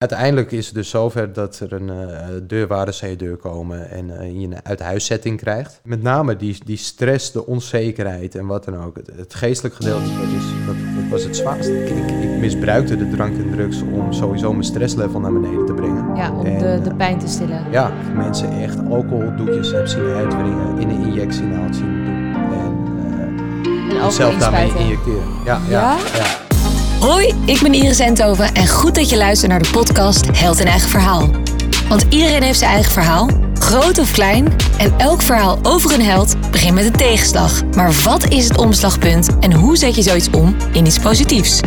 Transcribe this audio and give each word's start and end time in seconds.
Uiteindelijk 0.00 0.52
is 0.52 0.66
het 0.66 0.74
dus 0.74 0.90
zover 0.90 1.32
dat 1.32 1.58
er 1.58 1.72
een 1.72 1.88
uh, 1.88 2.26
deurwaarders 2.42 3.02
aan 3.02 3.08
je 3.08 3.16
deur 3.16 3.36
komen 3.36 3.90
en 3.90 4.08
uh, 4.08 4.40
je 4.40 4.46
een 4.46 4.56
uit-huiszetting 4.62 5.38
krijgt. 5.38 5.80
Met 5.84 6.02
name 6.02 6.36
die, 6.36 6.58
die 6.64 6.76
stress, 6.76 7.32
de 7.32 7.46
onzekerheid 7.46 8.34
en 8.34 8.46
wat 8.46 8.64
dan 8.64 8.84
ook. 8.84 8.96
Het, 8.96 9.10
het 9.16 9.34
geestelijk 9.34 9.74
gedeelte 9.74 10.04
dat 10.04 10.28
is, 10.28 10.66
dat, 10.66 10.74
dat 10.94 11.10
was 11.10 11.22
het 11.22 11.36
zwaarste. 11.36 11.84
Ik, 11.84 12.10
ik, 12.10 12.38
misbruikte 12.38 12.96
de 12.96 13.10
drank 13.10 13.38
en 13.38 13.50
drugs 13.50 13.82
om 13.82 14.12
sowieso 14.12 14.52
mijn 14.52 14.64
stresslevel 14.64 15.20
naar 15.20 15.32
beneden 15.32 15.66
te 15.66 15.74
brengen. 15.74 16.16
Ja, 16.16 16.32
om 16.32 16.58
de, 16.58 16.80
de 16.82 16.94
pijn 16.94 17.18
te 17.18 17.28
stillen. 17.28 17.70
Ja, 17.70 17.92
mensen 18.14 18.60
echt 18.60 18.78
alcoholdoekjes 18.88 19.72
heb 19.72 19.86
zien 19.86 20.14
uitwringen, 20.14 20.78
in 20.78 20.88
een 20.88 21.02
injectienaald 21.02 21.76
zien 21.76 22.04
doen. 22.04 22.34
En, 22.52 22.86
uh, 23.92 24.02
en 24.04 24.12
zelf 24.12 24.36
daarmee 24.36 24.72
injecteren. 24.78 25.28
Ja, 25.44 25.60
ja, 25.68 25.70
ja? 25.70 25.96
ja. 26.14 26.49
Hoi, 27.00 27.34
ik 27.46 27.60
ben 27.62 27.74
Iris 27.74 27.98
Enthoven 27.98 28.54
en 28.54 28.68
goed 28.68 28.94
dat 28.94 29.10
je 29.10 29.16
luistert 29.16 29.50
naar 29.50 29.62
de 29.62 29.70
podcast 29.70 30.38
Held 30.38 30.60
en 30.60 30.66
Eigen 30.66 30.88
Verhaal. 30.88 31.30
Want 31.88 32.02
iedereen 32.10 32.42
heeft 32.42 32.58
zijn 32.58 32.70
eigen 32.70 32.92
verhaal, 32.92 33.28
groot 33.54 33.98
of 33.98 34.12
klein, 34.12 34.52
en 34.78 34.98
elk 34.98 35.22
verhaal 35.22 35.58
over 35.62 35.92
een 35.94 36.02
held 36.02 36.50
begint 36.50 36.74
met 36.74 36.84
een 36.84 36.92
tegenslag. 36.92 37.64
Maar 37.64 37.92
wat 38.04 38.28
is 38.28 38.48
het 38.48 38.58
omslagpunt 38.58 39.38
en 39.38 39.52
hoe 39.52 39.76
zet 39.76 39.94
je 39.94 40.02
zoiets 40.02 40.30
om 40.30 40.56
in 40.72 40.86
iets 40.86 40.98
positiefs? 40.98 41.60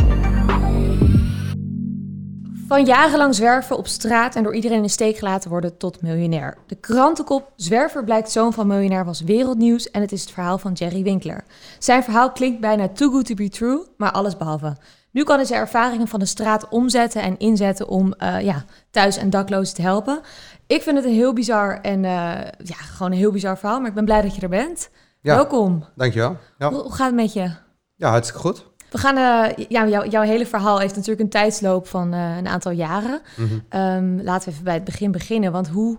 Van 2.67 2.85
jarenlang 2.85 3.35
zwerven 3.35 3.77
op 3.77 3.87
straat 3.87 4.35
en 4.35 4.43
door 4.43 4.55
iedereen 4.55 4.77
in 4.77 4.83
de 4.83 4.89
steek 4.89 5.17
gelaten 5.17 5.49
worden 5.49 5.77
tot 5.77 6.01
miljonair. 6.01 6.57
De 6.67 6.75
krantenkop 6.75 7.51
Zwerver 7.55 8.03
blijkt 8.03 8.31
zoon 8.31 8.53
van 8.53 8.67
miljonair 8.67 9.05
was 9.05 9.21
wereldnieuws 9.21 9.91
en 9.91 10.01
het 10.01 10.11
is 10.11 10.21
het 10.21 10.31
verhaal 10.31 10.57
van 10.57 10.71
Jerry 10.71 11.03
Winkler. 11.03 11.43
Zijn 11.79 12.03
verhaal 12.03 12.31
klinkt 12.31 12.61
bijna 12.61 12.87
too 12.87 13.11
good 13.11 13.25
to 13.25 13.33
be 13.33 13.49
true, 13.49 13.85
maar 13.97 14.11
alles 14.11 14.37
behalve. 14.37 14.75
Nu 15.13 15.23
kan 15.23 15.35
hij 15.35 15.45
zijn 15.45 15.59
ervaringen 15.59 16.07
van 16.07 16.19
de 16.19 16.25
straat 16.25 16.69
omzetten 16.69 17.21
en 17.21 17.39
inzetten 17.39 17.87
om 17.87 18.13
uh, 18.23 18.41
ja, 18.41 18.65
thuis- 18.91 19.17
en 19.17 19.29
daklozen 19.29 19.75
te 19.75 19.81
helpen. 19.81 20.21
Ik 20.67 20.81
vind 20.81 20.95
het 20.95 21.05
een 21.05 21.13
heel 21.13 21.33
bizar 21.33 21.81
en 21.81 22.03
uh, 22.03 22.11
ja, 22.57 22.75
gewoon 22.75 23.11
een 23.11 23.17
heel 23.17 23.31
bizar 23.31 23.57
verhaal, 23.57 23.79
maar 23.79 23.89
ik 23.89 23.95
ben 23.95 24.05
blij 24.05 24.21
dat 24.21 24.35
je 24.35 24.41
er 24.41 24.49
bent. 24.49 24.89
Ja, 25.21 25.35
Welkom. 25.35 25.85
Dankjewel. 25.95 26.37
Ja. 26.57 26.69
Hoe, 26.69 26.81
hoe 26.81 26.93
gaat 26.93 27.05
het 27.05 27.15
met 27.15 27.33
je? 27.33 27.51
Ja, 27.95 28.09
hartstikke 28.09 28.41
goed. 28.41 28.65
We 28.91 28.97
gaan, 28.97 29.17
uh, 29.17 29.65
ja, 29.69 29.87
jou, 29.87 30.09
jouw 30.09 30.23
hele 30.23 30.45
verhaal 30.45 30.79
heeft 30.79 30.95
natuurlijk 30.95 31.21
een 31.21 31.29
tijdsloop 31.29 31.87
van 31.87 32.11
een 32.11 32.47
aantal 32.47 32.71
jaren. 32.71 33.21
Mm 33.37 33.47
-hmm. 33.47 33.81
um, 33.81 34.21
laten 34.21 34.45
we 34.45 34.51
even 34.51 34.63
bij 34.63 34.73
het 34.73 34.83
begin 34.83 35.11
beginnen, 35.11 35.51
want 35.51 35.67
hoe 35.67 35.97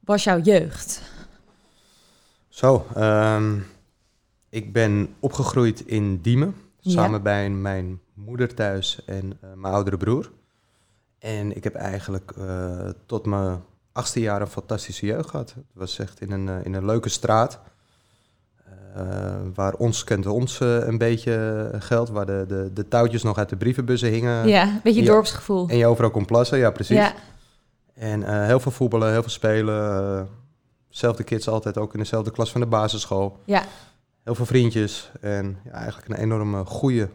was 0.00 0.24
jouw 0.24 0.40
jeugd? 0.40 1.02
Zo, 2.48 2.86
um, 2.96 3.66
ik 4.48 4.72
ben 4.72 5.14
opgegroeid 5.20 5.80
in 5.86 6.20
Diemen, 6.20 6.54
samen 6.80 7.22
bij 7.22 7.50
mijn 7.50 8.00
moeder 8.14 8.54
thuis 8.54 9.04
en 9.06 9.24
uh, 9.24 9.52
mijn 9.54 9.74
oudere 9.74 9.96
broer. 9.96 10.30
En 11.18 11.56
ik 11.56 11.64
heb 11.64 11.74
eigenlijk 11.74 12.32
uh, 12.38 12.88
tot 13.06 13.26
mijn 13.26 13.62
achtste 13.92 14.20
jaar 14.20 14.40
een 14.40 14.46
fantastische 14.46 15.06
jeugd 15.06 15.30
gehad. 15.30 15.54
Het 15.54 15.64
was 15.72 15.98
echt 15.98 16.20
in 16.20 16.30
een, 16.30 16.46
uh, 16.46 16.64
in 16.64 16.74
een 16.74 16.84
leuke 16.84 17.08
straat. 17.08 17.60
waar 19.54 19.74
ons 19.74 20.04
kent 20.04 20.26
ons 20.26 20.60
een 20.60 20.98
beetje 20.98 21.70
geld. 21.78 22.08
Waar 22.08 22.26
de, 22.26 22.44
de, 22.48 22.70
de 22.72 22.88
touwtjes 22.88 23.22
nog 23.22 23.38
uit 23.38 23.48
de 23.48 23.56
brievenbussen 23.56 24.08
hingen. 24.08 24.48
Ja, 24.48 24.62
een 24.62 24.80
beetje 24.82 25.00
je, 25.00 25.06
dorpsgevoel. 25.06 25.68
En 25.68 25.76
je 25.76 25.86
overal 25.86 26.10
kon 26.10 26.24
plassen, 26.24 26.58
ja 26.58 26.70
precies. 26.70 26.96
Ja. 26.96 27.14
En 27.94 28.46
heel 28.46 28.60
veel 28.60 28.72
voetballen, 28.72 29.10
heel 29.10 29.22
veel 29.22 29.30
spelen. 29.30 30.28
zelfde 30.88 31.24
kids 31.24 31.48
altijd 31.48 31.78
ook 31.78 31.92
in 31.92 31.98
dezelfde 31.98 32.30
klas 32.30 32.52
van 32.52 32.60
de 32.60 32.66
basisschool. 32.66 33.38
Ja. 33.44 33.62
Heel 34.24 34.34
veel 34.34 34.46
vriendjes. 34.46 35.10
En 35.20 35.58
ja, 35.64 35.70
eigenlijk 35.70 36.08
een 36.08 36.16
enorme 36.16 36.64
goede 36.64 37.08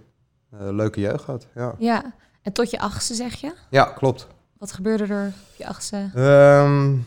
leuke 0.49 0.99
jeugd 0.99 1.23
gehad. 1.23 1.47
Ja. 1.55 1.75
ja, 1.77 2.13
en 2.41 2.53
tot 2.53 2.69
je 2.69 2.79
achtste 2.79 3.13
zeg 3.13 3.35
je? 3.35 3.53
Ja, 3.69 3.83
klopt. 3.83 4.27
Wat 4.57 4.71
gebeurde 4.71 5.13
er 5.13 5.27
op 5.27 5.55
je 5.55 5.67
achtste? 5.67 6.11
Um, 6.15 7.05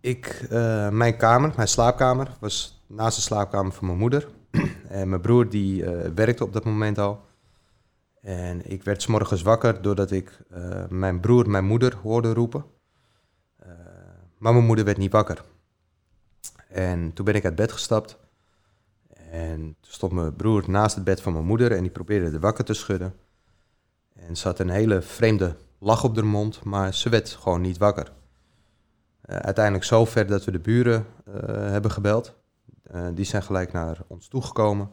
ik, 0.00 0.46
uh, 0.50 0.88
mijn 0.88 1.16
kamer, 1.16 1.52
mijn 1.56 1.68
slaapkamer, 1.68 2.36
was 2.40 2.84
naast 2.86 3.16
de 3.16 3.22
slaapkamer 3.22 3.72
van 3.72 3.86
mijn 3.86 3.98
moeder. 3.98 4.28
en 4.88 5.08
mijn 5.08 5.20
broer 5.20 5.48
die 5.48 5.82
uh, 5.82 6.10
werkte 6.14 6.44
op 6.44 6.52
dat 6.52 6.64
moment 6.64 6.98
al. 6.98 7.28
En 8.20 8.70
ik 8.70 8.84
werd 8.84 9.02
s 9.02 9.06
morgens 9.06 9.42
wakker 9.42 9.82
doordat 9.82 10.10
ik 10.10 10.38
mijn 10.88 11.20
broer, 11.20 11.50
mijn 11.50 11.64
moeder 11.64 11.96
hoorde 12.02 12.32
roepen. 12.32 12.64
maar 14.38 14.52
mijn 14.52 14.64
moeder 14.64 14.84
werd 14.84 14.96
niet 14.96 15.12
wakker. 15.12 15.44
En 16.68 17.12
toen 17.12 17.24
ben 17.24 17.34
ik 17.34 17.44
uit 17.44 17.54
bed 17.54 17.72
gestapt. 17.72 18.18
En 19.30 19.60
toen 19.60 19.92
stond 19.92 20.12
mijn 20.12 20.36
broer 20.36 20.64
naast 20.66 20.94
het 20.94 21.04
bed 21.04 21.20
van 21.20 21.32
mijn 21.32 21.44
moeder 21.44 21.72
en 21.72 21.80
die 21.80 21.90
probeerde 21.90 22.30
de 22.30 22.38
wakker 22.38 22.64
te 22.64 22.74
schudden. 22.74 23.14
En 24.12 24.36
ze 24.36 24.48
had 24.48 24.58
een 24.58 24.68
hele 24.68 25.02
vreemde 25.02 25.56
lach 25.78 26.04
op 26.04 26.14
haar 26.16 26.26
mond, 26.26 26.64
maar 26.64 26.94
ze 26.94 27.08
werd 27.08 27.28
gewoon 27.28 27.60
niet 27.60 27.78
wakker. 27.78 28.12
Uh, 29.30 29.36
uiteindelijk 29.36 29.84
zo 29.84 30.04
ver 30.04 30.26
dat 30.26 30.44
we 30.44 30.50
de 30.50 30.58
buren 30.58 31.06
uh, 31.28 31.34
hebben 31.54 31.90
gebeld. 31.90 32.34
Uh, 32.94 33.06
die 33.14 33.24
zijn 33.24 33.42
gelijk 33.42 33.72
naar 33.72 33.98
ons 34.06 34.28
toegekomen. 34.28 34.90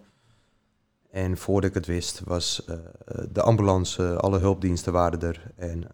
En 1.10 1.38
voordat 1.38 1.70
ik 1.70 1.76
het 1.76 1.86
wist, 1.86 2.20
was 2.20 2.66
de 3.32 3.42
ambulance, 3.42 4.18
alle 4.18 4.40
hulpdiensten 4.40 4.94
waren 4.94 5.22
er. 5.22 5.52
En 5.56 5.88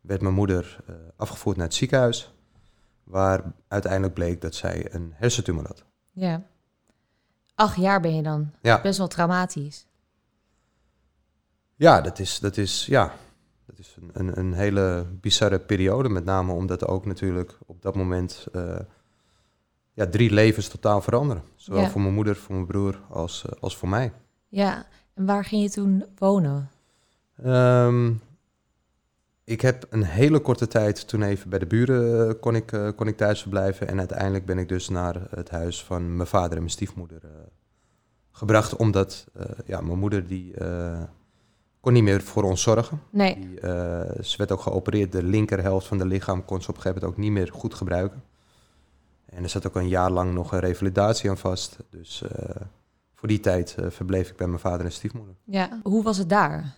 werd 0.00 0.20
mijn 0.20 0.34
moeder 0.34 0.84
afgevoerd 1.16 1.56
naar 1.56 1.66
het 1.66 1.74
ziekenhuis. 1.74 2.34
Waar 3.04 3.52
uiteindelijk 3.68 4.14
bleek 4.14 4.40
dat 4.40 4.54
zij 4.54 4.94
een 4.94 5.12
hersentumor 5.14 5.66
had. 5.66 5.84
Ja. 6.12 6.42
Acht 7.56 7.76
jaar 7.76 8.00
ben 8.00 8.14
je 8.14 8.22
dan. 8.22 8.50
Ja. 8.62 8.80
Best 8.80 8.98
wel 8.98 9.06
traumatisch. 9.08 9.86
Ja, 11.74 12.00
dat 12.00 12.18
is, 12.18 12.38
dat 12.38 12.56
is, 12.56 12.86
ja, 12.86 13.12
dat 13.66 13.78
is 13.78 13.96
een, 14.00 14.10
een, 14.12 14.38
een 14.38 14.52
hele 14.52 15.06
bizarre 15.20 15.58
periode. 15.58 16.08
Met 16.08 16.24
name 16.24 16.52
omdat 16.52 16.86
ook 16.86 17.06
natuurlijk 17.06 17.58
op 17.66 17.82
dat 17.82 17.94
moment 17.94 18.46
uh, 18.52 18.78
ja, 19.92 20.06
drie 20.06 20.30
levens 20.30 20.68
totaal 20.68 21.00
veranderen. 21.02 21.42
Zowel 21.54 21.80
Ja. 21.82 21.88
voor 21.90 22.00
mijn 22.00 22.14
moeder, 22.14 22.36
voor 22.36 22.54
mijn 22.54 22.66
broer 22.66 23.00
als, 23.10 23.44
uh, 23.46 23.52
als 23.60 23.76
voor 23.76 23.88
mij. 23.88 24.12
Ja, 24.48 24.86
en 25.14 25.26
waar 25.26 25.44
ging 25.44 25.62
je 25.62 25.70
toen 25.70 26.04
wonen? 26.18 26.70
Ehm, 27.42 28.12
ik 29.46 29.60
heb 29.60 29.86
een 29.90 30.02
hele 30.02 30.40
korte 30.40 30.66
tijd 30.66 31.08
toen 31.08 31.22
even 31.22 31.50
bij 31.50 31.58
de 31.58 31.66
buren 31.66 32.28
uh, 32.28 32.32
kon, 32.40 32.54
ik, 32.54 32.72
uh, 32.72 32.88
kon 32.96 33.06
ik 33.06 33.16
thuis 33.16 33.40
verblijven. 33.40 33.88
En 33.88 33.98
uiteindelijk 33.98 34.46
ben 34.46 34.58
ik 34.58 34.68
dus 34.68 34.88
naar 34.88 35.20
het 35.30 35.50
huis 35.50 35.84
van 35.84 36.16
mijn 36.16 36.28
vader 36.28 36.52
en 36.52 36.58
mijn 36.58 36.70
stiefmoeder 36.70 37.20
uh, 37.24 37.30
gebracht. 38.30 38.76
Omdat 38.76 39.26
ja, 39.66 39.80
mijn 39.80 39.98
moeder 39.98 40.26
die 40.26 40.54
kon 41.80 41.92
niet 41.92 42.02
meer 42.02 42.22
voor 42.22 42.42
ons 42.42 42.62
zorgen. 42.62 43.00
Nee. 43.10 43.38
Die, 43.38 43.60
ze 44.22 44.34
werd 44.36 44.52
ook 44.52 44.60
geopereerd. 44.60 45.12
De 45.12 45.22
linkerhelft 45.22 45.86
van 45.86 45.98
de 45.98 46.06
lichaam 46.06 46.44
kon 46.44 46.62
ze 46.62 46.68
op 46.68 46.76
een 46.76 46.82
gegeven 46.82 47.02
moment 47.02 47.18
ook 47.18 47.24
niet 47.24 47.32
meer 47.32 47.50
goed 47.52 47.74
gebruiken. 47.74 48.22
En 49.26 49.42
er 49.42 49.48
zat 49.48 49.66
ook 49.66 49.76
een 49.76 49.88
jaar 49.88 50.10
lang 50.10 50.34
nog 50.34 50.52
een 50.52 50.60
revalidatie 50.60 51.30
aan 51.30 51.38
vast. 51.38 51.76
Dus 51.90 52.24
voor 53.14 53.28
die 53.28 53.40
tijd 53.40 53.76
verbleef 53.88 54.30
ik 54.30 54.36
bij 54.36 54.46
mijn 54.46 54.60
vader 54.60 54.86
en 54.86 54.92
stiefmoeder. 54.92 55.34
Ja, 55.44 55.80
hoe 55.82 56.02
was 56.02 56.18
het 56.18 56.28
daar? 56.28 56.74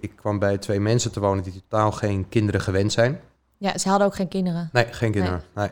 Ik 0.00 0.16
kwam 0.16 0.38
bij 0.38 0.58
twee 0.58 0.80
mensen 0.80 1.12
te 1.12 1.20
wonen 1.20 1.44
die 1.44 1.52
totaal 1.52 1.92
geen 1.92 2.28
kinderen 2.28 2.60
gewend 2.60 2.92
zijn. 2.92 3.20
Ja, 3.56 3.78
ze 3.78 3.88
hadden 3.88 4.06
ook 4.06 4.14
geen 4.14 4.28
kinderen. 4.28 4.68
Nee, 4.72 4.84
geen 4.84 5.12
kinderen. 5.12 5.42
Nee. 5.54 5.70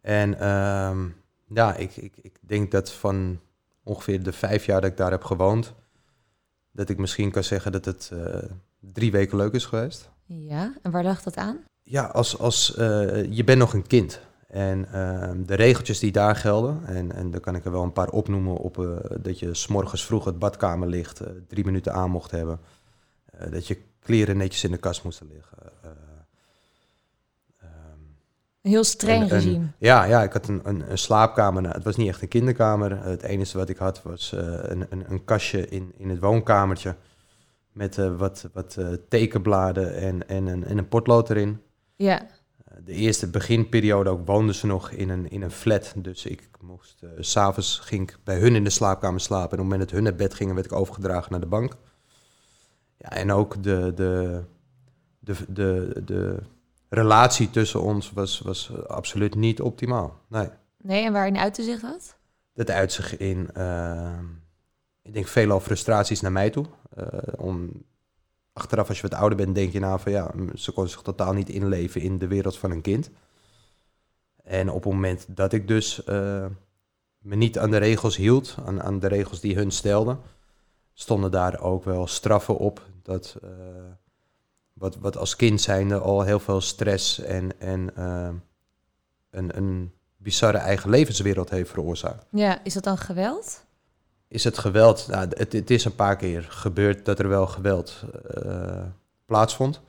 En 0.00 0.48
um, 0.48 1.16
ja, 1.48 1.74
ik, 1.74 1.96
ik, 1.96 2.12
ik 2.22 2.38
denk 2.40 2.70
dat 2.70 2.92
van 2.92 3.40
ongeveer 3.82 4.22
de 4.22 4.32
vijf 4.32 4.64
jaar 4.64 4.80
dat 4.80 4.90
ik 4.90 4.96
daar 4.96 5.10
heb 5.10 5.24
gewoond, 5.24 5.74
dat 6.72 6.88
ik 6.88 6.98
misschien 6.98 7.30
kan 7.30 7.44
zeggen 7.44 7.72
dat 7.72 7.84
het 7.84 8.10
uh, 8.12 8.36
drie 8.80 9.12
weken 9.12 9.36
leuk 9.36 9.52
is 9.52 9.64
geweest. 9.64 10.10
Ja, 10.24 10.74
en 10.82 10.90
waar 10.90 11.04
lag 11.04 11.22
dat 11.22 11.36
aan? 11.36 11.58
Ja, 11.82 12.04
als, 12.04 12.38
als 12.38 12.76
uh, 12.78 13.32
je 13.32 13.44
bent 13.44 13.58
nog 13.58 13.72
een 13.72 13.86
kind. 13.86 14.20
En 14.48 14.78
uh, 14.94 15.30
de 15.46 15.54
regeltjes 15.54 15.98
die 15.98 16.12
daar 16.12 16.36
gelden, 16.36 16.80
en, 16.86 17.12
en 17.12 17.30
daar 17.30 17.40
kan 17.40 17.54
ik 17.54 17.64
er 17.64 17.70
wel 17.70 17.82
een 17.82 17.92
paar 17.92 18.08
opnoemen 18.08 18.56
op 18.56 18.78
uh, 18.78 18.96
dat 19.20 19.38
je 19.38 19.54
s'morgens 19.54 20.04
vroeg 20.04 20.24
het 20.24 20.38
badkamerlicht 20.38 21.20
drie 21.48 21.64
minuten 21.64 21.92
aan 21.92 22.10
mocht 22.10 22.30
hebben. 22.30 22.60
Uh, 23.40 23.52
dat 23.52 23.66
je 23.66 23.78
kleren 24.00 24.36
netjes 24.36 24.64
in 24.64 24.70
de 24.70 24.76
kast 24.76 25.04
moesten 25.04 25.28
liggen. 25.32 25.58
Uh, 25.84 25.90
um, 27.62 28.16
een 28.62 28.70
heel 28.70 28.84
streng 28.84 29.22
een, 29.22 29.28
regime. 29.28 29.54
Een, 29.54 29.72
ja, 29.78 30.04
ja, 30.04 30.22
ik 30.22 30.32
had 30.32 30.48
een, 30.48 30.60
een, 30.64 30.90
een 30.90 30.98
slaapkamer. 30.98 31.62
Nou, 31.62 31.74
het 31.74 31.84
was 31.84 31.96
niet 31.96 32.08
echt 32.08 32.22
een 32.22 32.28
kinderkamer. 32.28 33.04
Het 33.04 33.22
enige 33.22 33.58
wat 33.58 33.68
ik 33.68 33.76
had 33.76 34.02
was 34.02 34.32
een, 34.32 34.86
een, 34.88 35.04
een, 35.08 35.24
kastje 35.24 35.68
in, 35.68 35.92
in 35.96 36.08
het 36.08 36.18
woonkamertje. 36.18 36.96
Met 37.72 37.96
wat, 37.96 38.48
wat 38.52 38.78
tekenbladen 39.08 39.96
en, 39.96 40.28
en, 40.28 40.46
een, 40.46 40.64
en 40.64 40.78
een 40.78 40.88
potlood 40.88 41.30
erin. 41.30 41.60
Ja. 41.96 42.26
De 42.84 42.92
eerste 42.92 43.30
beginperiode 43.30 44.10
ook 44.10 44.26
woonden 44.26 44.54
ze 44.54 44.66
nog 44.66 44.90
in 44.90 45.08
een, 45.08 45.30
in 45.30 45.42
een 45.42 45.50
flat. 45.50 45.92
Dus 45.96 46.26
ik 46.26 46.48
moest, 46.60 47.02
uh, 47.02 47.10
s'avonds 47.18 47.78
ging 47.78 48.10
ik 48.10 48.18
bij 48.24 48.38
hun 48.38 48.54
in 48.54 48.64
de 48.64 48.70
slaapkamer 48.70 49.20
slapen. 49.20 49.50
En 49.50 49.52
op 49.52 49.58
het 49.58 49.68
moment 49.68 49.80
dat 49.80 49.90
hun 49.90 50.02
naar 50.02 50.14
bed 50.14 50.34
gingen, 50.34 50.54
werd 50.54 50.66
ik 50.66 50.72
overgedragen 50.72 51.30
naar 51.30 51.40
de 51.40 51.46
bank. 51.46 51.76
Ja, 52.98 53.10
en 53.10 53.32
ook 53.32 53.62
de, 53.62 53.92
de, 53.94 54.42
de, 55.18 55.34
de, 55.48 56.02
de 56.04 56.42
relatie 56.88 57.50
tussen 57.50 57.82
ons 57.82 58.12
was, 58.12 58.40
was 58.40 58.86
absoluut 58.86 59.34
niet 59.34 59.60
optimaal. 59.60 60.20
Nee. 60.28 60.48
Nee, 60.78 61.04
en 61.04 61.12
waarin 61.12 61.38
uitte 61.38 61.62
zich 61.62 61.80
dat? 61.80 62.16
Dat 62.54 62.70
uit 62.70 62.92
zich 62.92 63.16
in, 63.16 63.50
uh, 63.56 64.18
ik 65.02 65.12
denk 65.12 65.26
veelal 65.26 65.60
frustraties 65.60 66.20
naar 66.20 66.32
mij 66.32 66.50
toe. 66.50 66.66
Uh, 66.98 67.06
om, 67.36 67.84
achteraf, 68.52 68.88
als 68.88 69.00
je 69.00 69.08
wat 69.08 69.18
ouder 69.18 69.38
bent, 69.38 69.54
denk 69.54 69.72
je 69.72 69.80
nou 69.80 70.00
van 70.00 70.12
ja, 70.12 70.30
ze 70.54 70.72
kon 70.72 70.88
zich 70.88 71.02
totaal 71.02 71.32
niet 71.32 71.48
inleven 71.48 72.00
in 72.00 72.18
de 72.18 72.26
wereld 72.26 72.58
van 72.58 72.70
een 72.70 72.80
kind. 72.80 73.10
En 74.48 74.68
op 74.68 74.84
het 74.84 74.92
moment 74.92 75.26
dat 75.28 75.52
ik 75.52 75.68
dus 75.68 76.04
eh, 76.04 76.46
me 77.18 77.36
niet 77.36 77.58
aan 77.58 77.70
de 77.70 77.76
regels 77.76 78.16
hield, 78.16 78.56
aan, 78.66 78.82
aan 78.82 78.98
de 78.98 79.06
regels 79.06 79.40
die 79.40 79.54
hun 79.54 79.70
stelden, 79.70 80.20
stonden 81.00 81.30
daar 81.30 81.60
ook 81.60 81.84
wel 81.84 82.06
straffen 82.06 82.56
op. 82.56 82.86
Dat 83.02 83.36
eh, 83.42 83.48
wat, 84.72 84.96
wat 84.96 85.16
als 85.16 85.36
kind 85.36 85.60
zijnde 85.60 85.98
al 85.98 86.22
heel 86.22 86.40
veel 86.40 86.60
stress 86.60 87.18
en, 87.18 87.60
en 87.60 87.96
eh, 87.96 88.28
een, 89.30 89.56
een 89.56 89.92
bizarre 90.16 90.58
eigen 90.58 90.90
levenswereld 90.90 91.50
heeft 91.50 91.70
veroorzaakt. 91.70 92.26
Ja, 92.30 92.64
is 92.64 92.74
dat 92.74 92.84
dan 92.84 92.98
geweld? 92.98 93.64
Is 94.28 94.44
het 94.44 94.58
geweld? 94.58 95.06
Nou, 95.10 95.28
het, 95.28 95.52
het 95.52 95.70
is 95.70 95.84
een 95.84 95.94
paar 95.94 96.16
keer 96.16 96.42
gebeurd 96.48 97.04
dat 97.04 97.18
er 97.18 97.28
wel 97.28 97.46
geweld 97.46 98.04
eh, 98.34 98.82
plaatsvond. 99.26 99.80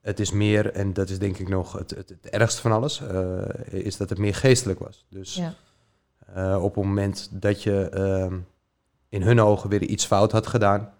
Het 0.00 0.20
is 0.20 0.30
meer, 0.30 0.72
en 0.72 0.92
dat 0.92 1.08
is 1.08 1.18
denk 1.18 1.38
ik 1.38 1.48
nog 1.48 1.72
het, 1.72 1.90
het, 1.90 2.08
het 2.08 2.28
ergste 2.28 2.60
van 2.60 2.72
alles, 2.72 3.00
is 3.70 3.96
dat 3.96 4.08
het 4.08 4.18
meer 4.18 4.34
geestelijk 4.34 4.78
was. 4.78 5.06
Dus 5.10 5.34
Ja. 6.34 6.58
op 6.58 6.74
het 6.74 6.84
moment 6.84 7.28
dat 7.32 7.62
je 7.62 7.88
ehm, 7.88 8.38
in 9.08 9.22
hun 9.22 9.40
ogen 9.40 9.70
weer 9.70 9.82
iets 9.82 10.06
fout 10.06 10.32
had 10.32 10.46
gedaan, 10.46 10.92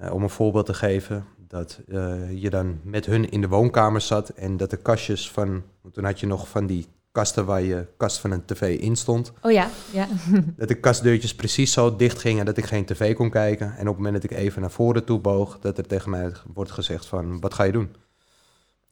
eh, 0.00 0.12
om 0.14 0.22
een 0.22 0.30
voorbeeld 0.30 0.66
te 0.66 0.74
geven, 0.74 1.24
dat 1.48 1.80
eh, 1.88 2.42
je 2.42 2.50
dan 2.50 2.80
met 2.82 3.06
hun 3.06 3.30
in 3.30 3.40
de 3.40 3.48
woonkamer 3.48 4.00
zat 4.00 4.28
en 4.28 4.56
dat 4.56 4.70
de 4.70 4.76
kastjes 4.76 5.30
van, 5.30 5.62
toen 5.92 6.04
had 6.04 6.20
je 6.20 6.26
nog 6.26 6.48
van 6.48 6.66
die 6.66 6.86
kasten 7.12 7.44
waar 7.44 7.62
je 7.62 7.86
kast 7.96 8.18
van 8.18 8.30
een 8.30 8.44
tv 8.44 8.78
in 8.78 8.96
stond, 8.96 9.32
Oh 9.42 9.52
ja, 9.52 9.70
ja. 9.92 10.08
dat 10.56 10.68
de 10.68 10.80
kastdeurtjes 10.80 11.34
precies 11.34 11.72
zo 11.72 11.96
dicht 11.96 12.18
gingen 12.18 12.44
dat 12.44 12.56
ik 12.56 12.64
geen 12.64 12.84
tv 12.84 13.14
kon 13.14 13.30
kijken. 13.30 13.66
En 13.66 13.80
op 13.80 13.86
het 13.86 13.96
moment 13.96 14.14
dat 14.14 14.30
ik 14.30 14.36
even 14.36 14.60
naar 14.60 14.70
voren 14.70 15.04
toe 15.04 15.18
boog, 15.18 15.58
dat 15.58 15.78
er 15.78 15.86
tegen 15.86 16.10
mij 16.10 16.32
wordt 16.54 16.70
gezegd 16.70 17.06
van, 17.06 17.40
wat 17.40 17.54
ga 17.54 17.62
je 17.62 17.72
doen? 17.72 17.94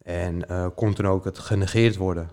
En 0.03 0.49
eh, 0.49 0.67
kon 0.75 0.95
toen 0.95 1.07
ook 1.07 1.25
het 1.25 1.39
genegeerd 1.39 1.97
worden. 1.97 2.31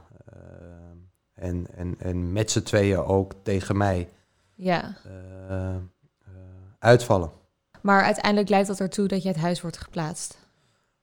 En, 1.38 1.68
en, 1.76 1.96
en 2.00 2.32
met 2.32 2.52
z'n 2.52 2.62
tweeën 2.62 2.98
ook 2.98 3.34
tegen 3.44 3.78
mij 3.78 4.10
ja. 4.58 4.96
eh, 5.50 5.76
eh, 5.76 5.82
uitvallen. 6.80 7.32
Maar 7.82 8.04
uiteindelijk 8.04 8.50
leidt 8.50 8.68
dat 8.68 8.80
ertoe 8.80 9.08
dat 9.08 9.22
je 9.22 9.28
het 9.28 9.38
huis 9.38 9.62
wordt 9.62 9.78
geplaatst. 9.78 10.38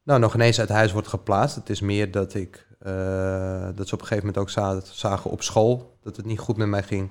Nou, 0.03 0.21
nog 0.21 0.35
ineens 0.35 0.61
uit 0.61 0.69
huis 0.69 0.93
wordt 0.93 1.09
geplaatst. 1.09 1.57
Het 1.57 1.71
is 1.71 1.81
meer 1.81 2.11
dat 2.11 2.35
ik, 2.35 2.67
eh, 2.79 3.69
dat 3.75 3.89
ze 3.89 3.95
op 3.95 4.01
een 4.01 4.07
gegeven 4.07 4.27
moment 4.27 4.39
ook 4.39 4.51
za- 4.51 4.81
zagen 4.85 5.31
op 5.31 5.43
school 5.43 5.97
dat 6.03 6.17
het 6.17 6.27
niet 6.27 6.39
goed 6.39 6.57
met 6.57 6.69
mij 6.69 6.83
ging. 6.83 7.11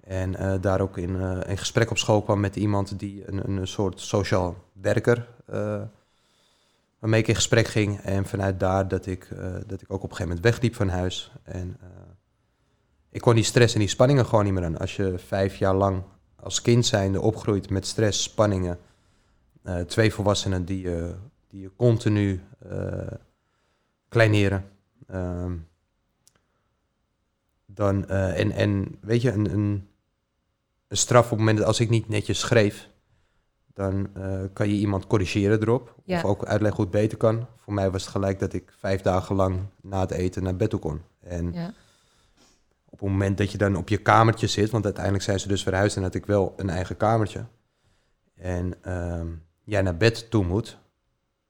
En 0.00 0.60
daar 0.60 0.80
ook 0.80 0.98
in, 0.98 1.20
in 1.46 1.58
gesprek 1.58 1.90
op 1.90 1.98
school 1.98 2.22
kwam 2.22 2.40
met 2.40 2.56
iemand 2.56 2.98
die 2.98 3.28
een, 3.28 3.50
een 3.50 3.66
soort 3.66 4.00
sociaal 4.00 4.56
werker, 4.72 5.28
waarmee 6.98 7.20
ik 7.20 7.28
in 7.28 7.34
gesprek 7.34 7.66
ging. 7.66 8.00
En 8.00 8.26
vanuit 8.26 8.60
daar 8.60 8.88
dat 8.88 9.06
ik, 9.06 9.28
dat 9.66 9.82
ik 9.82 9.92
ook 9.92 10.02
op 10.02 10.10
een 10.10 10.16
gegeven 10.16 10.26
moment 10.28 10.44
wegliep 10.44 10.74
van 10.74 10.88
huis. 10.88 11.32
En 11.42 11.76
ik 13.10 13.20
kon 13.20 13.34
die 13.34 13.44
stress 13.44 13.74
en 13.74 13.80
die 13.80 13.88
spanningen 13.88 14.26
gewoon 14.26 14.44
niet 14.44 14.54
meer 14.54 14.64
aan. 14.64 14.78
Als 14.78 14.96
je 14.96 15.18
vijf 15.18 15.56
jaar 15.56 15.74
lang 15.74 16.02
als 16.36 16.62
kind 16.62 16.86
zijnde 16.86 17.20
opgroeit 17.20 17.70
met 17.70 17.86
stress, 17.86 18.22
spanningen, 18.22 18.78
eh, 19.62 19.80
twee 19.80 20.12
volwassenen 20.12 20.64
die 20.64 20.80
je 20.80 21.14
die 21.50 21.60
je 21.60 21.70
continu 21.76 22.40
eh, 22.68 23.12
kleineren. 24.08 24.64
Ehm, 25.06 25.56
dan, 27.66 28.08
eh, 28.08 28.38
en, 28.38 28.50
en 28.50 28.98
weet 29.00 29.22
je, 29.22 29.32
een, 29.32 29.52
een, 29.52 29.88
een 30.88 30.96
straf 30.96 31.24
op 31.24 31.30
het 31.30 31.38
moment 31.38 31.58
dat 31.58 31.66
als 31.66 31.80
ik 31.80 31.90
niet 31.90 32.08
netjes 32.08 32.38
schreef, 32.38 32.88
dan 33.74 34.08
eh, 34.14 34.40
kan 34.52 34.68
je 34.68 34.74
iemand 34.74 35.06
corrigeren 35.06 35.60
erop. 35.60 35.94
Ja. 36.04 36.16
Of 36.16 36.24
ook 36.24 36.44
uitleggen 36.44 36.82
hoe 36.82 36.90
het 36.90 37.00
beter 37.00 37.18
kan. 37.18 37.46
Voor 37.56 37.72
mij 37.72 37.90
was 37.90 38.02
het 38.02 38.10
gelijk 38.10 38.38
dat 38.38 38.52
ik 38.52 38.72
vijf 38.78 39.00
dagen 39.00 39.36
lang 39.36 39.60
na 39.80 40.00
het 40.00 40.10
eten 40.10 40.42
naar 40.42 40.56
bed 40.56 40.70
toe 40.70 40.80
kon. 40.80 41.00
En 41.20 41.52
Ja. 41.52 41.72
Op 42.90 43.00
het 43.00 43.08
moment 43.08 43.38
dat 43.38 43.52
je 43.52 43.58
dan 43.58 43.76
op 43.76 43.88
je 43.88 43.98
kamertje 43.98 44.46
zit, 44.46 44.70
want 44.70 44.84
uiteindelijk 44.84 45.24
zijn 45.24 45.40
ze 45.40 45.48
dus 45.48 45.62
verhuisd 45.62 45.96
en 45.96 46.02
had 46.02 46.14
ik 46.14 46.26
wel 46.26 46.54
een 46.56 46.70
eigen 46.70 46.96
kamertje. 46.96 47.44
En 48.34 48.74
ehm, 48.82 49.26
jij 49.64 49.82
naar 49.82 49.96
bed 49.96 50.30
toe 50.30 50.44
moet 50.44 50.78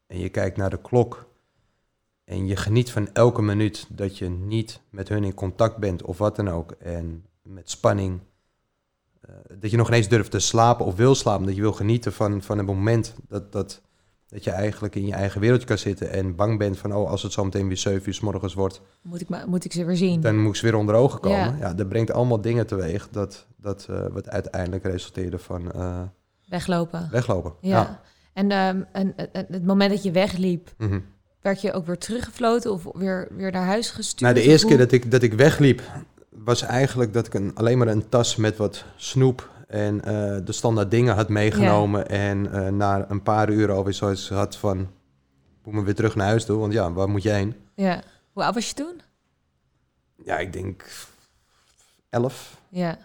en 0.07 0.19
je 0.19 0.29
kijkt 0.29 0.57
naar 0.57 0.71
de 0.71 0.81
klok 0.81 1.29
en 2.25 2.47
je 2.47 2.57
geniet 2.57 2.91
van 2.91 3.13
elke 3.13 3.43
minuut 3.43 3.87
dat 3.89 4.19
je 4.19 4.29
niet 4.29 4.81
met 4.91 5.09
hun 5.09 5.25
in 5.25 5.35
contact 5.35 5.77
bent 5.77 6.03
of 6.03 6.19
wat 6.19 6.37
dan 6.37 6.49
ook. 6.49 6.71
En 6.71 7.27
met 7.43 7.71
spanning, 7.71 8.21
eh, 9.21 9.35
dat 9.59 9.71
je 9.71 9.77
nog 9.77 9.89
ineens 9.89 10.09
durft 10.09 10.31
te 10.31 10.39
slapen 10.39 10.87
of 10.87 10.95
wil 10.95 11.15
slapen, 11.15 11.47
dat 11.47 11.55
je 11.55 11.61
wil 11.61 11.73
genieten 11.73 12.13
van, 12.13 12.43
van 12.43 12.59
het 12.59 12.67
moment 12.67 13.15
dat, 13.29 13.53
dat, 13.53 13.83
dat 14.31 14.45
je 14.45 14.51
eigenlijk 14.51 14.95
in 14.95 15.07
je 15.07 15.13
eigen 15.13 15.41
wereldje 15.41 15.67
kan 15.67 15.79
zitten 15.79 16.11
en 16.11 16.35
bang 16.37 16.59
bent 16.59 16.79
van, 16.79 16.95
oh, 16.95 17.11
als 17.11 17.23
het 17.23 17.33
zo 17.33 17.45
meteen 17.45 17.67
weer 17.69 17.77
7 17.77 18.09
uur 18.09 18.15
s 18.15 18.21
morgens 18.21 18.55
wordt, 18.55 18.81
Moet, 19.03 19.21
ik, 19.21 19.29
ma- 19.29 19.45
moet 19.47 19.65
ik 19.65 19.73
ze 19.73 19.85
weer 19.85 19.97
zien? 19.97 20.21
dan 20.21 20.39
moet 20.39 20.51
ik 20.51 20.57
ze 20.57 20.65
weer 20.67 20.75
onder 20.75 20.95
ogen 20.95 21.21
komen. 21.21 21.39
Ja. 21.39 21.57
Ja, 21.61 21.75
dat 21.75 21.89
brengt 21.89 22.13
allemaal 22.13 22.41
dingen 22.41 22.67
teweeg 22.67 23.09
dat, 23.11 23.47
dat 23.57 23.87
eh, 23.91 24.07
wat 24.13 24.29
uiteindelijk 24.29 24.85
resulteerde 24.85 25.39
van 25.39 25.73
eh, 25.73 26.01
Weglopen. 26.49 27.09
weglopen. 27.11 27.53
Ja. 27.61 28.01
En, 28.33 28.51
ehm, 28.51 28.83
en, 28.93 29.15
en- 29.17 29.47
het 29.49 29.65
moment 29.67 29.91
dat 29.91 30.03
je 30.03 30.11
wegliep, 30.11 30.73
Mhm. 30.79 31.01
werd 31.41 31.61
je 31.61 31.73
ook 31.73 31.87
weer 31.87 31.99
teruggefloten 31.99 32.73
of 32.73 32.87
weer, 32.93 33.29
weer 33.37 33.53
naar 33.53 33.65
huis 33.67 33.91
gestuurd? 33.91 34.21
Nou, 34.21 34.35
de 34.45 34.51
eerste 34.53 34.67
keer 34.67 34.79
dat 34.79 34.93
ik, 34.93 35.11
dat 35.11 35.23
ik 35.23 35.33
wegliep, 35.33 35.83
was 36.29 36.63
eigenlijk 36.63 37.13
dat 37.13 37.27
ik 37.27 37.35
een, 37.35 37.51
alleen 37.55 37.79
maar 37.79 37.89
een 37.89 38.09
tas 38.09 38.37
met 38.37 38.57
wat 38.57 38.85
snoep 38.97 39.49
en 39.71 40.05
eh, 40.05 40.45
de 40.45 40.53
standaard 40.53 40.91
dingen 40.91 41.15
had 41.15 41.29
meegenomen. 41.29 42.09
En 42.09 42.53
eh, 42.53 42.69
na 42.73 43.11
een 43.11 43.23
paar 43.23 43.51
uur 43.51 43.73
alweer 43.73 43.95
zoiets 43.95 44.29
had 44.29 44.57
van, 44.57 44.91
moet 45.65 45.75
me 45.75 45.83
weer 45.83 45.95
terug 45.95 46.15
naar 46.15 46.27
huis 46.27 46.45
toe, 46.45 46.59
want 46.59 46.73
ja, 46.73 46.93
waar 46.93 47.09
moet 47.09 47.23
jij 47.23 47.37
heen? 47.37 47.55
Ja. 47.75 48.03
Hoe 48.33 48.45
oud 48.45 48.55
was 48.55 48.69
je 48.69 48.75
toen? 48.75 49.01
Ja, 50.25 50.39
ik 50.39 50.53
denk 50.53 50.87
elf. 52.09 52.61
Ja. 52.69 52.99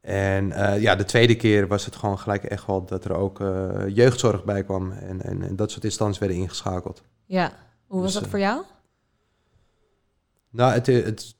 En 0.00 0.52
eh, 0.52 0.80
ja, 0.80 0.94
de 0.96 1.04
tweede 1.04 1.36
keer 1.36 1.66
was 1.66 1.84
het 1.84 1.96
gewoon 1.96 2.18
gelijk 2.18 2.44
echt 2.44 2.66
wel 2.66 2.84
dat 2.84 3.04
er 3.04 3.14
ook 3.14 3.38
jeugdzorg 3.88 4.44
bij 4.44 4.64
kwam. 4.64 4.92
En, 4.92 5.22
en, 5.22 5.42
en 5.42 5.56
dat 5.56 5.70
soort 5.70 5.84
instanties 5.84 6.18
werden 6.18 6.38
ingeschakeld. 6.38 7.02
Ja. 7.26 7.52
Hoe 7.86 8.02
was 8.02 8.12
Dus, 8.12 8.20
dat 8.20 8.30
voor 8.30 8.38
jou? 8.38 8.62
Nou, 10.50 10.72
het, 10.72 10.86
het 10.86 11.34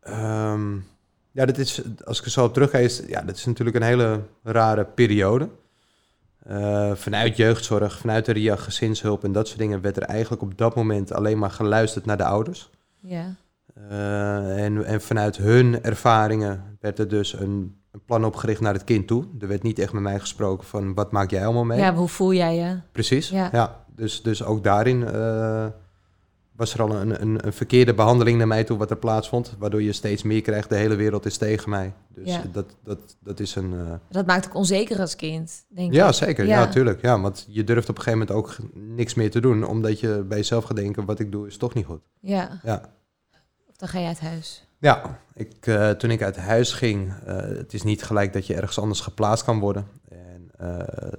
ehm, 0.00 0.76
ja, 1.34 1.44
dat 1.44 1.58
is, 1.58 1.82
als 2.04 2.18
ik 2.18 2.24
er 2.24 2.30
zo 2.30 2.44
op 2.44 2.52
terug 2.52 2.70
ga, 2.70 2.78
is, 2.78 3.02
ja, 3.06 3.20
dat 3.22 3.36
is 3.36 3.44
natuurlijk 3.44 3.76
een 3.76 3.82
hele 3.82 4.20
rare 4.42 4.84
periode. 4.84 5.48
Eh, 6.38 6.92
vanuit 6.94 7.36
jeugdzorg, 7.36 7.98
vanuit 7.98 8.24
de 8.24 8.32
RIA, 8.32 8.56
gezinshulp 8.56 9.24
en 9.24 9.32
dat 9.32 9.46
soort 9.46 9.58
dingen 9.58 9.80
werd 9.80 9.96
er 9.96 10.02
eigenlijk 10.02 10.42
op 10.42 10.58
dat 10.58 10.74
moment 10.74 11.12
alleen 11.12 11.38
maar 11.38 11.50
geluisterd 11.50 12.04
naar 12.04 12.16
de 12.16 12.24
ouders. 12.24 12.70
Ja. 13.00 13.34
Eh, 13.88 14.64
en, 14.64 14.84
en 14.84 15.00
vanuit 15.00 15.36
hun 15.36 15.82
ervaringen 15.82 16.76
werd 16.80 16.98
er 16.98 17.08
dus 17.08 17.32
een, 17.32 17.76
een 17.90 18.04
plan 18.06 18.24
opgericht 18.24 18.60
naar 18.60 18.72
het 18.72 18.84
kind 18.84 19.06
toe. 19.06 19.24
Er 19.40 19.48
werd 19.48 19.62
niet 19.62 19.78
echt 19.78 19.92
met 19.92 20.02
mij 20.02 20.20
gesproken 20.20 20.66
van 20.66 20.94
wat 20.94 21.12
maak 21.12 21.30
jij 21.30 21.44
allemaal 21.44 21.64
mee. 21.64 21.78
Ja, 21.78 21.94
hoe 21.94 22.08
voel 22.08 22.32
jij 22.32 22.56
je? 22.56 22.76
Precies, 22.92 23.28
Ja. 23.28 23.48
ja. 23.52 23.82
Dus, 23.96 24.22
dus 24.22 24.44
ook 24.44 24.64
daarin 24.64 25.08
eh, 25.08 25.66
was 26.56 26.74
er 26.74 26.82
al 26.82 26.94
een, 26.94 27.22
een, 27.22 27.46
een 27.46 27.52
verkeerde 27.52 27.94
behandeling 27.94 28.38
naar 28.38 28.46
mij 28.46 28.64
toe 28.64 28.78
wat 28.78 28.90
er 28.90 28.96
plaatsvond. 28.96 29.54
Waardoor 29.58 29.82
je 29.82 29.92
steeds 29.92 30.22
meer 30.22 30.40
krijgt, 30.40 30.68
de 30.68 30.76
hele 30.76 30.94
wereld 30.94 31.26
is 31.26 31.36
tegen 31.36 31.70
mij. 31.70 31.92
Dus 32.08 32.28
Ja. 32.32 32.42
dat, 32.52 32.76
dat, 32.84 33.16
dat 33.20 33.40
is 33.40 33.54
een... 33.54 33.72
eh, 33.72 33.92
Dat 34.10 34.26
maakt 34.26 34.46
ook 34.46 34.54
onzeker 34.54 35.00
als 35.00 35.16
kind, 35.16 35.64
denk 35.68 35.92
ja, 35.92 36.08
ik. 36.08 36.14
zeker. 36.14 36.46
Ja, 36.46 36.68
tuurlijk. 36.68 37.02
Ja, 37.02 37.20
want 37.20 37.46
je 37.48 37.64
durft 37.64 37.88
op 37.88 37.96
een 37.96 38.02
gegeven 38.02 38.26
moment 38.26 38.38
ook 38.38 38.56
niks 38.74 39.14
meer 39.14 39.30
te 39.30 39.40
doen. 39.40 39.64
Omdat 39.66 40.00
je 40.00 40.24
bij 40.28 40.38
jezelf 40.38 40.64
gaat 40.64 40.76
denken, 40.76 41.04
wat 41.04 41.18
ik 41.18 41.32
doe 41.32 41.46
is 41.46 41.56
toch 41.56 41.74
niet 41.74 41.84
goed. 41.86 42.00
Ja. 42.20 42.60
Ja. 42.62 42.82
Of 43.68 43.76
dan 43.76 43.88
ga 43.88 43.98
je 43.98 44.06
uit 44.06 44.20
huis. 44.20 44.66
Ja, 44.78 45.18
ik, 45.34 45.66
eh, 45.66 45.90
toen 45.90 46.10
ik 46.10 46.22
uit 46.22 46.36
huis 46.36 46.72
ging, 46.72 47.12
eh, 47.24 47.36
het 47.36 47.74
is 47.74 47.82
niet 47.82 48.02
gelijk 48.02 48.32
dat 48.32 48.46
je 48.46 48.54
ergens 48.54 48.78
anders 48.78 49.00
geplaatst 49.00 49.44
kan 49.44 49.58
worden. 49.58 49.86
En, 50.08 50.50
eh, 50.58 51.12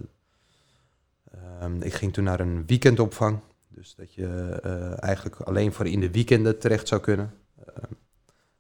ehm, 1.62 1.82
ik 1.82 1.94
ging 1.94 2.14
toen 2.14 2.24
naar 2.24 2.40
een 2.40 2.64
weekendopvang. 2.66 3.40
Dus 3.76 3.96
dat 3.96 4.14
je 4.14 4.60
eh, 4.64 5.04
eigenlijk 5.04 5.36
alleen 5.36 5.74
voor 5.74 5.88
in 5.88 6.00
de 6.00 6.12
weekenden 6.12 6.60
terecht 6.60 6.88
zou 6.88 7.02
kunnen. 7.02 7.34
Eh, 7.66 7.74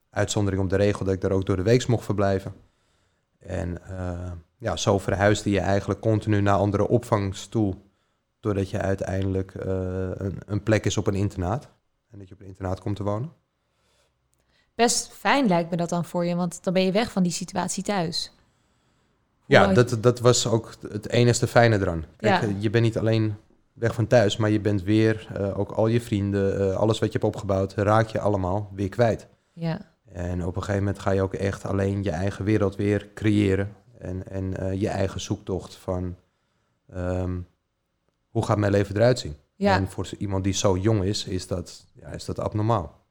uitzondering 0.09 0.63
op 0.63 0.69
de 0.69 0.75
regel 0.75 1.05
dat 1.05 1.13
ik 1.13 1.21
daar 1.21 1.31
ook 1.31 1.45
door 1.45 1.55
de 1.55 1.61
week 1.61 1.87
mocht 1.87 2.05
verblijven. 2.05 2.53
En 3.39 3.87
eh, 3.87 4.31
ja, 4.57 4.75
zo 4.75 4.99
verhuisde 4.99 5.49
je 5.49 5.59
eigenlijk 5.59 5.99
continu 5.99 6.41
naar 6.41 6.57
andere 6.57 6.87
opvangs 6.87 7.47
toe. 7.47 7.75
Doordat 8.39 8.69
je 8.69 8.79
uiteindelijk 8.79 9.55
eh, 9.55 9.67
een, 10.13 10.37
een 10.45 10.63
plek 10.63 10.85
is 10.85 10.97
op 10.97 11.07
een 11.07 11.15
internaat. 11.15 11.67
En 12.11 12.19
dat 12.19 12.27
je 12.27 12.33
op 12.33 12.39
een 12.39 12.47
internaat 12.47 12.79
komt 12.79 12.95
te 12.95 13.03
wonen. 13.03 13.31
Best 14.75 15.11
fijn 15.11 15.47
lijkt 15.47 15.69
me 15.69 15.77
dat 15.77 15.89
dan 15.89 16.05
voor 16.05 16.25
je, 16.25 16.35
want 16.35 16.63
dan 16.63 16.73
ben 16.73 16.83
je 16.83 16.91
weg 16.91 17.11
van 17.11 17.23
die 17.23 17.31
situatie 17.31 17.83
thuis. 17.83 18.31
Ja, 19.47 19.73
dat, 19.73 19.97
dat 20.03 20.19
was 20.19 20.47
ook 20.47 20.73
het 20.89 21.09
enige 21.09 21.47
fijne 21.47 21.79
eraan. 21.79 22.05
Kijk, 22.17 22.41
Ja. 22.41 22.55
je 22.59 22.69
bent 22.69 22.83
niet 22.83 22.97
alleen 22.97 23.35
weg 23.75 23.93
van 23.93 24.07
thuis, 24.07 24.37
maar 24.37 24.49
je 24.49 24.59
bent 24.59 24.83
weer 24.83 25.27
eh, 25.33 25.59
ook 25.59 25.71
al 25.71 25.87
je 25.87 26.01
vrienden, 26.01 26.59
eh, 26.59 26.75
alles 26.75 26.99
wat 26.99 27.11
je 27.11 27.19
hebt 27.19 27.33
opgebouwd, 27.35 27.73
raak 27.73 28.07
je 28.07 28.19
allemaal 28.19 28.71
weer 28.73 28.89
kwijt. 28.89 29.27
Ja. 29.53 29.93
En 30.11 30.45
op 30.45 30.55
een 30.55 30.61
gegeven 30.61 30.83
moment 30.83 30.99
ga 30.99 31.11
je 31.11 31.21
ook 31.21 31.33
echt 31.33 31.65
alleen 31.65 32.03
je 32.03 32.11
eigen 32.11 32.45
wereld 32.45 32.75
weer 32.75 33.09
creëren. 33.13 33.75
En, 33.97 34.27
en 34.27 34.57
eh, 34.57 34.81
je 34.81 34.87
eigen 34.87 35.21
zoektocht 35.21 35.75
van 35.75 36.15
ehm, 36.89 37.39
hoe 38.29 38.45
gaat 38.45 38.57
mijn 38.57 38.71
leven 38.71 38.95
eruit 38.95 39.19
zien? 39.19 39.35
Ja, 39.55 39.75
En 39.75 39.87
voor 39.87 40.07
iemand 40.17 40.43
die 40.43 40.53
zo 40.53 40.77
jong 40.77 41.03
is, 41.03 41.25
is 41.25 41.47
dat, 41.47 41.85
ja, 41.93 42.07
is 42.07 42.25
dat 42.25 42.39
abnormaal. 42.39 43.03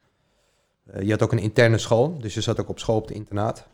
Je 1.00 1.11
had 1.11 1.23
ook 1.23 1.33
een 1.33 1.38
interne 1.38 1.78
school, 1.78 2.18
dus 2.18 2.35
je 2.35 2.40
zat 2.40 2.61
ook 2.61 2.68
op 2.68 2.78
school 2.78 2.97
op 2.97 3.06
het 3.06 3.16
internaat. 3.16 3.66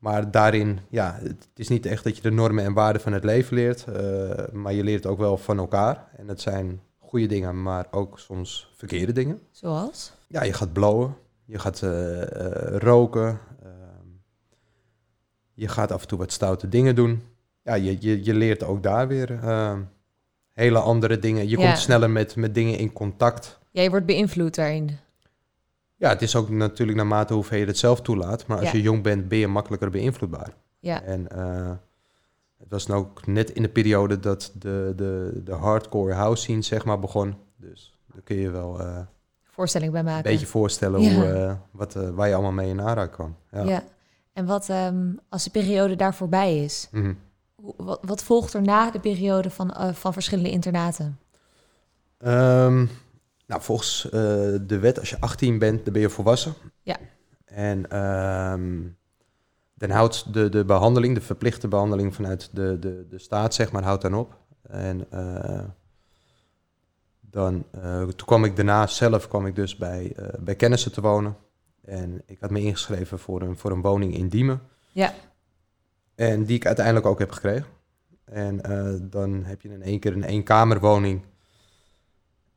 Maar 0.00 0.30
daarin, 0.30 0.78
ja, 0.88 1.18
het 1.22 1.48
is 1.54 1.68
niet 1.68 1.86
echt 1.86 2.04
dat 2.04 2.16
je 2.16 2.22
de 2.22 2.30
normen 2.30 2.64
en 2.64 2.72
waarden 2.72 3.02
van 3.02 3.12
het 3.12 3.24
leven 3.24 3.54
leert, 3.56 3.84
eh, 3.84 4.30
maar 4.52 4.72
je 4.72 4.84
leert 4.84 5.06
ook 5.06 5.18
wel 5.18 5.36
van 5.36 5.58
elkaar. 5.58 6.08
En 6.16 6.28
het 6.28 6.40
zijn 6.40 6.80
goede 6.98 7.26
dingen, 7.26 7.62
maar 7.62 7.86
ook 7.90 8.18
soms 8.18 8.72
verkeerde 8.76 9.12
dingen. 9.12 9.40
zoals? 9.50 10.12
Ja, 10.26 10.42
je 10.42 10.52
gaat 10.52 10.72
blowen, 10.72 11.16
je 11.44 11.58
gaat 11.58 11.82
eh, 11.82 12.22
eh, 12.22 12.76
roken, 12.78 13.38
ehm, 13.62 14.06
je 15.54 15.68
gaat 15.68 15.92
af 15.92 16.02
en 16.02 16.08
toe 16.08 16.18
wat 16.18 16.32
stoute 16.32 16.68
dingen 16.68 16.94
doen. 16.94 17.22
Ja, 17.62 17.74
je, 17.74 17.96
je, 18.00 18.24
je 18.24 18.34
leert 18.34 18.62
ook 18.62 18.82
daar 18.82 19.08
weer 19.08 19.30
ehm, 19.42 19.80
hele 20.52 20.78
andere 20.78 21.18
dingen. 21.18 21.48
Je 21.48 21.58
Ja. 21.58 21.64
komt 21.66 21.78
sneller 21.78 22.10
met, 22.10 22.36
met 22.36 22.54
dingen 22.54 22.78
in 22.78 22.92
contact. 22.92 23.58
Ja, 23.70 23.82
je 23.82 23.90
wordt 23.90 24.06
beïnvloed 24.06 24.54
daarin. 24.54 24.90
Ja, 26.00 26.08
het 26.08 26.22
is 26.22 26.36
ook 26.36 26.48
natuurlijk 26.48 26.98
naarmate 26.98 27.34
hoeveel 27.34 27.58
je 27.58 27.64
het 27.66 27.78
zelf 27.78 28.00
toelaat. 28.00 28.46
Maar 28.46 28.58
als 28.58 28.66
Ja. 28.70 28.76
je 28.76 28.82
jong 28.82 29.02
bent, 29.02 29.28
ben 29.28 29.38
je 29.38 29.46
makkelijker 29.48 29.90
beïnvloedbaar. 29.90 30.54
Ja, 30.78 31.02
En 31.02 31.28
eh, 31.30 31.70
het 32.58 32.68
was 32.68 32.86
nou 32.86 33.00
ook 33.00 33.26
net 33.26 33.50
in 33.50 33.62
de 33.62 33.68
periode 33.68 34.20
dat 34.20 34.52
de, 34.58 34.92
de, 34.96 35.40
de 35.44 35.52
hardcore 35.52 36.12
house 36.14 36.42
scene 36.42 36.62
zeg 36.62 36.84
maar 36.84 36.98
begon. 37.00 37.34
Dus 37.56 37.98
daar 38.12 38.22
kun 38.22 38.36
je 38.36 38.50
wel 38.50 38.80
eh, 38.80 38.98
voorstelling 39.42 39.90
bij 39.90 40.00
een 40.00 40.06
maken. 40.06 40.22
beetje 40.30 40.46
voorstellen 40.46 41.00
Ja. 41.00 41.14
hoe, 41.14 41.24
eh, 41.24 41.52
wat, 41.70 41.92
waar 41.94 42.28
je 42.28 42.34
allemaal 42.34 42.52
mee 42.52 42.68
in 42.68 42.80
aanraking 42.80 43.14
kwam. 43.14 43.36
Ja. 43.52 43.62
Ja. 43.70 43.82
En 44.32 44.46
wat 44.46 44.68
ehm, 44.68 45.12
als 45.28 45.44
de 45.44 45.50
periode 45.50 45.96
daar 45.96 46.14
voorbij 46.14 46.64
is? 46.64 46.88
Mhm. 46.90 47.12
Hoe- 47.54 47.74
Wat, 47.76 47.98
wat 48.02 48.22
volgt 48.22 48.54
er 48.54 48.62
na 48.62 48.90
de 48.90 49.00
periode 49.00 49.50
van, 49.50 49.74
van 49.94 50.12
verschillende 50.12 50.50
internaten? 50.50 51.18
Ehm, 52.18 52.86
nou, 53.50 53.62
volgens 53.62 54.04
eh, 54.04 54.10
de 54.62 54.78
wet, 54.80 54.98
als 54.98 55.10
je 55.10 55.20
18 55.20 55.58
bent, 55.58 55.84
dan 55.84 55.92
ben 55.92 56.02
je 56.02 56.10
volwassen. 56.10 56.54
Ja. 56.82 56.96
En 57.44 57.90
ehm, 57.90 58.80
dan 59.74 59.90
houdt 59.90 60.32
de, 60.32 60.48
de 60.48 60.64
behandeling, 60.64 61.14
de 61.14 61.20
verplichte 61.20 61.68
behandeling 61.68 62.14
vanuit 62.14 62.48
de, 62.52 62.78
de, 62.78 63.06
de 63.08 63.18
staat, 63.18 63.54
zeg 63.54 63.72
maar, 63.72 63.82
houdt 63.82 64.02
dan 64.02 64.14
op. 64.14 64.36
En 64.62 65.06
eh, 65.10 65.64
dan, 67.20 67.64
eh, 67.70 68.02
toen 68.02 68.26
kwam 68.26 68.44
ik 68.44 68.56
daarna 68.56 68.86
zelf 68.86 69.28
kwam 69.28 69.46
ik 69.46 69.54
dus 69.54 69.76
bij, 69.76 70.16
bij 70.38 70.54
kennissen 70.54 70.92
te 70.92 71.00
wonen. 71.00 71.36
En 71.84 72.22
ik 72.26 72.40
had 72.40 72.50
me 72.50 72.60
ingeschreven 72.60 73.18
voor 73.18 73.42
een, 73.42 73.56
voor 73.56 73.70
een 73.70 73.82
woning 73.82 74.14
in 74.14 74.28
Diemen. 74.28 74.60
Ja. 74.92 75.12
En 76.14 76.44
die 76.44 76.56
ik 76.56 76.66
uiteindelijk 76.66 77.06
ook 77.06 77.18
heb 77.18 77.30
gekregen. 77.30 77.66
En 78.24 78.60
dan 79.10 79.44
heb 79.44 79.62
je 79.62 79.68
in 79.68 79.82
één 79.82 80.00
keer 80.00 80.12
een 80.12 80.24
eenkamerwoning. 80.24 81.22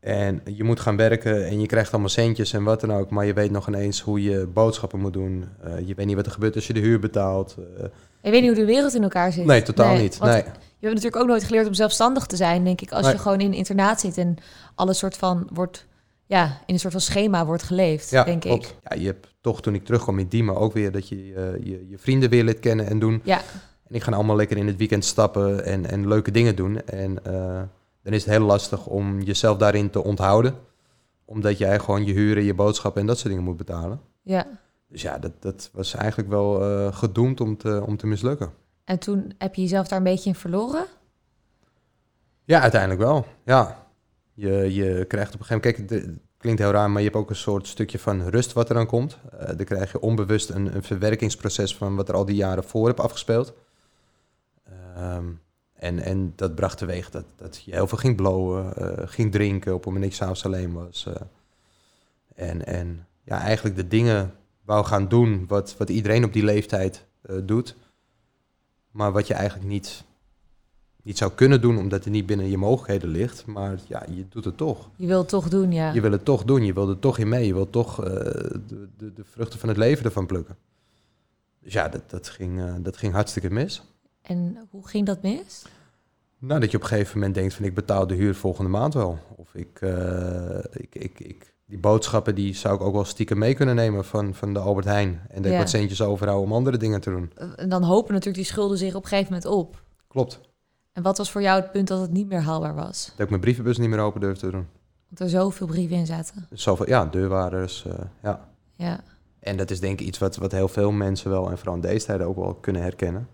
En 0.04 0.42
je 0.46 0.64
moet 0.64 0.80
gaan 0.80 0.96
werken 0.98 1.46
en 1.48 1.60
je 1.60 1.66
krijgt 1.68 1.92
allemaal 1.92 2.10
centjes 2.10 2.54
en 2.54 2.64
wat 2.64 2.82
dan 2.82 2.94
ook. 2.94 3.10
Maar 3.10 3.26
je 3.26 3.34
weet 3.34 3.52
nog 3.52 3.68
ineens 3.68 4.02
hoe 4.02 4.24
je 4.24 4.48
boodschappen 4.54 5.00
moet 5.00 5.14
doen. 5.14 5.46
Eh, 5.64 5.88
je 5.88 5.94
weet 5.96 6.06
niet 6.06 6.16
wat 6.16 6.26
er 6.26 6.32
gebeurt 6.32 6.56
als 6.56 6.68
je 6.68 6.74
de 6.74 6.80
huur 6.80 7.00
betaalt. 7.00 7.56
Eh, 7.78 7.84
Ik 8.22 8.32
weet 8.32 8.42
niet 8.42 8.50
hoe 8.50 8.60
de 8.60 8.66
wereld 8.66 8.96
in 8.96 9.04
elkaar 9.04 9.32
zit. 9.32 9.46
nee, 9.46 9.62
totaal 9.62 9.96
niet. 9.96 10.20
Nee. 10.20 10.32
Je 10.78 10.90
hebt 10.90 10.94
natuurlijk 11.04 11.16
ook 11.16 11.28
nooit 11.28 11.44
geleerd 11.44 11.68
om 11.68 11.74
zelfstandig 11.74 12.26
te 12.26 12.36
zijn, 12.36 12.64
denk 12.64 12.82
ik. 12.82 12.92
Als 12.92 13.06
Nee. 13.06 13.12
je 13.14 13.20
gewoon 13.20 13.40
in 13.40 13.46
een 13.46 13.54
internaat 13.54 14.00
zit 14.00 14.18
en 14.18 14.36
alles 14.76 14.98
soort 14.98 15.18
van 15.18 15.50
wordt, 15.54 15.86
ja, 16.26 16.44
in 16.66 16.74
een 16.74 16.80
soort 16.80 16.94
van 16.94 17.02
schema 17.02 17.46
wordt 17.46 17.64
geleefd, 17.64 18.10
Ja, 18.10 18.24
denk 18.24 18.42
klopt. 18.42 18.66
ik. 18.66 18.76
Ja, 18.90 18.96
je 19.02 19.06
hebt 19.06 19.28
toch 19.42 19.62
toen 19.62 19.74
ik 19.76 19.86
terugkwam 19.86 20.20
in 20.20 20.28
Diemen 20.28 20.56
ook 20.56 20.74
weer 20.74 20.92
dat 20.92 21.10
je 21.10 21.16
eh, 21.16 21.66
je, 21.66 21.88
je 21.90 21.98
vrienden 21.98 22.30
weer 22.30 22.44
leert 22.44 22.60
kennen 22.60 22.88
en 22.88 23.00
doen. 23.00 23.22
Ja, 23.24 23.38
En 23.88 23.96
ik 23.96 24.04
ga 24.04 24.12
allemaal 24.12 24.36
lekker 24.36 24.58
in 24.58 24.68
het 24.68 24.78
weekend 24.78 25.06
stappen 25.06 25.66
en, 25.66 25.86
en 25.90 26.08
leuke 26.08 26.32
dingen 26.32 26.56
doen. 26.56 26.82
En 26.86 27.18
dan 28.04 28.14
is 28.14 28.26
het 28.26 28.34
heel 28.34 28.46
lastig 28.46 28.88
om 28.88 29.22
jezelf 29.22 29.58
daarin 29.58 29.90
te 29.90 30.04
onthouden. 30.04 30.56
Omdat 31.26 31.58
jij 31.58 31.80
gewoon 31.80 32.06
je 32.06 32.14
huren, 32.14 32.44
je 32.44 32.54
boodschappen 32.54 33.02
en 33.02 33.08
dat 33.08 33.18
soort 33.18 33.30
dingen 33.30 33.44
moet 33.44 33.58
betalen. 33.58 34.02
ja. 34.22 34.62
Dus 34.88 35.02
ja, 35.02 35.20
dat, 35.20 35.32
dat 35.40 35.70
was 35.74 35.94
eigenlijk 35.96 36.30
wel 36.30 36.62
eh, 36.62 36.96
gedoemd 36.96 37.42
om 37.42 37.58
te, 37.58 37.84
om 37.86 37.98
te 37.98 38.08
mislukken. 38.08 38.54
En 38.84 39.00
toen 39.00 39.34
heb 39.38 39.56
je 39.56 39.62
jezelf 39.62 39.88
daar 39.88 39.98
een 39.98 40.04
beetje 40.04 40.30
in 40.30 40.36
verloren? 40.36 40.86
Ja, 42.44 42.62
uiteindelijk 42.62 43.02
wel. 43.02 43.26
Ja. 43.46 43.88
Je, 44.34 44.74
je 44.74 45.06
krijgt 45.06 45.34
op 45.34 45.40
een 45.40 45.46
gegeven 45.46 45.72
moment... 45.80 45.90
Kijk, 45.90 46.06
het 46.06 46.20
klinkt 46.38 46.62
heel 46.62 46.72
raar, 46.72 46.90
maar 46.92 47.02
je 47.02 47.08
hebt 47.08 47.20
ook 47.20 47.30
een 47.30 47.36
soort 47.36 47.68
stukje 47.68 48.00
van 48.00 48.28
rust 48.28 48.54
wat 48.54 48.70
er 48.70 48.76
dan 48.76 48.86
komt. 48.86 49.18
Eh 49.40 49.48
dan 49.48 49.66
krijg 49.66 49.92
je 49.92 50.00
onbewust 50.00 50.50
een, 50.50 50.76
een 50.76 50.84
verwerkingsproces 50.84 51.76
van 51.76 51.96
wat 51.96 52.10
er 52.10 52.16
al 52.16 52.26
die 52.26 52.36
jaren 52.36 52.64
voor 52.64 52.88
heb 52.88 53.00
afgespeeld. 53.00 53.54
Ehm, 54.96 55.26
en, 55.84 56.00
en 56.00 56.34
dat 56.36 56.56
bracht 56.56 56.78
teweeg 56.78 57.10
dat, 57.10 57.26
dat 57.36 57.62
je 57.66 57.72
heel 57.72 57.88
veel 57.88 57.98
ging 57.98 58.16
blowen, 58.16 58.76
eh, 58.76 59.08
ging 59.08 59.32
drinken 59.32 59.72
op 59.74 59.78
het 59.78 59.86
moment 59.86 60.04
dat 60.04 60.12
je 60.12 60.18
s'avonds 60.18 60.46
alleen 60.46 60.74
was. 60.74 61.06
eh. 61.06 62.50
en, 62.50 62.66
en 62.66 63.08
ja, 63.24 63.40
eigenlijk 63.40 63.76
de 63.76 63.88
dingen 63.88 64.34
wou 64.66 64.86
gaan 64.86 65.08
doen 65.08 65.46
wat, 65.48 65.76
wat 65.78 65.90
iedereen 65.90 66.24
op 66.24 66.34
die 66.34 66.44
leeftijd 66.44 67.06
eh, 67.22 67.36
doet. 67.44 67.76
Maar 68.92 69.12
wat 69.12 69.28
je 69.28 69.34
eigenlijk 69.34 69.70
niet, 69.70 70.04
niet 71.04 71.18
zou 71.18 71.32
kunnen 71.32 71.62
doen, 71.62 71.78
omdat 71.78 72.04
het 72.04 72.14
niet 72.14 72.26
binnen 72.26 72.50
je 72.50 72.58
mogelijkheden 72.58 73.10
ligt. 73.10 73.46
Maar 73.46 73.80
ja, 73.88 74.06
je 74.10 74.28
doet 74.30 74.46
het 74.46 74.58
toch. 74.58 74.90
Je 74.96 75.08
wil 75.08 75.20
het 75.20 75.30
toch 75.30 75.50
doen, 75.50 75.72
ja. 75.72 75.94
Je 75.94 76.02
wil 76.02 76.12
het 76.12 76.26
toch 76.26 76.44
doen, 76.44 76.66
je 76.66 76.74
wil 76.74 76.90
er 76.90 77.00
toch 77.00 77.18
in 77.18 77.30
mee. 77.30 77.46
Je 77.48 77.54
wil 77.54 77.70
toch 77.70 77.96
de, 77.96 78.90
de, 78.98 79.14
de 79.14 79.24
vruchten 79.24 79.60
van 79.60 79.70
het 79.70 79.78
leven 79.78 80.06
ervan 80.06 80.26
plukken. 80.26 80.58
Dus 81.60 81.74
ja, 81.74 81.88
dat, 81.90 82.10
dat, 82.10 82.30
ging, 82.30 82.82
dat 82.82 82.98
ging 82.98 83.14
hartstikke 83.14 83.50
mis. 83.50 83.93
En 84.24 84.68
hoe 84.70 84.88
ging 84.88 85.06
dat 85.06 85.22
mis? 85.22 85.66
Nou, 86.38 86.60
dat 86.60 86.72
je 86.72 86.78
op 86.78 86.84
een 86.84 86.90
gegeven 86.90 87.18
moment 87.18 87.36
denkt 87.36 87.54
van 87.54 87.66
ik 87.66 87.74
betaal 87.74 88.08
de 88.08 88.14
huur 88.16 88.36
volgende 88.36 88.70
maand 88.70 88.94
wel. 88.94 89.20
Of 89.36 89.56
ik, 89.56 89.82
eh, 89.82 90.58
ik, 90.72 90.96
ik, 90.96 91.20
ik, 91.20 91.54
die 91.66 91.78
boodschappen 91.78 92.36
die 92.36 92.56
zou 92.56 92.76
ik 92.76 92.82
ook 92.82 92.94
wel 92.94 93.06
stiekem 93.06 93.38
mee 93.38 93.54
kunnen 93.54 93.76
nemen 93.76 94.06
van, 94.06 94.34
van 94.34 94.54
de 94.54 94.60
Albert 94.60 94.86
Heijn. 94.86 95.22
En 95.30 95.42
dat 95.42 95.46
Ja. 95.46 95.52
ik 95.52 95.58
wat 95.58 95.70
centjes 95.70 96.02
overhoud 96.02 96.44
om 96.44 96.54
andere 96.54 96.78
dingen 96.78 97.02
te 97.02 97.10
doen. 97.10 97.32
En 97.56 97.70
dan 97.70 97.84
hopen 97.84 98.12
natuurlijk 98.14 98.44
die 98.44 98.54
schulden 98.54 98.78
zich 98.78 98.96
op 98.96 99.04
een 99.04 99.10
gegeven 99.10 99.34
moment 99.34 99.52
op. 99.52 99.82
Klopt. 100.08 100.40
En 100.94 101.04
wat 101.04 101.18
was 101.18 101.32
voor 101.32 101.42
jou 101.42 101.62
het 101.62 101.72
punt 101.72 101.88
dat 101.88 102.02
het 102.02 102.12
niet 102.12 102.28
meer 102.28 102.42
haalbaar 102.42 102.76
was? 102.76 103.12
Dat 103.12 103.20
ik 103.20 103.30
mijn 103.30 103.42
brievenbus 103.42 103.78
niet 103.78 103.90
meer 103.90 104.00
open 104.00 104.22
durfde 104.22 104.46
te 104.46 104.52
doen. 104.52 104.68
Want 105.08 105.20
er 105.20 105.30
zoveel 105.30 105.68
brieven 105.68 105.98
in 105.98 106.06
zaten. 106.06 106.48
Zoveel, 106.52 106.88
ja, 106.88 107.06
deurwaarders, 107.06 107.86
eh, 107.86 107.94
ja. 108.24 108.50
Ja, 108.76 109.04
En 109.40 109.58
dat 109.58 109.72
is 109.72 109.80
denk 109.80 110.00
ik 110.00 110.08
iets 110.08 110.18
wat, 110.18 110.36
wat 110.36 110.52
heel 110.52 110.68
veel 110.68 110.92
mensen 110.92 111.30
wel, 111.30 111.50
en 111.50 111.58
vooral 111.58 111.76
in 111.76 111.82
deze 111.82 112.06
tijden 112.06 112.28
ook 112.28 112.36
wel 112.36 112.54
kunnen 112.54 112.82
herkennen. 112.82 113.28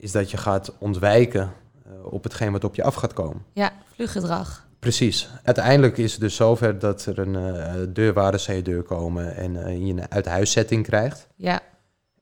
Is 0.00 0.12
dat 0.12 0.30
je 0.30 0.36
gaat 0.36 0.72
ontwijken 0.78 1.52
eh, 1.86 2.12
op 2.12 2.22
hetgeen 2.24 2.52
wat 2.52 2.64
op 2.64 2.74
je 2.74 2.82
af 2.82 2.94
gaat 2.94 3.12
komen. 3.12 3.42
ja 3.52 3.72
vluggedrag. 3.94 4.68
Precies. 4.78 5.30
Uiteindelijk 5.42 5.98
is 5.98 6.12
het 6.12 6.20
dus 6.20 6.36
zover 6.36 6.78
dat 6.78 7.06
er 7.06 7.18
een 7.18 7.36
eh 7.36 7.74
deurwaarders 7.88 8.48
aan 8.48 8.54
je 8.54 8.62
deur 8.62 8.82
komen 8.82 9.36
en 9.36 9.64
eh, 9.64 9.86
je 9.86 9.92
een 9.92 10.10
uithuiszetting 10.10 10.84
krijgt. 10.84 11.26
Ja, 11.36 11.60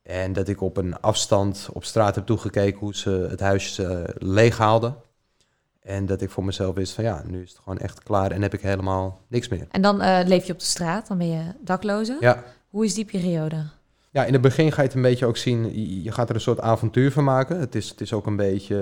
En 0.02 0.32
dat 0.32 0.48
ik 0.48 0.60
op 0.60 0.76
een 0.76 1.00
afstand 1.00 1.68
op 1.72 1.84
straat 1.84 2.14
heb 2.14 2.26
toegekeken 2.26 2.78
hoe 2.78 2.94
ze 2.94 3.10
het 3.30 3.40
huis 3.40 3.78
eh 3.78 4.00
leeg 4.18 4.58
haalden. 4.58 4.94
En 5.80 6.06
dat 6.06 6.20
ik 6.20 6.30
voor 6.30 6.44
mezelf 6.44 6.74
wist 6.74 6.92
van 6.92 7.04
ja, 7.04 7.22
nu 7.26 7.42
is 7.42 7.50
het 7.50 7.58
gewoon 7.58 7.78
echt 7.78 8.02
klaar 8.02 8.30
en 8.30 8.42
heb 8.42 8.54
ik 8.54 8.60
helemaal 8.60 9.20
niks 9.28 9.48
meer. 9.48 9.66
en 9.70 9.82
dan 9.82 9.96
leef 10.26 10.44
je 10.44 10.52
op 10.52 10.58
de 10.58 10.64
straat, 10.64 11.08
dan 11.08 11.18
ben 11.18 11.28
je 11.30 11.42
dakloze. 11.60 12.16
Ja, 12.20 12.44
Hoe 12.68 12.84
is 12.84 12.94
die 12.94 13.04
periode? 13.04 13.64
Ja, 14.10 14.24
in 14.24 14.32
het 14.32 14.42
begin 14.42 14.72
ga 14.72 14.80
je 14.82 14.86
het 14.86 14.96
een 14.96 15.02
beetje 15.02 15.26
ook 15.26 15.36
zien. 15.36 15.84
je- 16.02 16.12
gaat 16.12 16.28
er 16.28 16.34
een 16.34 16.40
soort 16.40 16.60
avontuur 16.60 17.12
van 17.12 17.24
maken. 17.24 17.60
Het 17.60 17.74
is, 17.74 17.88
het 17.88 18.00
is 18.00 18.12
ook 18.12 18.26
een 18.26 18.36
beetje. 18.36 18.76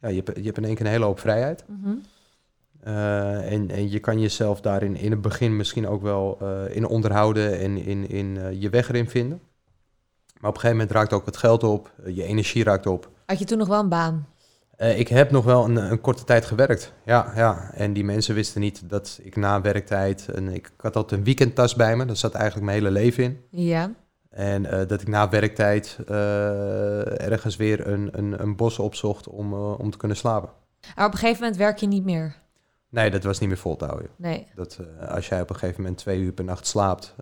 Ja, 0.00 0.08
je, 0.08 0.22
hebt, 0.24 0.36
je 0.38 0.44
hebt 0.44 0.56
in 0.58 0.64
één 0.64 0.74
keer 0.74 0.86
een 0.86 0.92
hele 0.92 1.04
hoop 1.04 1.20
vrijheid. 1.20 1.64
Mhm. 1.68 1.94
Eh, 2.80 3.52
en, 3.52 3.70
en 3.70 3.90
je 3.90 3.98
kan 3.98 4.20
jezelf 4.20 4.60
daarin 4.60 4.96
in 4.96 5.10
het 5.10 5.20
begin 5.20 5.56
misschien 5.56 5.88
ook 5.88 6.02
wel 6.02 6.38
eh, 6.40 6.76
in 6.76 6.86
onderhouden 6.86 7.58
en 7.58 7.76
in, 7.76 8.08
in 8.08 8.36
eh, 8.38 8.60
je 8.60 8.68
weg 8.70 8.88
erin 8.88 9.08
vinden. 9.08 9.40
Maar 10.40 10.50
op 10.50 10.54
een 10.54 10.60
gegeven 10.60 10.76
moment 10.76 10.90
raakt 10.90 11.12
ook 11.12 11.26
het 11.26 11.36
geld 11.36 11.62
op, 11.62 11.92
je 12.06 12.24
energie 12.24 12.64
raakt 12.64 12.86
op. 12.86 13.10
Had 13.26 13.38
je 13.38 13.44
toen 13.44 13.58
nog 13.58 13.68
wel 13.68 13.80
een 13.80 13.88
baan? 13.88 14.26
Ik 14.76 15.08
heb 15.08 15.30
nog 15.30 15.44
wel 15.44 15.64
een, 15.64 15.76
een 15.76 16.00
korte 16.00 16.24
tijd 16.24 16.44
gewerkt. 16.44 16.92
Ja, 17.04 17.32
ja, 17.36 17.70
en 17.74 17.92
die 17.92 18.04
mensen 18.04 18.34
wisten 18.34 18.60
niet 18.60 18.82
dat 18.88 19.18
ik 19.22 19.36
na 19.36 19.60
werktijd. 19.60 20.28
En 20.28 20.48
ik, 20.48 20.66
ik 20.66 20.80
had 20.80 20.96
altijd 20.96 21.18
een 21.20 21.26
weekendtas 21.26 21.74
bij 21.74 21.96
me, 21.96 22.04
daar 22.04 22.16
zat 22.16 22.34
eigenlijk 22.34 22.64
mijn 22.66 22.78
hele 22.78 22.90
leven 22.90 23.24
in. 23.24 23.38
Ja. 23.50 23.90
En 24.34 24.66
eh, 24.66 24.88
dat 24.88 25.00
ik 25.00 25.08
na 25.08 25.28
werktijd 25.28 25.98
eh, 26.06 27.20
ergens 27.30 27.56
weer 27.56 27.86
een, 27.86 28.08
een, 28.18 28.42
een 28.42 28.56
bos 28.56 28.78
opzocht 28.78 29.28
om, 29.28 29.52
eh, 29.52 29.78
om 29.78 29.90
te 29.90 29.96
kunnen 29.96 30.16
slapen. 30.16 30.50
Maar 30.96 31.06
op 31.06 31.12
een 31.12 31.18
gegeven 31.18 31.40
moment 31.40 31.60
werk 31.60 31.78
je 31.78 31.86
niet 31.86 32.04
meer. 32.04 32.36
Nee, 32.88 33.10
dat 33.10 33.22
was 33.22 33.38
niet 33.38 33.48
meer 33.48 33.58
vol 33.58 33.76
te 33.76 33.84
houden. 33.84 34.08
Nee. 34.16 34.46
Dat, 34.54 34.80
als 35.08 35.28
jij 35.28 35.40
op 35.40 35.50
een 35.50 35.56
gegeven 35.56 35.82
moment 35.82 35.98
twee 35.98 36.20
uur 36.20 36.32
per 36.32 36.44
nacht 36.44 36.66
slaapt 36.66 37.14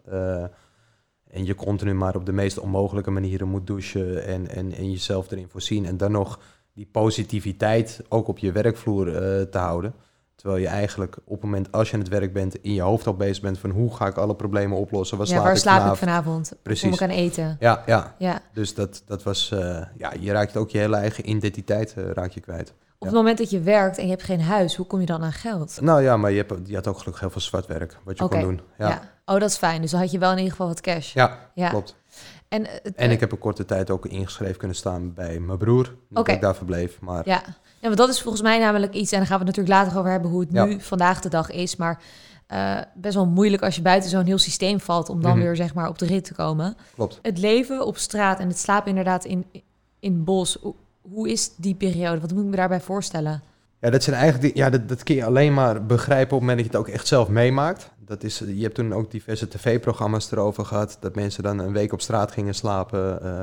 en 1.30 1.44
je 1.44 1.54
continu 1.54 1.94
maar 1.94 2.16
op 2.16 2.26
de 2.26 2.32
meest 2.32 2.58
onmogelijke 2.58 3.10
manieren 3.10 3.48
moet 3.48 3.66
douchen 3.66 4.24
en, 4.24 4.48
en, 4.48 4.72
en 4.72 4.90
jezelf 4.90 5.30
erin 5.30 5.48
voorzien 5.48 5.86
en 5.86 5.96
dan 5.96 6.12
nog 6.12 6.40
die 6.74 6.88
positiviteit 6.92 8.02
ook 8.08 8.28
op 8.28 8.38
je 8.38 8.52
werkvloer 8.52 9.06
te 9.50 9.58
houden. 9.58 9.94
Terwijl 10.42 10.62
je 10.62 10.68
eigenlijk 10.68 11.16
op 11.24 11.32
het 11.34 11.42
moment 11.42 11.72
als 11.72 11.88
je 11.88 11.94
aan 11.94 12.00
het 12.00 12.08
werk 12.08 12.32
bent, 12.32 12.54
in 12.54 12.74
je 12.74 12.80
hoofd 12.80 13.06
al 13.06 13.14
bezig 13.14 13.42
bent 13.42 13.58
van 13.58 13.70
hoe 13.70 13.94
ga 13.94 14.06
ik 14.06 14.16
alle 14.16 14.34
problemen 14.34 14.78
oplossen? 14.78 15.18
Waar 15.18 15.26
ja, 15.26 15.32
slaap 15.32 15.44
waar 15.44 15.54
ik 15.54 15.58
slaap 15.60 15.74
vanavond? 15.76 16.00
ik 16.00 16.08
vanavond? 16.08 16.52
Precies. 16.62 16.82
Kom 16.82 16.92
ik 16.92 17.02
aan 17.02 17.18
eten? 17.18 17.56
Ja, 17.60 17.82
ja. 17.86 18.14
Ja. 18.18 18.40
Dus 18.52 18.74
dat, 18.74 19.02
dat 19.06 19.22
was, 19.22 19.50
eh, 19.50 19.82
ja, 19.96 20.12
je 20.20 20.32
raakt 20.32 20.56
ook 20.56 20.70
je 20.70 20.78
hele 20.78 20.96
eigen 20.96 21.28
identiteit 21.30 21.94
raak 22.12 22.30
je 22.30 22.40
kwijt. 22.40 22.72
Op 22.98 23.06
het 23.08 23.16
moment 23.16 23.38
dat 23.38 23.50
je 23.50 23.60
werkt 23.60 23.98
en 23.98 24.04
je 24.04 24.10
hebt 24.10 24.22
geen 24.22 24.40
huis, 24.40 24.76
hoe 24.76 24.86
kom 24.86 25.00
je 25.00 25.06
dan 25.06 25.22
aan 25.22 25.32
geld? 25.32 25.78
Nou 25.80 26.02
ja, 26.02 26.16
maar 26.16 26.30
je, 26.30 26.36
hebt, 26.36 26.68
je 26.68 26.74
had 26.74 26.86
ook 26.86 26.98
gelukkig 26.98 27.20
heel 27.20 27.30
veel 27.30 27.40
zwart 27.40 27.66
werk, 27.66 27.98
wat 28.04 28.18
je 28.18 28.28
kon 28.28 28.40
doen. 28.40 28.60
Ja, 28.78 28.88
Ja. 28.88 29.00
Oh, 29.24 29.40
dat 29.40 29.50
is 29.50 29.56
fijn. 29.56 29.80
Dus 29.80 29.90
dan 29.90 30.00
had 30.00 30.10
je 30.10 30.18
wel 30.18 30.30
in 30.30 30.36
ieder 30.36 30.50
geval 30.50 30.66
wat 30.66 30.80
cash. 30.80 31.14
ja, 31.14 31.38
Ja. 31.54 31.68
klopt. 31.68 31.96
En, 32.52 32.66
eh, 32.66 32.72
het- 32.82 32.94
En 32.94 33.10
ik 33.10 33.20
heb 33.20 33.32
een 33.32 33.38
korte 33.38 33.64
tijd 33.64 33.90
ook 33.90 34.06
ingeschreven 34.06 34.56
kunnen 34.56 34.76
staan 34.76 35.14
bij 35.14 35.38
mijn 35.40 35.58
broer. 35.58 35.86
Oké. 35.86 35.94
dat 36.10 36.28
ik 36.28 36.40
daar 36.40 36.54
verbleef, 36.56 37.00
maar 37.00 37.28
Ja. 37.28 37.42
ja, 37.46 37.54
want 37.80 37.96
dat 37.96 38.08
is 38.08 38.20
volgens 38.22 38.42
mij 38.42 38.58
namelijk 38.58 38.94
iets, 38.94 39.12
en 39.12 39.18
daar 39.18 39.26
gaan 39.26 39.38
we 39.38 39.44
het 39.44 39.56
natuurlijk 39.56 39.84
later 39.84 39.98
over 39.98 40.10
hebben 40.10 40.30
hoe 40.30 40.40
het 40.40 40.48
Ja. 40.52 40.64
nu 40.64 40.80
vandaag 40.80 41.20
de 41.20 41.28
dag 41.28 41.50
is. 41.50 41.76
Maar 41.76 42.02
eh, 42.46 42.78
best 42.94 43.14
wel 43.14 43.26
moeilijk 43.26 43.62
als 43.62 43.76
je 43.76 43.82
buiten 43.82 44.10
zo'n 44.10 44.24
heel 44.24 44.38
systeem 44.38 44.80
valt 44.80 45.08
om 45.08 45.22
dan 45.22 45.30
Mhm. 45.30 45.40
weer 45.40 45.56
zeg 45.56 45.74
maar 45.74 45.88
op 45.88 45.98
de 45.98 46.06
rit 46.06 46.24
te 46.24 46.34
komen. 46.34 46.76
klopt. 46.94 47.18
Het 47.22 47.38
leven 47.38 47.86
op 47.86 47.96
straat 47.96 48.38
en 48.38 48.48
het 48.48 48.58
slapen 48.58 48.88
inderdaad 48.88 49.24
in, 49.24 49.46
in 50.00 50.24
bos. 50.24 50.58
Hoe 51.00 51.30
is 51.30 51.54
die 51.56 51.74
periode? 51.74 52.20
Wat 52.20 52.32
moet 52.32 52.42
ik 52.44 52.48
me 52.50 52.56
daarbij 52.56 52.80
voorstellen? 52.80 53.42
Ja, 53.82 53.90
dat 53.90 54.02
zijn 54.02 54.16
eigenlijk, 54.16 54.56
ja, 54.56 54.70
dat, 54.70 54.88
dat 54.88 55.02
kun 55.02 55.14
je 55.14 55.24
alleen 55.24 55.54
maar 55.54 55.86
begrijpen 55.86 56.36
op 56.36 56.40
het 56.42 56.48
moment 56.48 56.56
dat 56.58 56.66
je 56.66 56.76
het 56.78 56.88
ook 56.88 56.94
echt 56.94 57.06
zelf 57.06 57.28
meemaakt. 57.28 57.90
Dat 57.98 58.22
is, 58.22 58.38
je 58.38 58.62
hebt 58.62 58.74
toen 58.74 58.92
ook 58.92 59.10
diverse 59.10 59.48
tv-programma's 59.48 60.30
erover 60.32 60.64
gehad, 60.64 60.96
dat 61.00 61.14
mensen 61.14 61.42
dan 61.42 61.58
een 61.58 61.72
week 61.72 61.92
op 61.92 62.00
straat 62.00 62.32
gingen 62.32 62.54
slapen. 62.54 63.22
eh, 63.22 63.42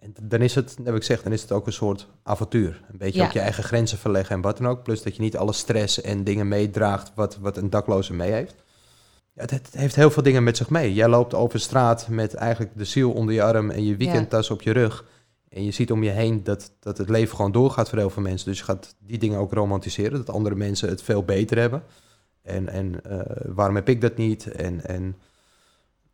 en 0.00 0.14
dan 0.22 0.40
is 0.40 0.54
het, 0.54 0.76
heb 0.84 0.94
ik 0.94 1.00
gezegd, 1.00 1.22
dan 1.22 1.32
is 1.32 1.42
het 1.42 1.52
ook 1.52 1.66
een 1.66 1.72
soort 1.72 2.08
avontuur. 2.22 2.80
Een 2.92 2.98
beetje 2.98 3.18
Ja. 3.20 3.26
ook 3.26 3.32
je 3.32 3.40
eigen 3.40 3.64
grenzen 3.64 3.98
verleggen 3.98 4.34
en 4.36 4.40
wat 4.42 4.56
dan 4.58 4.68
ook. 4.68 4.82
Plus 4.82 5.02
dat 5.02 5.16
je 5.16 5.22
niet 5.22 5.36
alle 5.36 5.52
stress 5.52 6.00
en 6.00 6.24
dingen 6.24 6.48
meedraagt 6.48 7.12
wat, 7.14 7.36
wat 7.40 7.56
een 7.56 7.70
dakloze 7.70 8.12
mee 8.14 8.32
heeft. 8.32 8.54
Ja, 9.34 9.42
het, 9.42 9.50
het 9.50 9.68
heeft 9.72 9.94
heel 9.96 10.10
veel 10.10 10.22
dingen 10.22 10.44
met 10.44 10.56
zich 10.56 10.70
mee. 10.70 10.94
Jij 10.94 11.08
loopt 11.08 11.34
over 11.34 11.60
straat 11.60 12.08
met 12.08 12.34
eigenlijk 12.34 12.72
de 12.76 12.84
ziel 12.84 13.12
onder 13.12 13.34
je 13.34 13.42
arm 13.42 13.70
en 13.70 13.84
je 13.84 13.96
weekendtas 13.96 14.50
op 14.50 14.62
je 14.62 14.72
rug. 14.72 15.04
En 15.50 15.64
je 15.64 15.70
ziet 15.70 15.92
om 15.92 16.02
je 16.02 16.10
heen 16.10 16.44
dat, 16.44 16.72
dat 16.80 16.98
het 16.98 17.08
leven 17.08 17.36
gewoon 17.36 17.52
doorgaat 17.52 17.88
voor 17.88 17.98
heel 17.98 18.10
veel 18.10 18.22
mensen. 18.22 18.48
Dus 18.48 18.58
je 18.58 18.64
gaat 18.64 18.94
die 18.98 19.18
dingen 19.18 19.38
ook 19.38 19.52
romantiseren. 19.52 20.18
Dat 20.18 20.30
andere 20.30 20.54
mensen 20.54 20.88
het 20.88 21.02
veel 21.02 21.24
beter 21.24 21.58
hebben. 21.58 21.82
En, 22.42 22.68
en 22.68 23.04
eh, 23.04 23.20
waarom 23.46 23.74
heb 23.74 23.88
ik 23.88 24.00
dat 24.00 24.16
niet? 24.16 24.46
En, 24.46 24.84
en 24.84 25.16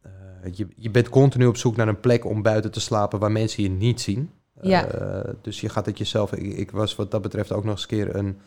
eh, 0.02 0.10
je, 0.52 0.68
je 0.76 0.90
bent 0.90 1.08
continu 1.08 1.46
op 1.46 1.56
zoek 1.56 1.76
naar 1.76 1.88
een 1.88 2.00
plek 2.00 2.24
om 2.24 2.42
buiten 2.42 2.70
te 2.70 2.80
slapen 2.80 3.18
waar 3.18 3.32
mensen 3.32 3.62
je 3.62 3.68
niet 3.68 4.00
zien. 4.00 4.30
Ja. 4.60 4.86
Eh, 4.86 5.34
dus 5.42 5.60
je 5.60 5.68
gaat 5.68 5.86
het 5.86 5.98
jezelf... 5.98 6.32
Ik, 6.32 6.56
ik 6.56 6.70
was 6.70 6.94
wat 6.94 7.10
dat 7.10 7.22
betreft 7.22 7.52
ook 7.52 7.64
nog 7.64 7.72
eens 7.72 7.82
een 7.82 7.88
keer 7.88 8.16
een 8.16 8.40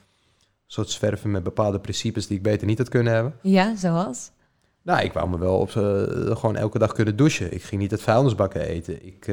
soort 0.66 0.90
zwerven 0.90 1.32
met 1.32 1.44
bepaalde 1.44 1.80
principes 1.80 2.28
die 2.28 2.38
ik 2.38 2.44
beter 2.44 2.68
niet 2.68 2.78
had 2.78 2.90
kunnen 2.90 3.14
hebben. 3.14 3.34
Ja, 3.42 3.76
zoals? 3.76 4.32
Nou, 4.82 5.04
ik 5.04 5.14
wou 5.14 5.30
me 5.30 5.38
wel 5.38 5.58
op, 5.58 5.70
gewoon 5.70 6.56
elke 6.56 6.80
dag 6.80 6.94
kunnen 6.94 7.16
douchen. 7.16 7.54
Ik 7.54 7.64
ging 7.64 7.82
niet 7.82 7.92
het 7.92 8.02
vuilnisbakken 8.02 8.62
eten. 8.62 9.06
Ik, 9.06 9.28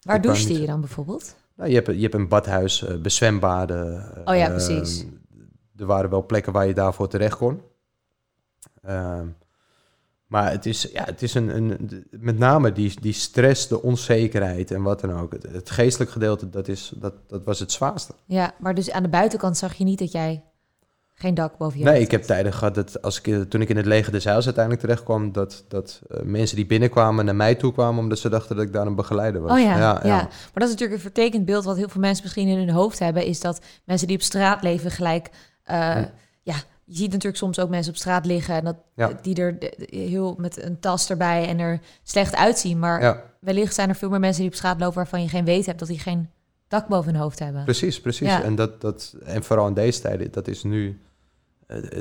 Waar 0.00 0.20
douchte 0.20 0.60
je 0.60 0.66
dan 0.66 0.80
bijvoorbeeld? 0.80 1.36
nou, 1.58 1.70
je, 1.70 1.74
hebt, 1.74 1.86
je 1.86 2.02
hebt 2.02 2.14
een 2.14 2.28
badhuis, 2.28 2.82
eh 2.84 2.96
bezwembaden. 2.96 4.12
Oh 4.24 4.36
ja, 4.36 4.46
eh, 4.46 4.50
precies. 4.50 5.04
er 5.76 5.86
waren 5.86 6.10
wel 6.10 6.26
plekken 6.26 6.52
waar 6.52 6.66
je 6.66 6.74
daarvoor 6.74 7.08
terecht 7.08 7.36
kon. 7.36 7.60
Ehm, 8.82 9.26
maar 10.26 10.50
het 10.50 10.66
is, 10.66 10.82
ja, 10.82 11.04
het 11.04 11.22
is 11.22 11.34
een, 11.34 11.56
een, 11.56 12.06
met 12.10 12.38
name 12.38 12.72
die, 12.72 13.00
die 13.00 13.12
stress, 13.12 13.68
de 13.68 13.82
onzekerheid 13.82 14.70
en 14.70 14.82
wat 14.82 15.00
dan 15.00 15.18
ook. 15.18 15.32
Het, 15.32 15.42
het 15.42 15.70
geestelijk 15.70 16.10
gedeelte, 16.10 16.50
dat, 16.50 16.68
is, 16.68 16.92
dat, 16.96 17.14
dat 17.26 17.44
was 17.44 17.58
het 17.58 17.72
zwaarste. 17.72 18.14
Ja, 18.24 18.54
maar 18.58 18.74
dus 18.74 18.90
aan 18.90 19.02
de 19.02 19.08
buitenkant 19.08 19.56
zag 19.56 19.74
je 19.74 19.84
niet 19.84 19.98
dat 19.98 20.12
jij 20.12 20.44
geen 21.20 21.34
dak 21.34 21.56
boven 21.56 21.78
je 21.78 21.84
Nee, 21.84 22.00
ik 22.00 22.10
heb 22.10 22.22
tijden 22.22 22.52
gehad 22.52 22.74
dat 22.74 23.02
als 23.02 23.18
ik, 23.18 23.26
eh, 23.26 23.40
toen 23.40 23.60
ik 23.60 23.68
in 23.68 23.76
het 23.76 23.86
leger 23.86 24.12
des 24.12 24.24
Heils 24.24 24.44
uiteindelijk 24.44 24.84
terecht 24.84 25.02
kwam, 25.02 25.32
dat, 25.32 25.64
dat 25.68 26.00
eh, 26.10 26.20
mensen 26.22 26.56
die 26.56 26.66
binnenkwamen 26.66 27.24
naar 27.24 27.36
mij 27.36 27.54
toe 27.54 27.72
kwamen 27.72 28.02
omdat 28.02 28.18
ze 28.18 28.28
dachten 28.28 28.56
dat 28.56 28.64
ik 28.64 28.72
daar 28.72 28.86
een 28.86 28.94
begeleider 28.94 29.40
was. 29.40 29.52
Oh 29.52 29.58
ja, 29.60 29.76
ja, 29.78 30.02
Maar 30.04 30.30
dat 30.54 30.62
is 30.62 30.68
natuurlijk 30.68 30.92
een 30.92 31.00
vertekend 31.12 31.44
beeld 31.44 31.64
wat 31.64 31.76
heel 31.76 31.88
veel 31.88 32.00
mensen 32.00 32.24
misschien 32.24 32.48
in 32.48 32.58
hun 32.58 32.70
hoofd 32.70 32.98
hebben, 32.98 33.24
is 33.24 33.40
dat 33.40 33.60
mensen 33.84 34.06
die 34.06 34.16
op 34.16 34.22
straat 34.22 34.62
leven 34.62 34.90
gelijk, 34.90 35.30
eh, 35.62 35.90
Hm. 35.92 36.04
ja, 36.42 36.54
je 36.84 36.96
ziet 36.96 37.10
natuurlijk 37.10 37.36
soms 37.36 37.58
ook 37.58 37.68
mensen 37.68 37.92
op 37.92 37.98
straat 37.98 38.26
liggen 38.26 38.54
en 38.54 38.64
dat 38.64 38.76
Ja. 38.94 39.10
die 39.22 39.34
er 39.36 39.58
de- 39.58 39.74
de- 39.78 39.96
heel 39.96 40.34
met 40.38 40.62
een 40.62 40.80
tas 40.80 41.10
erbij 41.10 41.46
en 41.48 41.58
er 41.58 41.80
slecht 42.02 42.36
uitzien, 42.36 42.78
maar 42.78 43.02
ja. 43.02 43.22
wellicht 43.40 43.74
zijn 43.74 43.88
er 43.88 43.94
veel 43.94 44.08
meer 44.10 44.20
mensen 44.20 44.42
die 44.42 44.50
op 44.50 44.56
straat 44.56 44.80
lopen 44.80 44.96
waarvan 44.96 45.22
je 45.22 45.28
geen 45.28 45.44
weet 45.44 45.66
hebt 45.66 45.78
dat 45.78 45.88
die 45.88 45.98
geen 45.98 46.30
dak 46.68 46.86
boven 46.88 47.12
hun 47.12 47.20
hoofd 47.22 47.38
hebben. 47.38 47.64
Precies, 47.64 48.00
precies. 48.00 48.28
Ja. 48.28 48.42
En, 48.42 48.54
dat, 48.54 48.80
dat, 48.80 49.14
en 49.24 49.42
vooral 49.44 49.66
in 49.66 49.74
deze 49.74 50.00
tijden, 50.00 50.32
dat 50.32 50.48
is 50.48 50.62
nu, 50.62 50.88
eh, 50.88 50.94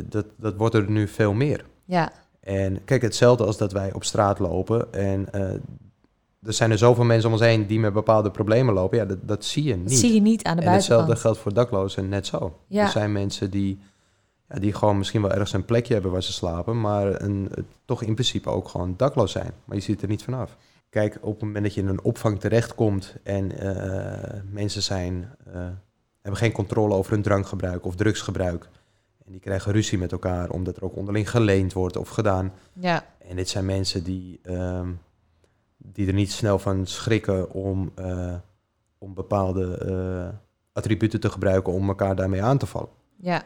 dat, 0.06 0.26
dat 0.38 0.56
wordt 0.56 0.76
er 0.76 0.90
nu 0.90 1.08
veel 1.08 1.34
meer. 1.34 1.66
Ja, 1.86 2.12
En 2.40 2.84
kijk, 2.86 3.02
hetzelfde 3.02 3.46
als 3.46 3.58
dat 3.58 3.72
wij 3.72 3.94
op 3.94 4.04
straat 4.04 4.40
lopen 4.40 4.94
en 4.94 5.34
eh, 5.34 5.54
er 6.44 6.54
zijn 6.54 6.72
er 6.72 6.78
zoveel 6.78 7.04
mensen 7.04 7.28
om 7.28 7.34
ons 7.34 7.44
heen 7.44 7.68
die 7.68 7.80
met 7.80 7.94
bepaalde 7.94 8.32
problemen 8.32 8.74
lopen. 8.74 8.98
Ja, 8.98 9.06
dat, 9.06 9.18
dat 9.22 9.46
zie 9.46 9.64
je 9.64 9.76
niet. 9.76 9.90
dat 9.90 9.98
zie 9.98 10.14
je 10.14 10.22
niet 10.22 10.44
aan 10.44 10.58
de 10.58 10.64
en 10.64 10.72
hetzelfde 10.72 11.06
buitenkant. 11.06 11.20
geldt 11.20 11.40
voor 11.40 11.54
daklozen, 11.54 12.10
net 12.10 12.26
zo. 12.26 12.60
Ja. 12.68 12.84
Er 12.84 12.90
zijn 12.90 13.12
mensen 13.12 13.52
die, 13.52 13.80
ja, 14.50 14.60
die 14.60 14.74
gewoon 14.74 14.98
misschien 14.98 15.22
wel 15.22 15.32
ergens 15.32 15.54
een 15.54 15.66
plekje 15.66 15.94
hebben 15.94 16.12
waar 16.12 16.24
ze 16.24 16.34
slapen, 16.34 16.82
maar 16.82 17.22
een, 17.22 17.52
toch 17.86 18.04
in 18.04 18.14
principe 18.14 18.50
ook 18.50 18.68
gewoon 18.68 18.94
dakloos 18.98 19.32
zijn. 19.32 19.52
Maar 19.66 19.76
je 19.76 19.84
ziet 19.84 20.02
er 20.02 20.08
niet 20.08 20.24
vanaf. 20.24 20.58
Kijk, 20.90 21.18
op 21.22 21.34
het 21.34 21.42
moment 21.42 21.64
dat 21.64 21.74
je 21.74 21.82
in 21.82 21.88
een 21.88 22.04
opvang 22.04 22.40
terechtkomt 22.40 23.16
en 23.24 23.60
eh, 23.60 24.42
mensen 24.52 24.84
zijn, 24.84 25.36
eh, 25.46 25.54
hebben 26.22 26.42
geen 26.42 26.52
controle 26.52 26.94
over 26.94 27.12
hun 27.12 27.22
drankgebruik 27.22 27.86
of 27.86 27.96
drugsgebruik. 27.96 28.70
En 29.28 29.34
die 29.34 29.42
krijgen 29.42 29.72
ruzie 29.72 29.98
met 29.98 30.12
elkaar 30.12 30.50
omdat 30.50 30.78
er 30.78 30.84
ook 30.84 30.96
onderling 30.96 31.30
geleend 31.30 31.74
wordt 31.74 31.98
of 31.98 32.10
gedaan. 32.10 32.54
Ja, 32.74 33.06
En 33.18 33.36
dit 33.36 33.50
zijn 33.50 33.66
mensen 33.66 34.04
die, 34.04 34.40
ehm, 34.44 34.92
die 35.78 36.08
er 36.08 36.14
niet 36.14 36.32
snel 36.32 36.60
van 36.60 36.86
schrikken 36.86 37.52
om, 37.52 37.92
eh, 37.96 38.36
om 38.98 39.14
bepaalde 39.14 39.78
eh, 39.78 40.38
attributen 40.74 41.20
te 41.20 41.30
gebruiken 41.30 41.74
om 41.74 41.88
elkaar 41.88 42.16
daarmee 42.16 42.44
aan 42.44 42.58
te 42.58 42.66
vallen. 42.66 42.90
ja, 43.16 43.44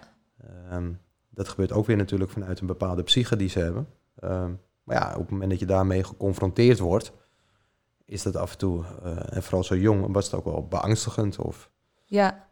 Ehm, 0.70 0.92
dat 1.30 1.48
gebeurt 1.48 1.72
ook 1.72 1.86
weer 1.86 1.98
natuurlijk 1.98 2.32
vanuit 2.32 2.60
een 2.60 2.68
bepaalde 2.68 3.04
psyche 3.04 3.36
die 3.36 3.50
ze 3.50 3.60
hebben. 3.60 3.88
Ehm, 4.16 4.52
maar 4.84 4.96
ja, 4.96 5.14
op 5.14 5.22
het 5.22 5.30
moment 5.30 5.50
dat 5.50 5.60
je 5.60 5.66
daarmee 5.66 6.04
geconfronteerd 6.04 6.80
wordt, 6.80 7.12
is 8.06 8.24
dat 8.24 8.36
af 8.36 8.52
en 8.52 8.58
toe, 8.58 8.84
eh, 9.04 9.36
en 9.36 9.44
vooral 9.44 9.64
zo 9.64 9.76
jong, 9.76 10.14
was 10.14 10.26
het 10.26 10.34
ook 10.34 10.46
wel 10.46 10.68
beangstigend. 10.68 11.40
Of, 11.40 11.72
ja. 12.06 12.48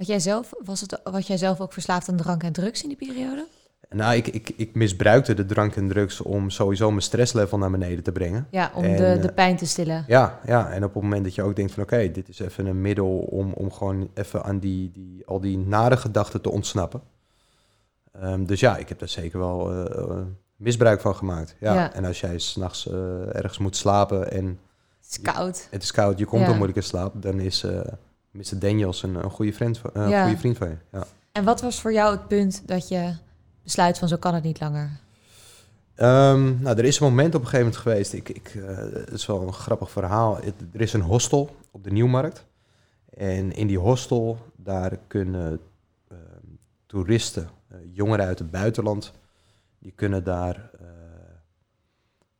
Had 0.00 0.08
jij 0.08 0.20
zelf, 0.20 0.52
was 0.64 0.80
het, 0.80 1.00
was 1.04 1.26
jij 1.26 1.36
zelf 1.36 1.60
ook 1.60 1.72
verslaafd 1.72 2.08
aan 2.08 2.16
drank 2.16 2.42
en 2.42 2.52
drugs 2.52 2.82
in 2.82 2.88
die 2.88 2.96
periode? 2.96 3.46
nou, 3.90 4.14
ik, 4.16 4.26
ik, 4.26 4.52
ik 4.56 4.74
misbruikte 4.74 5.34
de 5.34 5.44
drank 5.46 5.76
en 5.76 5.88
drugs 5.88 6.20
om 6.20 6.50
sowieso 6.50 6.90
mijn 6.90 7.02
stresslevel 7.02 7.58
naar 7.58 7.70
beneden 7.70 8.04
te 8.04 8.12
brengen. 8.12 8.46
Ja, 8.50 8.70
om 8.74 8.84
En, 8.84 8.96
de, 8.96 9.06
eh, 9.06 9.22
de 9.22 9.32
pijn 9.32 9.56
te 9.56 9.66
stillen. 9.66 10.04
Ja, 10.06 10.40
ja, 10.46 10.70
en 10.70 10.84
op 10.84 10.94
het 10.94 11.02
moment 11.02 11.24
dat 11.24 11.34
je 11.34 11.42
ook 11.42 11.56
denkt 11.56 11.72
van 11.72 11.82
oké, 11.82 12.10
dit 12.10 12.28
is 12.28 12.38
even 12.38 12.66
een 12.66 12.80
middel 12.80 13.18
om, 13.18 13.52
om 13.52 13.72
gewoon 13.72 14.10
even 14.14 14.42
aan 14.44 14.58
die, 14.58 14.90
die, 14.92 15.22
al 15.26 15.40
die 15.40 15.58
nare 15.58 15.96
gedachten 15.96 16.40
te 16.40 16.50
ontsnappen. 16.50 17.02
Ehm, 18.12 18.44
dus 18.44 18.60
ja, 18.60 18.76
ik 18.76 18.88
heb 18.88 18.98
daar 18.98 19.08
zeker 19.08 19.38
wel 19.38 19.70
eh, 19.70 19.98
eh, 20.02 20.16
misbruik 20.56 21.00
van 21.00 21.14
gemaakt. 21.16 21.56
Ja. 21.60 21.74
Ja. 21.74 21.92
En 21.94 22.04
als 22.04 22.20
jij 22.20 22.38
s'nachts 22.38 22.86
uh, 22.86 23.34
ergens 23.34 23.58
moet 23.58 23.76
slapen 23.76 24.30
en 24.30 24.46
Het 25.00 25.10
is 25.10 25.20
koud. 25.32 25.68
het 25.70 25.82
is 25.82 25.90
koud, 25.92 26.18
je 26.18 26.24
komt 26.24 26.40
Ja. 26.40 26.46
dan 26.46 26.56
moeilijk 26.56 26.78
in 26.78 26.84
slaap, 26.84 27.22
dan 27.22 27.40
is 27.40 27.66
Mr. 28.30 28.58
Daniels 28.58 29.02
een, 29.02 29.14
een 29.14 29.30
goede 29.30 29.52
vriend 29.52 29.78
van, 29.78 29.90
eh, 29.94 30.08
Ja. 30.08 30.22
goede 30.24 30.38
vriend 30.38 30.56
van 30.56 30.68
je. 30.68 30.76
Ja. 30.92 31.04
En 31.32 31.44
wat 31.44 31.60
was 31.60 31.80
voor 31.80 31.92
jou 31.92 32.12
het 32.16 32.28
punt 32.28 32.62
dat 32.68 32.88
je 32.88 33.14
besluit 33.62 33.98
van 33.98 34.08
zo 34.08 34.16
kan 34.16 34.34
het 34.34 34.42
niet 34.42 34.60
langer? 34.60 34.90
Ehm, 35.94 36.62
nou, 36.62 36.78
er 36.78 36.84
is 36.84 36.98
een 37.00 37.06
moment 37.06 37.34
op 37.34 37.40
een 37.40 37.48
gegeven 37.48 37.66
moment 37.66 37.82
geweest. 37.82 38.12
Ik, 38.12 38.28
ik, 38.28 38.48
eh, 38.54 38.76
het 38.76 39.10
is 39.12 39.26
wel 39.26 39.42
een 39.42 39.52
grappig 39.52 39.90
verhaal. 39.90 40.36
Het- 40.36 40.54
er 40.72 40.80
is 40.80 40.92
een 40.92 41.00
hostel 41.00 41.56
op 41.70 41.84
de 41.84 41.90
Nieuwmarkt. 41.90 42.44
En 43.16 43.52
in 43.52 43.66
die 43.66 43.78
hostel, 43.78 44.38
daar 44.56 44.96
kunnen 45.06 45.60
ehm, 46.08 46.18
toeristen, 46.86 47.48
eh, 47.68 47.76
jongeren 47.92 48.26
uit 48.26 48.38
het 48.38 48.50
buitenland, 48.50 49.12
die 49.78 49.92
kunnen 49.94 50.24
daar, 50.24 50.70
eh, 50.80 50.86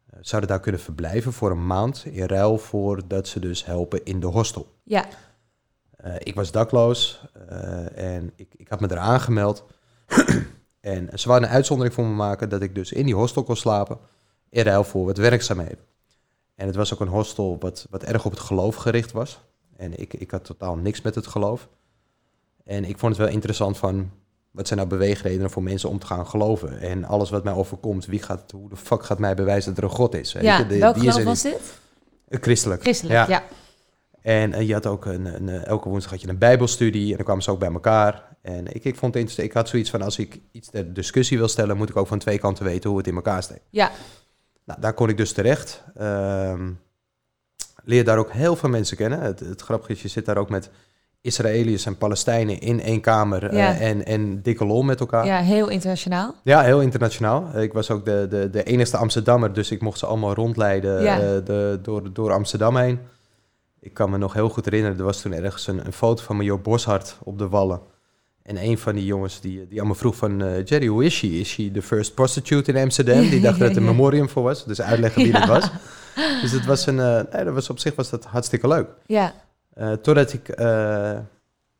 eh, 0.06 0.18
zouden 0.20 0.50
daar 0.50 0.60
kunnen 0.60 0.80
verblijven 0.80 1.32
voor 1.32 1.50
een 1.50 1.66
maand. 1.66 2.04
In 2.04 2.26
ruil 2.26 2.58
voor 2.58 3.08
dat 3.08 3.28
ze 3.28 3.40
dus 3.40 3.64
helpen 3.64 4.04
in 4.04 4.20
de 4.20 4.26
hostel. 4.26 4.66
Ja, 4.82 5.04
Eh, 6.02 6.14
ik 6.18 6.34
was 6.34 6.50
dakloos 6.50 7.20
eh, 7.48 8.16
en 8.16 8.32
ik, 8.36 8.54
ik 8.56 8.68
had 8.68 8.80
me 8.80 8.90
eraan 8.90 9.10
aangemeld. 9.12 9.64
en 10.80 11.08
ze 11.14 11.28
wouden 11.28 11.48
een 11.48 11.54
uitzondering 11.54 11.94
voor 11.94 12.04
me 12.04 12.14
maken 12.14 12.48
dat 12.48 12.62
ik 12.62 12.74
dus 12.74 12.92
in 12.92 13.04
die 13.04 13.14
hostel 13.14 13.42
kon 13.42 13.56
slapen. 13.56 13.98
In 14.48 14.62
ruil 14.62 14.84
voor 14.84 15.04
wat 15.04 15.16
werkzaamheden. 15.16 15.78
En 16.54 16.66
het 16.66 16.76
was 16.76 16.92
ook 16.94 17.00
een 17.00 17.08
hostel 17.08 17.56
wat, 17.60 17.86
wat 17.90 18.02
erg 18.02 18.24
op 18.24 18.30
het 18.30 18.40
geloof 18.40 18.76
gericht 18.76 19.12
was. 19.12 19.40
En 19.76 20.00
ik, 20.00 20.14
ik 20.14 20.30
had 20.30 20.44
totaal 20.44 20.76
niks 20.76 21.00
met 21.00 21.14
het 21.14 21.26
geloof. 21.26 21.68
En 22.64 22.84
ik 22.84 22.98
vond 22.98 23.16
het 23.16 23.24
wel 23.24 23.34
interessant 23.34 23.78
van... 23.78 24.10
wat 24.50 24.66
zijn 24.66 24.78
nou 24.78 24.90
beweegredenen 24.90 25.50
voor 25.50 25.62
mensen 25.62 25.88
om 25.88 25.98
te 25.98 26.06
gaan 26.06 26.26
geloven? 26.26 26.80
En 26.80 27.04
alles 27.04 27.30
wat 27.30 27.44
mij 27.44 27.52
overkomt, 27.52 28.06
wie 28.06 28.22
gaat, 28.22 28.50
hoe 28.50 28.68
de 28.68 28.76
fuck 28.76 29.04
gaat 29.04 29.18
mij 29.18 29.34
bewijzen 29.34 29.74
dat 29.74 29.84
er 29.84 29.90
een 29.90 29.96
God 29.96 30.14
is? 30.14 30.32
Ja. 30.32 30.66
welk 30.66 30.98
geloof 30.98 31.22
was 31.22 31.42
dit? 31.42 31.78
Christelijk. 32.28 32.82
Christelijk, 32.82 33.28
ja. 33.28 33.44
En 34.22 34.52
eh, 34.52 34.66
je 34.66 34.72
had 34.72 34.86
ook 34.86 35.04
een, 35.04 35.24
een, 35.34 35.48
eh, 35.48 35.66
elke 35.66 35.88
woensdag 35.88 36.10
had 36.12 36.20
je 36.20 36.28
een 36.28 36.38
bijbelstudie 36.38 37.10
en 37.10 37.16
dan 37.16 37.24
kwamen 37.24 37.42
ze 37.42 37.50
ook 37.50 37.58
bij 37.58 37.72
elkaar. 37.72 38.28
En 38.42 38.66
ik, 38.66 38.84
ik 38.84 38.96
vond 38.96 39.14
het 39.14 39.22
interessant. 39.22 39.48
Ik 39.48 39.52
had 39.54 39.68
zoiets 39.68 39.90
van, 39.90 40.02
als 40.02 40.18
ik 40.18 40.40
iets 40.52 40.70
ter 40.70 40.92
discussie 40.92 41.38
wil 41.38 41.48
stellen, 41.48 41.76
moet 41.76 41.88
ik 41.88 41.96
ook 41.96 42.06
van 42.06 42.18
twee 42.18 42.38
kanten 42.38 42.64
weten 42.64 42.88
hoe 42.90 42.98
het 42.98 43.08
in 43.08 43.14
elkaar 43.14 43.42
steekt. 43.42 43.64
Ja, 43.70 43.90
Nou, 44.64 44.80
daar 44.80 44.94
kon 44.94 45.08
ik 45.08 45.16
dus 45.16 45.32
terecht. 45.32 45.82
Ehm 45.96 46.70
leer 47.84 48.04
daar 48.04 48.18
ook 48.18 48.32
heel 48.32 48.56
veel 48.56 48.68
mensen 48.68 48.96
kennen. 48.96 49.20
Het, 49.20 49.40
het 49.40 49.62
grappige 49.62 49.92
is, 49.92 50.02
je 50.02 50.08
zit 50.08 50.24
daar 50.26 50.36
ook 50.36 50.50
met 50.50 50.70
Israëliërs 51.20 51.86
en 51.86 51.98
Palestijnen 51.98 52.60
in 52.60 52.80
één 52.82 53.00
kamer 53.00 53.46
eh, 53.46 53.56
Ja. 53.56 53.78
en, 53.78 54.04
en 54.04 54.42
dikke 54.42 54.64
lol 54.64 54.82
met 54.82 55.00
elkaar. 55.00 55.26
Ja. 55.26 55.38
ja, 55.38 55.44
heel 55.44 55.68
internationaal. 55.68 56.34
heel 56.44 56.80
internationaal. 56.80 57.58
Ik 57.58 57.72
was 57.72 57.90
ook 57.90 58.04
de, 58.04 58.26
de, 58.30 58.50
de 58.50 58.62
enigste 58.62 58.96
Amsterdammer, 58.96 59.52
dus 59.52 59.70
ik 59.70 59.80
mocht 59.80 59.98
ze 59.98 60.06
allemaal 60.06 60.34
rondleiden 60.34 61.02
Ja. 61.02 61.40
de, 61.40 61.78
door, 61.82 62.12
door 62.12 62.32
Amsterdam 62.32 62.76
heen. 62.76 62.98
Ik 63.80 63.94
kan 63.94 64.10
me 64.10 64.18
nog 64.18 64.32
heel 64.32 64.48
goed 64.48 64.64
herinneren, 64.64 64.98
er 64.98 65.04
was 65.04 65.20
toen 65.20 65.32
ergens 65.32 65.66
een, 65.66 65.86
een 65.86 65.92
foto 65.92 66.22
van 66.22 66.36
Major 66.36 66.60
Boshart 66.60 67.16
op 67.22 67.38
de 67.38 67.48
wallen. 67.48 67.80
En 68.42 68.56
een 68.64 68.78
van 68.78 68.94
die 68.94 69.04
jongens 69.04 69.40
die, 69.40 69.68
die 69.68 69.80
aan 69.80 69.86
me 69.86 69.94
vroeg 69.94 70.16
van... 70.16 70.42
eh, 70.42 70.64
Jerry, 70.64 70.86
hoe 70.86 71.04
is 71.04 71.14
she? 71.16 71.26
Is 71.26 71.48
she 71.48 71.70
the 71.70 71.82
first 71.82 72.14
prostitute 72.14 72.72
in 72.72 72.82
Amsterdam? 72.82 73.20
Die 73.20 73.40
dacht 73.46 73.58
dat 73.58 73.68
het 73.68 73.76
een 73.76 73.82
Ja. 73.84 73.90
memoriam 73.90 74.28
voor 74.28 74.42
was. 74.42 74.64
Dus 74.64 74.80
uitleggen 74.80 75.22
wie 75.22 75.32
Ja. 75.32 75.38
dat 75.46 75.48
was. 75.48 75.70
Dus 76.40 76.50
het 76.52 76.64
was 76.66 76.86
een, 76.86 77.00
eh, 77.00 77.20
nee, 77.32 77.44
dat 77.44 77.54
was 77.54 77.70
op 77.70 77.78
zich 77.78 77.94
was 77.94 78.10
dat 78.10 78.24
hartstikke 78.24 78.68
leuk. 78.68 78.88
Ja, 79.06 79.34
Eh, 79.74 79.92
totdat 79.92 80.32
ik 80.32 80.48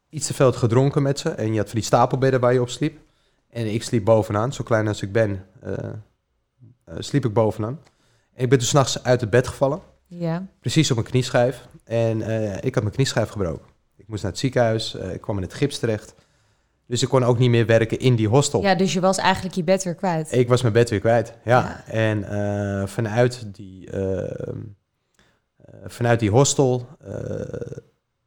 iets 0.09 0.27
te 0.27 0.35
veel 0.35 0.47
had 0.47 0.57
gedronken 0.57 1.03
met 1.03 1.19
ze. 1.19 1.29
En 1.31 1.53
je 1.53 1.59
had 1.59 1.67
van 1.67 1.75
die 1.79 1.85
stapelbedden 1.85 2.41
waar 2.41 2.53
je 2.53 2.61
op 2.61 2.69
sliep. 2.69 2.99
En 3.51 3.73
ik 3.75 3.83
sliep 3.83 4.05
bovenaan, 4.05 4.53
zo 4.53 4.65
klein 4.65 4.89
als 4.89 5.03
ik 5.03 5.13
ben, 5.13 5.47
sliep 6.99 7.25
ik 7.25 7.33
bovenaan. 7.33 7.81
En 8.35 8.43
ik 8.45 8.49
ben 8.49 8.59
toen 8.59 8.69
s'nachts 8.69 9.03
uit 9.03 9.21
het 9.21 9.31
bed 9.31 9.49
gevallen. 9.49 9.81
Ja. 10.11 10.47
Precies 10.61 10.91
op 10.91 10.97
mijn 10.97 11.09
knieschijf. 11.09 11.69
En 11.85 12.23
eh, 12.23 12.57
ik 12.57 12.75
had 12.75 12.83
mijn 12.83 12.95
knieschijf 12.95 13.29
gebroken. 13.29 13.67
Ik 13.97 14.09
moest 14.09 14.23
naar 14.23 14.31
het 14.31 14.41
ziekenhuis. 14.41 14.95
eh, 14.95 15.15
ik 15.15 15.21
kwam 15.21 15.37
in 15.37 15.43
het 15.43 15.55
gips 15.55 15.79
terecht. 15.79 16.15
Dus 16.87 17.03
ik 17.03 17.09
kon 17.09 17.23
ook 17.25 17.39
niet 17.39 17.51
meer 17.51 17.67
werken 17.67 17.99
in 17.99 18.15
die 18.17 18.29
hostel. 18.29 18.63
Ja, 18.63 18.75
dus 18.75 18.93
je 18.93 19.01
was 19.01 19.19
eigenlijk 19.19 19.55
je 19.55 19.65
bed 19.65 19.85
weer 19.85 19.95
kwijt. 19.95 20.33
Ik 20.33 20.49
was 20.49 20.63
mijn 20.63 20.75
bed 20.75 20.91
weer 20.91 21.01
kwijt. 21.01 21.35
Ja. 21.45 21.61
Ja. 21.61 21.87
En 21.87 22.25
eh, 22.25 22.87
vanuit, 22.87 23.55
die, 23.55 23.89
vanuit 25.85 26.21
die 26.21 26.31
hostel, 26.31 26.89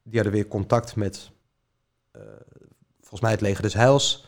die 0.03 0.13
hadden 0.15 0.31
weer 0.31 0.47
contact 0.47 0.95
met, 0.95 1.31
volgens 2.99 3.21
mij 3.21 3.31
het 3.31 3.41
leger 3.41 3.61
des 3.61 3.73
Heils. 3.73 4.27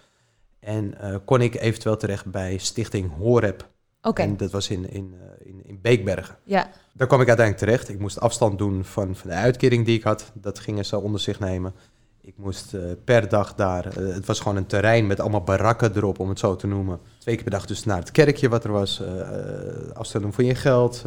En 0.60 0.94
kon 1.26 1.42
ik 1.42 1.56
eventueel 1.56 1.98
terecht 1.98 2.26
bij 2.26 2.58
Stichting 2.58 3.12
Horeb. 3.18 3.70
Oké, 4.02 4.22
En 4.22 4.38
dat 4.38 4.52
was 4.52 4.70
in, 4.70 4.90
in, 4.90 5.16
in, 5.40 5.55
in 5.55 5.55
Beekbergen. 5.90 6.36
ja. 6.44 6.70
Daar 6.94 7.08
kwam 7.08 7.22
ik 7.22 7.28
uiteindelijk 7.28 7.66
terecht. 7.66 7.90
Ik 7.90 8.00
moest 8.00 8.20
afstand 8.20 8.58
doen 8.58 8.86
van, 8.86 9.16
van 9.16 9.30
de 9.30 9.36
uitkering 9.36 9.86
die 9.86 9.98
ik 9.98 10.04
had. 10.04 10.32
Dat 10.34 10.60
gingen 10.60 10.86
ze 10.86 11.00
onder 11.00 11.20
zich 11.20 11.40
nemen. 11.40 11.74
Ik 12.22 12.34
moest 12.38 12.74
eh, 12.74 12.82
per 13.04 13.30
dag 13.30 13.56
daar... 13.56 13.86
eh, 13.86 14.14
het 14.14 14.26
was 14.26 14.40
gewoon 14.40 14.58
een 14.58 14.66
terrein 14.66 15.08
met 15.08 15.20
allemaal 15.20 15.44
barakken 15.44 15.96
erop, 15.96 16.20
om 16.20 16.30
het 16.30 16.40
zo 16.40 16.56
te 16.56 16.68
noemen. 16.68 17.00
Twee 17.18 17.36
keer 17.36 17.44
per 17.44 17.54
dag 17.54 17.66
dus 17.66 17.84
naar 17.84 17.98
het 17.98 18.12
kerkje 18.12 18.50
wat 18.50 18.64
er 18.64 18.72
was. 18.72 19.02
eh 19.02 19.20
eh, 19.22 19.92
afstelling 19.94 20.36
van 20.36 20.46
je 20.46 20.56
geld. 20.56 21.02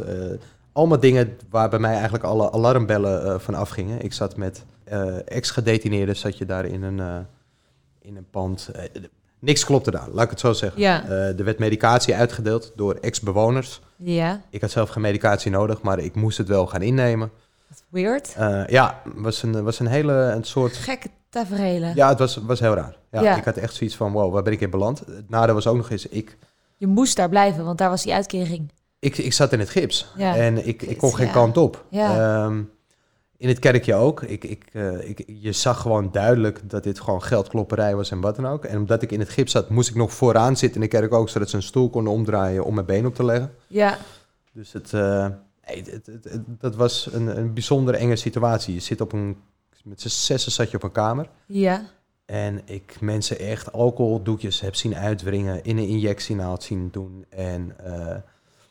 allemaal 0.72 1.00
dingen 1.00 1.38
waar 1.50 1.68
bij 1.68 1.78
mij 1.78 1.92
eigenlijk 1.94 2.24
alle 2.24 2.52
alarmbellen 2.52 3.40
van 3.40 3.54
afgingen. 3.54 4.02
Ik 4.02 4.12
zat 4.12 4.36
met 4.36 4.64
ex-gedetineerden, 5.24 6.16
zat 6.16 6.38
je 6.38 6.46
daar 6.46 6.64
in 6.64 6.82
een, 6.82 7.26
in 8.00 8.16
een 8.16 8.30
pand. 8.30 8.70
Niks 9.40 9.64
klopte 9.64 9.90
daar, 9.90 10.08
laat 10.12 10.24
ik 10.24 10.30
het 10.30 10.40
zo 10.40 10.52
zeggen. 10.52 10.80
Ja. 10.80 11.04
Eh, 11.04 11.38
er 11.38 11.44
werd 11.44 11.58
medicatie 11.58 12.14
uitgedeeld 12.14 12.72
door 12.76 12.94
ex-bewoners. 12.94 13.80
Ja, 13.96 14.40
Ik 14.50 14.60
had 14.60 14.70
zelf 14.70 14.88
geen 14.88 15.02
medicatie 15.02 15.50
nodig, 15.50 15.82
maar 15.82 15.98
ik 15.98 16.14
moest 16.14 16.38
het 16.38 16.48
wel 16.48 16.66
gaan 16.66 16.82
innemen. 16.82 17.30
weird. 17.88 18.34
Eh, 18.36 18.66
ja, 18.66 19.02
was 19.14 19.42
een, 19.42 19.62
was 19.64 19.78
een 19.78 19.86
hele 19.86 20.12
een 20.12 20.44
soort. 20.44 20.76
Gekke 20.76 21.08
tafereelen. 21.30 21.94
Ja, 21.94 22.08
het 22.08 22.18
was, 22.18 22.36
was 22.36 22.60
heel 22.60 22.74
raar. 22.74 22.96
Ja, 23.10 23.22
Ja. 23.22 23.36
Ik 23.36 23.44
had 23.44 23.56
echt 23.56 23.74
zoiets 23.74 23.96
van: 23.96 24.12
wow, 24.12 24.32
waar 24.32 24.42
ben 24.42 24.52
ik 24.52 24.60
in 24.60 24.70
beland? 24.70 24.98
Het 24.98 25.30
nadeel 25.30 25.54
was 25.54 25.66
ook 25.66 25.76
nog 25.76 25.90
eens: 25.90 26.06
ik, 26.06 26.36
Je 26.76 26.86
moest 26.86 27.16
daar 27.16 27.28
blijven, 27.28 27.64
want 27.64 27.78
daar 27.78 27.90
was 27.90 28.02
die 28.02 28.14
uitkering. 28.14 28.72
ik, 28.98 29.18
ik 29.18 29.32
zat 29.32 29.52
in 29.52 29.58
het 29.58 29.68
gips 29.70 30.12
Ja. 30.16 30.36
en 30.36 30.66
ik, 30.66 30.82
ik 30.82 30.98
kon 30.98 31.14
geen 31.14 31.26
Ja. 31.26 31.32
kant 31.32 31.56
op. 31.56 31.84
Ja. 31.90 32.42
Ehm, 32.44 32.62
in 33.38 33.48
het 33.48 33.58
kerkje 33.58 33.94
ook. 33.94 34.22
Ik, 34.22 34.44
ik, 34.44 34.64
eh, 34.72 35.08
ik, 35.08 35.24
je 35.26 35.52
zag 35.52 35.80
gewoon 35.80 36.08
duidelijk 36.12 36.70
dat 36.70 36.82
dit 36.82 37.00
gewoon 37.00 37.22
geldklopperij 37.22 37.96
was 37.96 38.10
en 38.10 38.20
wat 38.20 38.36
dan 38.36 38.46
ook. 38.46 38.64
En 38.64 38.76
omdat 38.78 39.02
ik 39.02 39.12
in 39.12 39.18
het 39.20 39.28
gips 39.28 39.52
zat, 39.52 39.68
moest 39.70 39.88
ik 39.88 39.94
nog 39.94 40.12
vooraan 40.12 40.56
zitten 40.56 40.82
in 40.82 40.88
de 40.90 40.96
kerk 40.98 41.12
ook, 41.12 41.28
zodat 41.28 41.50
ze 41.50 41.56
een 41.56 41.62
stoel 41.62 41.90
konden 41.90 42.12
omdraaien 42.12 42.64
om 42.64 42.74
mijn 42.74 42.86
been 42.86 43.06
op 43.06 43.14
te 43.14 43.24
leggen. 43.24 43.54
Ja, 43.66 43.98
Dus 44.52 44.72
het, 44.72 44.92
eh, 44.92 45.26
nee, 45.66 45.82
het, 45.90 46.06
het- 46.06 46.24
het- 46.24 46.60
dat 46.60 46.74
was 46.76 47.08
een, 47.12 47.38
een 47.38 47.52
bijzonder 47.54 47.94
enge 47.94 48.16
situatie. 48.16 48.74
Je 48.74 48.80
zit 48.80 49.00
op 49.00 49.12
een, 49.12 49.36
met 49.84 50.00
z'n 50.00 50.08
zessen 50.08 50.52
zat 50.52 50.70
je 50.70 50.76
op 50.76 50.82
een 50.82 50.92
kamer. 50.92 51.28
ja. 51.46 51.82
En 52.26 52.60
ik 52.64 52.96
mensen 53.00 53.38
echt 53.38 53.72
alcoholdoekjes 53.72 54.60
heb 54.60 54.74
zien 54.74 54.96
uitwringen, 54.96 55.64
in 55.64 55.78
een 55.78 55.86
injectienaald 55.88 56.62
zien 56.62 56.88
doen 56.92 57.24
en, 57.28 57.74
eh 57.84 58.16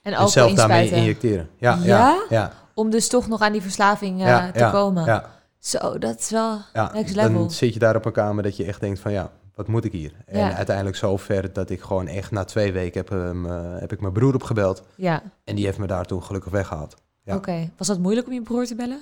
En 0.02 0.30
zelf 0.30 0.54
daarmee 0.54 0.90
injecteren. 0.92 1.50
Ja, 1.58 1.76
ja, 1.76 1.86
Ja? 1.86 2.26
ja, 2.30 2.54
Om 2.78 2.90
dus 2.90 3.08
toch 3.08 3.28
nog 3.28 3.42
aan 3.42 3.52
die 3.52 3.62
verslaving 3.62 4.20
eh, 4.22 4.28
ja, 4.28 4.52
te 4.52 4.60
ja, 4.60 4.70
komen. 4.72 5.06
Ja, 5.06 5.30
Zo, 5.60 5.98
dat 5.98 6.20
is 6.20 6.30
wel 6.30 6.58
ja. 6.74 6.92
next 6.94 7.16
level. 7.16 7.34
Dan 7.40 7.52
zit 7.52 7.74
je 7.74 7.80
daar 7.80 7.96
op 7.96 8.06
een 8.06 8.12
kamer 8.12 8.44
dat 8.44 8.58
je 8.58 8.64
echt 8.66 8.80
denkt 8.80 9.00
van 9.00 9.12
ja, 9.12 9.32
wat 9.56 9.68
moet 9.68 9.86
ik 9.86 9.92
hier? 9.92 10.12
En 10.26 10.40
Ja. 10.40 10.54
uiteindelijk 10.56 10.96
zo 10.96 11.18
ver 11.18 11.54
dat 11.54 11.70
ik 11.70 11.82
gewoon 11.82 12.08
echt 12.08 12.32
na 12.32 12.44
twee 12.44 12.72
weken 12.72 13.00
heb, 13.06 13.12
eh, 13.12 13.80
heb 13.80 13.92
ik 13.92 14.02
mijn 14.02 14.14
broer 14.14 14.34
opgebeld. 14.34 14.84
Ja, 14.96 15.22
En 15.44 15.56
die 15.56 15.66
heeft 15.66 15.78
me 15.78 15.88
daar 15.88 16.06
toen 16.06 16.24
gelukkig 16.24 16.52
weggehaald. 16.52 16.96
Ja. 17.24 17.36
oké. 17.36 17.70
Was 17.78 17.88
dat 17.88 18.00
moeilijk 18.00 18.28
om 18.28 18.34
je 18.34 18.42
broer 18.42 18.66
te 18.66 18.76
bellen? 18.76 19.02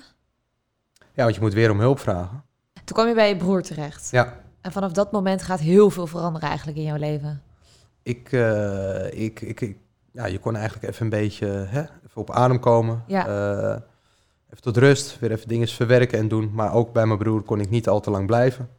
Ja, 1.13 1.23
want 1.23 1.35
je 1.35 1.41
moet 1.41 1.53
weer 1.53 1.71
om 1.71 1.79
hulp 1.79 1.99
vragen. 1.99 2.43
Toen 2.73 2.95
kwam 2.95 3.07
je 3.07 3.13
bij 3.13 3.29
je 3.29 3.37
broer 3.37 3.61
terecht. 3.61 4.07
Ja, 4.11 4.33
En 4.61 4.71
vanaf 4.71 4.91
dat 4.91 5.11
moment 5.11 5.41
gaat 5.41 5.59
heel 5.59 5.89
veel 5.89 6.07
veranderen 6.07 6.47
eigenlijk 6.47 6.77
in 6.77 6.83
jouw 6.83 6.97
leven. 6.97 7.41
Ik, 8.03 8.31
eh, 8.31 9.05
ik, 9.23 9.41
ik, 9.41 9.61
ik- 9.61 9.77
ja, 10.15 10.25
je 10.25 10.39
kon 10.39 10.55
eigenlijk 10.55 10.87
even 10.87 11.03
een 11.03 11.09
beetje 11.09 11.47
hè, 11.47 11.81
even 11.81 12.21
op 12.21 12.31
adem 12.31 12.59
komen. 12.59 13.03
Ja. 13.07 13.27
Eh, 13.27 13.81
even 14.49 14.63
tot 14.63 14.77
rust, 14.77 15.19
weer 15.19 15.31
even 15.31 15.47
dingen 15.47 15.67
verwerken 15.67 16.19
en 16.19 16.27
doen. 16.27 16.51
Maar 16.53 16.73
ook 16.73 16.93
bij 16.93 17.05
mijn 17.05 17.19
broer 17.19 17.41
kon 17.41 17.59
ik 17.59 17.69
niet 17.69 17.87
al 17.87 17.99
te 17.99 18.11
lang 18.11 18.25
blijven. 18.25 18.69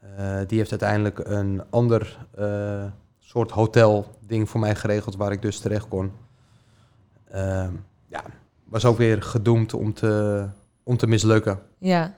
Eh, 0.00 0.38
die 0.46 0.58
heeft 0.58 0.70
uiteindelijk 0.70 1.18
een 1.18 1.62
ander 1.70 2.26
eh, 2.34 2.84
soort 3.18 3.50
hotel 3.50 4.18
ding 4.26 4.50
voor 4.50 4.60
mij 4.60 4.74
geregeld 4.74 5.16
waar 5.16 5.32
ik 5.32 5.42
dus 5.42 5.58
terecht 5.58 5.88
kon. 5.88 6.12
Ja, 8.08 8.24
was 8.64 8.84
ook 8.84 8.96
weer 8.96 9.22
gedoemd 9.22 9.74
om 9.74 9.94
te, 9.94 10.46
om 10.82 10.96
te 10.96 11.06
mislukken. 11.06 11.60
Ja, 11.78 12.14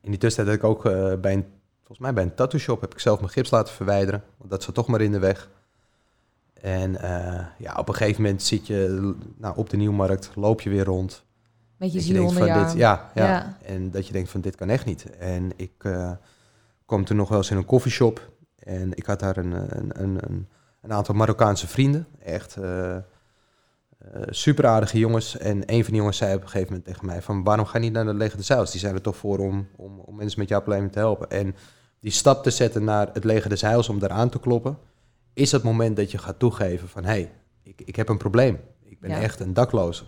In 0.00 0.10
die 0.10 0.18
tussentijd 0.18 0.56
heb 0.56 0.70
ik 0.70 0.76
ook 0.76 0.82
bij 1.20 1.32
een, 1.32 1.46
volgens 1.78 1.98
mij 1.98 2.12
bij 2.12 2.22
een 2.22 2.34
tattoo 2.34 2.58
shop 2.58 2.80
heb 2.80 2.92
ik 2.92 2.98
zelf 2.98 3.18
mijn 3.20 3.32
gips 3.32 3.50
laten 3.50 3.74
verwijderen. 3.74 4.22
Want 4.36 4.50
dat 4.50 4.62
zat 4.62 4.74
toch 4.74 4.86
maar 4.86 5.00
in 5.00 5.12
de 5.12 5.18
weg. 5.18 5.48
En 6.62 7.00
eh, 7.00 7.44
ja, 7.58 7.74
op 7.74 7.88
een 7.88 7.94
gegeven 7.94 8.22
moment 8.22 8.42
zit 8.42 8.66
je 8.66 9.12
nou, 9.36 9.56
op 9.56 9.70
de 9.70 9.76
nieuwmarkt, 9.76 10.30
loop 10.34 10.60
je 10.60 10.70
weer 10.70 10.84
rond. 10.84 11.24
met 11.76 11.92
je 11.92 12.00
ziel 12.00 12.14
denkt 12.14 12.28
onder 12.28 12.48
van 12.48 12.64
dit, 12.64 12.72
ja, 12.72 13.10
ja. 13.14 13.26
Ja. 13.26 13.56
En 13.64 13.90
dat 13.90 14.06
je 14.06 14.12
denkt 14.12 14.30
van 14.30 14.40
dit 14.40 14.56
kan 14.56 14.68
echt 14.68 14.84
niet. 14.84 15.16
En 15.18 15.50
ik 15.56 15.72
eh, 15.78 16.10
kwam 16.86 17.04
toen 17.04 17.16
nog 17.16 17.28
wel 17.28 17.38
eens 17.38 17.50
in 17.50 17.56
een 17.56 17.64
koffieshop. 17.64 18.30
En 18.58 18.90
ik 18.94 19.06
had 19.06 19.20
daar 19.20 19.36
een, 19.36 19.52
een, 19.52 20.02
een, 20.02 20.18
een, 20.28 20.48
een 20.82 20.92
aantal 20.92 21.14
Marokkaanse 21.14 21.66
vrienden. 21.66 22.06
Echt 22.24 22.56
eh 22.56 22.96
super 24.28 24.66
aardige 24.66 24.98
jongens. 24.98 25.38
En 25.38 25.62
een 25.66 25.82
van 25.82 25.92
die 25.92 26.00
jongens 26.00 26.16
zei 26.16 26.34
op 26.34 26.42
een 26.42 26.48
gegeven 26.48 26.68
moment 26.68 26.84
tegen 26.84 27.06
mij 27.06 27.22
van... 27.22 27.42
waarom 27.42 27.66
ga 27.66 27.78
je 27.78 27.84
niet 27.84 27.92
naar 27.92 28.04
de 28.04 28.14
Leger 28.14 28.36
des 28.36 28.48
Heils? 28.48 28.70
Die 28.70 28.80
zijn 28.80 28.94
er 28.94 29.00
toch 29.00 29.16
voor 29.16 29.38
om, 29.38 29.68
om, 29.76 29.98
om 29.98 30.16
mensen 30.16 30.40
met 30.40 30.48
jouw 30.48 30.60
problemen 30.60 30.90
te 30.90 30.98
helpen. 30.98 31.30
En 31.30 31.54
die 32.00 32.10
stap 32.10 32.42
te 32.42 32.50
zetten 32.50 32.84
naar 32.84 33.10
het 33.12 33.24
Leger 33.24 33.48
des 33.48 33.60
Heils 33.60 33.88
om 33.88 33.98
daar 33.98 34.10
aan 34.10 34.28
te 34.28 34.40
kloppen... 34.40 34.78
is 35.34 35.52
het 35.52 35.62
moment 35.62 35.96
dat 35.96 36.10
je 36.10 36.18
gaat 36.18 36.38
toegeven 36.38 36.88
van... 36.88 37.04
hé, 37.04 37.10
hey, 37.10 37.32
ik, 37.62 37.82
ik 37.84 37.96
heb 37.96 38.08
een 38.08 38.16
probleem. 38.16 38.60
Ik 38.84 39.00
ben 39.00 39.10
Ja. 39.10 39.20
echt 39.20 39.40
een 39.40 39.54
dakloze. 39.54 40.04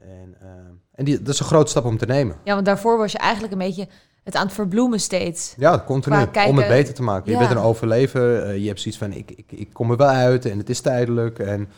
En, 0.00 0.34
eh, 0.40 0.48
en 0.94 1.04
die, 1.04 1.22
dat 1.22 1.34
is 1.34 1.40
een 1.40 1.46
grote 1.46 1.70
stap 1.70 1.84
om 1.84 1.98
te 1.98 2.06
nemen. 2.06 2.36
Ja, 2.44 2.54
want 2.54 2.66
daarvoor 2.66 2.98
was 2.98 3.12
je 3.12 3.18
eigenlijk 3.18 3.52
een 3.52 3.58
beetje 3.58 3.88
het 4.24 4.34
aan 4.36 4.44
het 4.46 4.54
verbloemen 4.54 5.00
steeds. 5.00 5.54
Ja, 5.58 5.82
continu. 5.86 6.16
Kijken- 6.16 6.46
Om 6.50 6.58
het 6.58 6.68
beter 6.68 6.94
te 6.94 7.02
maken. 7.02 7.32
Ja. 7.32 7.40
Je 7.40 7.46
bent 7.46 7.58
een 7.58 7.64
overlever. 7.66 8.42
eh, 8.42 8.56
je 8.58 8.66
hebt 8.66 8.80
zoiets 8.80 9.00
van, 9.00 9.12
ik, 9.12 9.30
ik, 9.30 9.52
ik 9.52 9.72
kom 9.72 9.90
er 9.90 9.96
wel 9.96 10.08
uit 10.08 10.44
en 10.44 10.58
het 10.58 10.70
is 10.70 10.80
tijdelijk. 10.80 11.38
En 11.38 11.68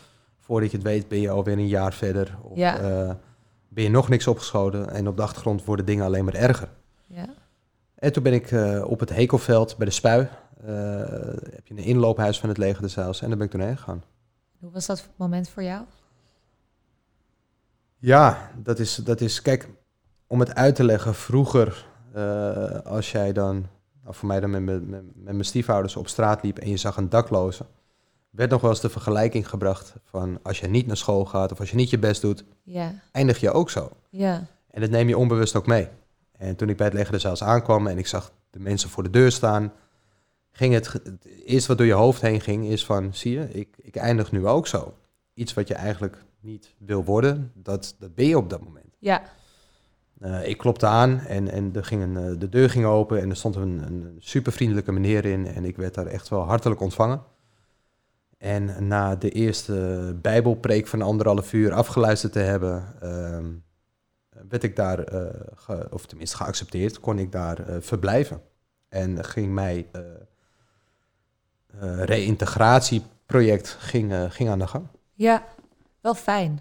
voordat 0.40 0.70
je 0.70 0.76
het 0.76 0.86
weet 0.86 1.08
ben 1.08 1.20
je 1.20 1.30
alweer 1.30 1.58
een 1.58 1.68
jaar 1.68 1.92
verder. 1.92 2.36
Of 2.42 2.56
Ja. 2.56 2.78
eh, 2.78 3.10
ben 3.68 3.84
je 3.84 3.90
nog 3.90 4.08
niks 4.08 4.26
opgeschoten. 4.26 4.90
En 4.90 5.08
op 5.08 5.16
de 5.16 5.22
achtergrond 5.22 5.64
worden 5.64 5.84
dingen 5.86 6.04
alleen 6.04 6.24
maar 6.24 6.34
erger. 6.34 6.68
Ja. 7.06 7.26
En 7.94 8.12
toen 8.12 8.22
ben 8.22 8.32
ik 8.32 8.50
op 8.84 9.00
het 9.00 9.10
Hekelveld 9.10 9.76
bij 9.76 9.86
de 9.86 9.92
Spui. 9.92 10.28
Eh, 10.66 10.74
heb 11.54 11.66
je 11.66 11.74
een 11.74 11.78
inloophuis 11.84 12.40
van 12.40 12.48
het 12.48 12.58
leger 12.58 12.92
Heils. 12.94 13.20
En 13.22 13.28
daar 13.28 13.36
ben 13.36 13.46
ik 13.46 13.52
toen 13.52 13.60
heen 13.60 13.76
gegaan. 13.76 14.02
Hoe 14.58 14.70
was 14.70 14.86
dat 14.86 15.08
moment 15.16 15.48
voor 15.48 15.62
jou? 15.62 15.84
Ja, 17.98 18.50
dat 18.62 18.78
is, 18.78 18.94
dat 18.94 19.20
is, 19.20 19.42
kijk, 19.42 19.68
om 20.26 20.40
het 20.40 20.54
uit 20.54 20.74
te 20.74 20.84
leggen, 20.84 21.14
vroeger, 21.14 21.86
eh, 22.12 22.80
als 22.84 23.12
jij 23.12 23.32
dan, 23.32 23.66
nou 24.02 24.14
voor 24.14 24.28
mij 24.28 24.40
dan 24.40 24.50
met, 24.50 24.62
mijn- 24.62 24.88
met, 24.88 25.02
met 25.14 25.32
mijn 25.32 25.44
stiefouders 25.44 25.96
op 25.96 26.08
straat 26.08 26.42
liep 26.42 26.58
en 26.58 26.68
je 26.70 26.76
zag 26.76 26.96
een 26.96 27.08
dakloze, 27.08 27.66
werd 28.30 28.50
nog 28.50 28.60
wel 28.60 28.70
eens 28.70 28.80
de 28.80 28.88
vergelijking 28.88 29.48
gebracht 29.48 29.94
van 30.04 30.38
als 30.42 30.60
je 30.60 30.66
niet 30.68 30.86
naar 30.86 30.96
school 30.96 31.24
gaat 31.24 31.52
of 31.52 31.60
als 31.60 31.70
je 31.70 31.76
niet 31.76 31.90
je 31.90 31.98
best 31.98 32.20
doet, 32.20 32.44
Ja, 32.62 32.92
eindig 33.12 33.40
je 33.40 33.52
ook 33.52 33.70
zo. 33.70 33.90
ja, 34.10 34.46
En 34.70 34.80
dat 34.80 34.90
neem 34.90 35.08
je 35.08 35.18
onbewust 35.18 35.56
ook 35.56 35.66
mee. 35.66 35.88
En 36.32 36.56
toen 36.56 36.68
ik 36.68 36.76
bij 36.76 36.86
het 36.86 36.94
leger 36.94 37.22
Heils 37.22 37.42
aankwam 37.42 37.86
en 37.86 37.98
ik 37.98 38.06
zag 38.06 38.32
de 38.50 38.58
mensen 38.60 38.88
voor 38.90 39.02
de 39.02 39.10
deur 39.10 39.32
staan, 39.32 39.72
ging 40.56 40.74
het, 40.74 40.92
het 40.92 41.24
eerste 41.44 41.68
wat 41.68 41.78
door 41.78 41.86
je 41.86 41.92
hoofd 41.92 42.20
heen 42.22 42.40
ging, 42.40 42.66
is 42.66 42.84
van, 42.84 43.14
zie 43.14 43.32
je, 43.32 43.48
ik, 43.50 43.76
ik 43.76 43.96
eindig 43.96 44.32
nu 44.32 44.46
ook 44.46 44.66
zo. 44.66 44.94
Iets 45.34 45.54
wat 45.54 45.68
je 45.68 45.74
eigenlijk 45.74 46.16
niet 46.40 46.74
wil 46.78 47.04
worden, 47.04 47.50
dat, 47.54 47.94
dat 47.98 48.14
ben 48.14 48.26
je 48.26 48.36
op 48.36 48.50
dat 48.50 48.64
moment. 48.64 48.96
Ja, 48.98 49.22
Eh, 50.20 50.48
ik 50.48 50.58
klopte 50.58 50.86
aan 50.86 51.18
en, 51.20 51.48
en 51.50 51.70
er 51.74 51.84
ging 51.84 52.02
een, 52.02 52.16
eh, 52.16 52.38
de 52.38 52.48
deur 52.48 52.70
ging 52.70 52.84
open 52.84 53.20
en 53.20 53.30
er 53.30 53.36
stond 53.36 53.56
een, 53.56 53.82
een 53.86 54.16
super 54.18 54.52
vriendelijke 54.52 54.92
meneer 54.92 55.24
in 55.24 55.46
en 55.46 55.64
ik 55.64 55.76
werd 55.76 55.94
daar 55.94 56.06
echt 56.06 56.28
wel 56.28 56.40
hartelijk 56.42 56.80
ontvangen. 56.80 57.22
En 58.38 58.86
na 58.88 59.16
de 59.16 59.30
eerste 59.30 60.16
bijbelpreek 60.22 60.86
van 60.86 61.02
anderhalf 61.02 61.52
uur 61.52 61.72
afgeluisterd 61.72 62.32
te 62.32 62.38
hebben, 62.38 62.94
ehm, 63.00 63.50
werd 64.48 64.62
ik 64.62 64.76
daar, 64.76 64.98
eh, 64.98 65.40
ge- 65.54 65.86
of 65.90 66.06
tenminste 66.06 66.36
geaccepteerd, 66.36 67.00
kon 67.00 67.18
ik 67.18 67.32
daar 67.32 67.64
verblijven. 67.80 68.40
En 68.88 69.24
ging 69.24 69.52
mij 69.52 69.86
reïntegratieproject 71.80 73.76
ging, 73.80 74.12
eh, 74.12 74.22
ging 74.28 74.48
aan 74.48 74.58
de 74.58 74.66
gang. 74.66 74.86
ja, 75.14 75.44
wel 76.00 76.14
fijn. 76.14 76.60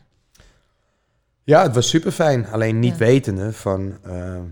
Ja, 1.44 1.62
het 1.64 1.76
was 1.76 1.90
super 1.90 2.12
fijn. 2.12 2.48
Alleen 2.48 2.80
niet 2.80 2.92
Ja. 2.92 2.98
wetende 2.98 3.54
van 3.54 3.98
eh, 4.04 4.36
eh, 4.36 4.44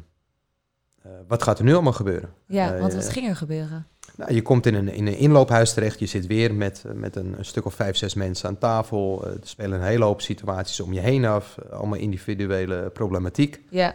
wat 1.27 1.43
gaat 1.43 1.59
er 1.59 1.65
nu 1.65 1.73
allemaal 1.73 1.93
gebeuren. 1.93 2.29
Ja, 2.47 2.73
Eh, 2.73 2.79
want 2.79 2.93
wat 2.93 3.09
ging 3.09 3.27
er 3.27 3.35
gebeuren? 3.35 3.85
Nou, 4.15 4.33
je 4.33 4.41
komt 4.41 4.65
in 4.65 4.73
een, 4.75 4.89
in 4.93 5.07
een 5.07 5.17
inloophuis 5.17 5.73
terecht. 5.73 5.99
Je 5.99 6.05
zit 6.05 6.27
weer 6.27 6.53
met, 6.53 6.83
eh, 6.87 6.91
met 6.93 7.15
een, 7.15 7.35
een 7.37 7.45
stuk 7.45 7.65
of 7.65 7.73
vijf, 7.73 7.95
zes 7.97 8.13
mensen 8.13 8.49
aan 8.49 8.57
tafel. 8.57 9.23
Eh, 9.25 9.31
er 9.31 9.37
spelen 9.43 9.79
een 9.79 9.85
hele 9.85 10.03
hoop 10.03 10.21
situaties 10.21 10.79
om 10.79 10.93
je 10.93 10.99
heen 10.99 11.25
af. 11.25 11.57
eh, 11.57 11.71
allemaal 11.77 11.97
individuele 11.99 12.89
problematiek. 12.89 13.61
Ja, 13.69 13.93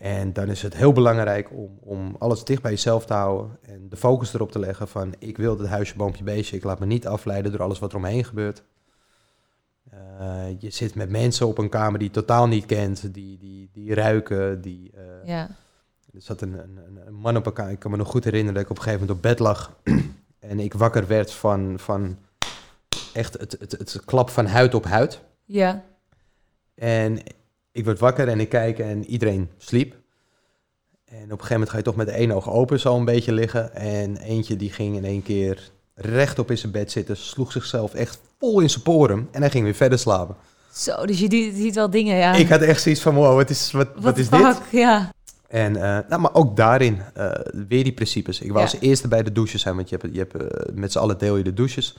En 0.00 0.32
dan 0.32 0.48
is 0.48 0.62
het 0.62 0.74
heel 0.76 0.92
belangrijk 0.92 1.50
om, 1.52 1.78
om 1.80 2.16
alles 2.18 2.44
dicht 2.44 2.62
bij 2.62 2.70
jezelf 2.70 3.06
te 3.06 3.12
houden. 3.12 3.58
En 3.62 3.88
de 3.88 3.96
focus 3.96 4.34
erop 4.34 4.52
te 4.52 4.58
leggen 4.58 4.88
van 4.88 5.14
ik 5.18 5.36
wil 5.36 5.58
het 5.58 5.68
huisje, 5.68 5.96
boompje, 5.96 6.24
beestje. 6.24 6.56
Ik 6.56 6.64
laat 6.64 6.78
me 6.78 6.86
niet 6.86 7.06
afleiden 7.06 7.50
door 7.52 7.62
alles 7.62 7.78
wat 7.78 7.90
er 7.92 7.96
omheen 7.98 8.24
gebeurt. 8.24 8.62
Eh, 9.90 10.44
je 10.58 10.70
zit 10.70 10.94
met 10.94 11.10
mensen 11.10 11.46
op 11.46 11.58
een 11.58 11.68
kamer 11.68 11.98
die 11.98 12.08
je 12.08 12.14
totaal 12.14 12.46
niet 12.46 12.66
kent. 12.66 13.14
Die, 13.14 13.38
die, 13.38 13.70
die 13.72 13.94
ruiken. 13.94 14.60
Die, 14.60 14.90
eh, 14.94 15.02
ja, 15.28 15.48
er 16.14 16.22
zat 16.22 16.40
een, 16.40 16.52
een, 16.52 16.76
een- 16.86 17.06
een 17.06 17.14
man 17.14 17.36
op 17.36 17.44
elkaar. 17.46 17.70
Ik 17.70 17.78
kan 17.78 17.90
me 17.90 17.96
nog 17.96 18.08
goed 18.08 18.24
herinneren 18.24 18.54
dat 18.54 18.64
ik 18.64 18.70
op 18.70 18.76
een 18.76 18.82
gegeven 18.82 19.06
moment 19.06 19.24
op 19.24 19.30
bed 19.30 19.38
lag. 19.38 19.76
en 20.50 20.60
ik 20.60 20.72
wakker 20.74 21.06
werd 21.06 21.32
van, 21.32 21.78
van 21.78 22.18
echt 23.12 23.38
het, 23.38 23.56
het, 23.58 23.72
het 23.72 24.02
klap 24.04 24.30
van 24.30 24.46
huid 24.46 24.74
op 24.74 24.84
huid. 24.84 25.20
ja, 25.44 25.84
En 26.74 27.18
ik 27.72 27.84
werd 27.84 27.98
wakker 27.98 28.28
en 28.28 28.40
ik 28.40 28.48
kijk 28.48 28.78
en 28.78 29.04
iedereen 29.04 29.50
sliep. 29.58 29.94
En 31.04 31.16
op 31.16 31.22
een 31.22 31.28
gegeven 31.30 31.52
moment 31.52 31.70
ga 31.70 31.76
je 31.76 31.82
toch 31.82 31.96
met 31.96 32.08
één 32.08 32.30
oog 32.30 32.50
open 32.50 32.80
zo 32.80 32.96
een 32.96 33.04
beetje 33.04 33.32
liggen. 33.32 33.74
En 33.74 34.16
eentje 34.16 34.56
die 34.56 34.70
ging 34.72 34.96
in 34.96 35.04
één 35.04 35.22
keer 35.22 35.70
rechtop 35.94 36.50
in 36.50 36.58
zijn 36.58 36.72
bed 36.72 36.90
zitten, 36.92 37.16
sloeg 37.16 37.52
zichzelf 37.52 37.94
echt 37.94 38.20
vol 38.38 38.60
in 38.60 38.70
zijn 38.70 38.82
poren 38.82 39.28
en 39.30 39.40
hij 39.40 39.50
ging 39.50 39.64
weer 39.64 39.74
verder 39.74 39.98
slapen. 39.98 40.36
Zo, 40.72 41.06
dus 41.06 41.18
je 41.18 41.52
ziet 41.54 41.74
wel 41.74 41.90
dingen, 41.90 42.16
ja. 42.16 42.32
Ik 42.32 42.48
had 42.48 42.60
echt 42.60 42.82
zoiets 42.82 43.00
van, 43.00 43.14
wow, 43.14 43.36
wat 43.36 43.50
is, 43.50 43.70
wat, 43.72 43.88
wat, 43.96 44.14
the 44.14 44.20
is 44.20 44.28
dit? 44.28 44.56
Ja, 44.70 45.10
En, 45.48 45.76
eh, 45.76 45.98
nou, 46.08 46.20
maar 46.20 46.34
ook 46.34 46.56
daarin 46.56 46.98
eh, 47.14 47.30
weer 47.68 47.84
die 47.84 47.92
principes. 47.92 48.40
Ik 48.40 48.52
wou 48.52 48.58
Ja. 48.58 48.70
als 48.70 48.80
eerste 48.80 49.08
bij 49.08 49.22
de 49.22 49.32
douches 49.32 49.60
zijn, 49.60 49.76
want 49.76 49.88
je 49.88 49.96
hebt, 50.00 50.14
je 50.14 50.18
hebt 50.18 50.34
eh, 50.34 50.74
met 50.74 50.92
z'n 50.92 50.98
allen 50.98 51.18
deel 51.18 51.36
je 51.36 51.44
de 51.44 51.52
douches. 51.52 51.96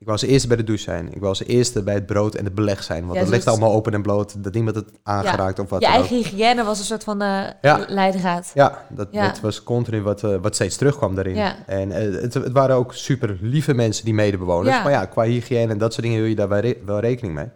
Ik 0.00 0.06
wou 0.06 0.18
als 0.20 0.28
eerste 0.30 0.48
bij 0.48 0.56
de 0.56 0.64
douche 0.64 0.82
zijn. 0.84 1.06
Ik 1.06 1.14
wou 1.18 1.26
als 1.26 1.44
eerste 1.44 1.82
bij 1.82 1.94
het 1.94 2.06
brood 2.06 2.34
en 2.34 2.44
het 2.44 2.54
beleg 2.54 2.82
zijn. 2.82 3.00
Want 3.00 3.12
Ja, 3.12 3.18
dat 3.20 3.24
dus 3.28 3.34
ligt 3.34 3.44
het- 3.44 3.54
allemaal 3.54 3.74
open 3.76 3.94
en 3.94 4.02
bloot. 4.02 4.44
Dat 4.44 4.52
niemand 4.54 4.76
het 4.76 4.88
aangeraakt 5.02 5.58
of 5.58 5.68
wat 5.70 5.80
je 5.80 5.86
ook. 5.86 5.92
eigen 5.92 6.16
hygiëne 6.16 6.64
was 6.64 6.78
een 6.78 6.84
soort 6.84 7.04
van 7.04 7.20
eh 7.22 7.42
Ja. 7.62 7.84
leidraad. 7.88 8.50
Ja, 8.54 8.86
dat, 8.90 9.08
Ja. 9.10 9.26
dat 9.26 9.40
was 9.40 9.62
continu 9.62 10.02
wat, 10.02 10.22
eh, 10.24 10.34
wat 10.42 10.54
steeds 10.54 10.76
terugkwam 10.76 11.14
daarin. 11.14 11.34
Ja. 11.34 11.56
En 11.66 11.92
eh, 11.92 12.22
het, 12.22 12.34
het 12.34 12.52
waren 12.52 12.76
ook 12.76 12.94
super 12.94 13.38
lieve 13.40 13.74
mensen, 13.74 14.04
die 14.04 14.14
medebewoners. 14.14 14.82
Maar 14.82 14.92
ja, 14.92 15.04
qua 15.06 15.22
hygiëne 15.22 15.72
en 15.72 15.78
dat 15.78 15.92
soort 15.92 16.04
dingen 16.06 16.20
wil 16.20 16.28
je 16.28 16.36
daar 16.36 16.48
wel, 16.48 16.60
re- 16.60 16.76
wel 16.84 17.00
rekening 17.00 17.34
mee. 17.34 17.48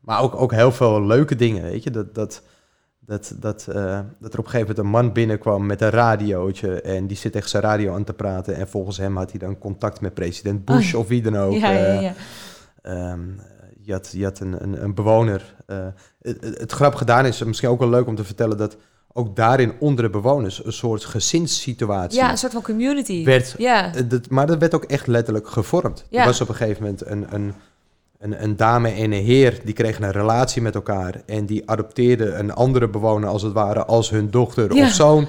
Maar 0.00 0.20
ook, 0.22 0.34
ook 0.40 0.52
heel 0.52 0.72
veel 0.72 1.02
leuke 1.06 1.36
dingen, 1.36 1.62
weet 1.62 1.82
je. 1.82 1.90
Dat, 1.90 2.14
dat, 2.14 2.42
dat, 3.06 3.34
dat, 3.38 3.66
eh, 3.68 4.00
dat 4.20 4.32
er 4.32 4.38
op 4.38 4.44
een 4.44 4.50
gegeven 4.50 4.60
moment 4.60 4.78
een 4.78 4.86
man 4.86 5.12
binnenkwam 5.12 5.66
met 5.66 5.80
een 5.80 5.90
radiootje... 5.90 6.80
en 6.80 7.06
die 7.06 7.16
zit 7.16 7.32
tegen 7.32 7.48
zijn 7.48 7.62
radio 7.62 7.94
aan 7.94 8.04
te 8.04 8.12
praten... 8.12 8.54
en 8.54 8.68
volgens 8.68 8.96
hem 8.96 9.16
had 9.16 9.30
hij 9.30 9.38
dan 9.38 9.58
contact 9.58 10.00
met 10.00 10.14
president 10.14 10.64
Bush 10.64 10.94
Oh. 10.94 11.00
of 11.00 11.08
wie 11.08 11.22
dan 11.22 11.36
ook. 11.38 11.52
ja, 11.52 11.70
ja, 11.70 11.78
eh, 11.84 12.02
ja. 12.02 12.12
Ehm, 12.82 13.20
je 13.80 13.92
had, 13.92 14.10
je 14.12 14.24
had 14.24 14.40
een, 14.40 14.62
een, 14.62 14.82
een 14.82 14.94
bewoner. 14.94 15.54
eh, 15.66 15.86
het, 16.20 16.58
het, 16.58 16.72
grap 16.72 16.94
gedaan 16.94 17.26
is 17.26 17.42
misschien 17.42 17.68
ook 17.68 17.78
wel 17.78 17.90
leuk 17.90 18.06
om 18.06 18.16
te 18.16 18.24
vertellen 18.24 18.56
dat 18.56 18.76
ook 19.12 19.36
daarin 19.36 19.72
onder 19.78 20.04
de 20.04 20.10
bewoners 20.10 20.64
een 20.64 20.72
soort 20.72 21.04
gezinssituatie 21.04 22.20
Ja, 22.20 22.30
een 22.30 22.38
soort 22.38 22.52
van 22.52 22.62
community. 22.62 23.24
werd. 23.24 23.54
Ja, 23.58 23.90
dat, 24.08 24.30
maar 24.30 24.46
dat 24.46 24.58
werd 24.58 24.74
ook 24.74 24.84
echt 24.84 25.06
letterlijk 25.06 25.48
gevormd. 25.48 26.04
Ja. 26.10 26.20
Er 26.20 26.26
was 26.26 26.40
op 26.40 26.48
een 26.48 26.54
gegeven 26.54 26.82
moment 26.82 27.06
een, 27.06 27.26
een, 27.30 27.54
een, 28.22 28.42
een 28.42 28.56
dame 28.56 28.88
en 28.88 29.12
een 29.12 29.24
heer 29.24 29.60
die 29.64 29.74
kregen 29.74 30.04
een 30.04 30.10
relatie 30.10 30.62
met 30.62 30.74
elkaar 30.74 31.14
en 31.26 31.46
die 31.46 31.70
adopteerden 31.70 32.38
een 32.38 32.52
andere 32.52 32.88
bewoner 32.88 33.28
als 33.28 33.42
het 33.42 33.52
ware 33.52 33.84
als 33.84 34.10
hun 34.10 34.30
dochter 34.30 34.74
Ja. 34.74 34.84
of 34.84 34.90
zoon. 34.90 35.26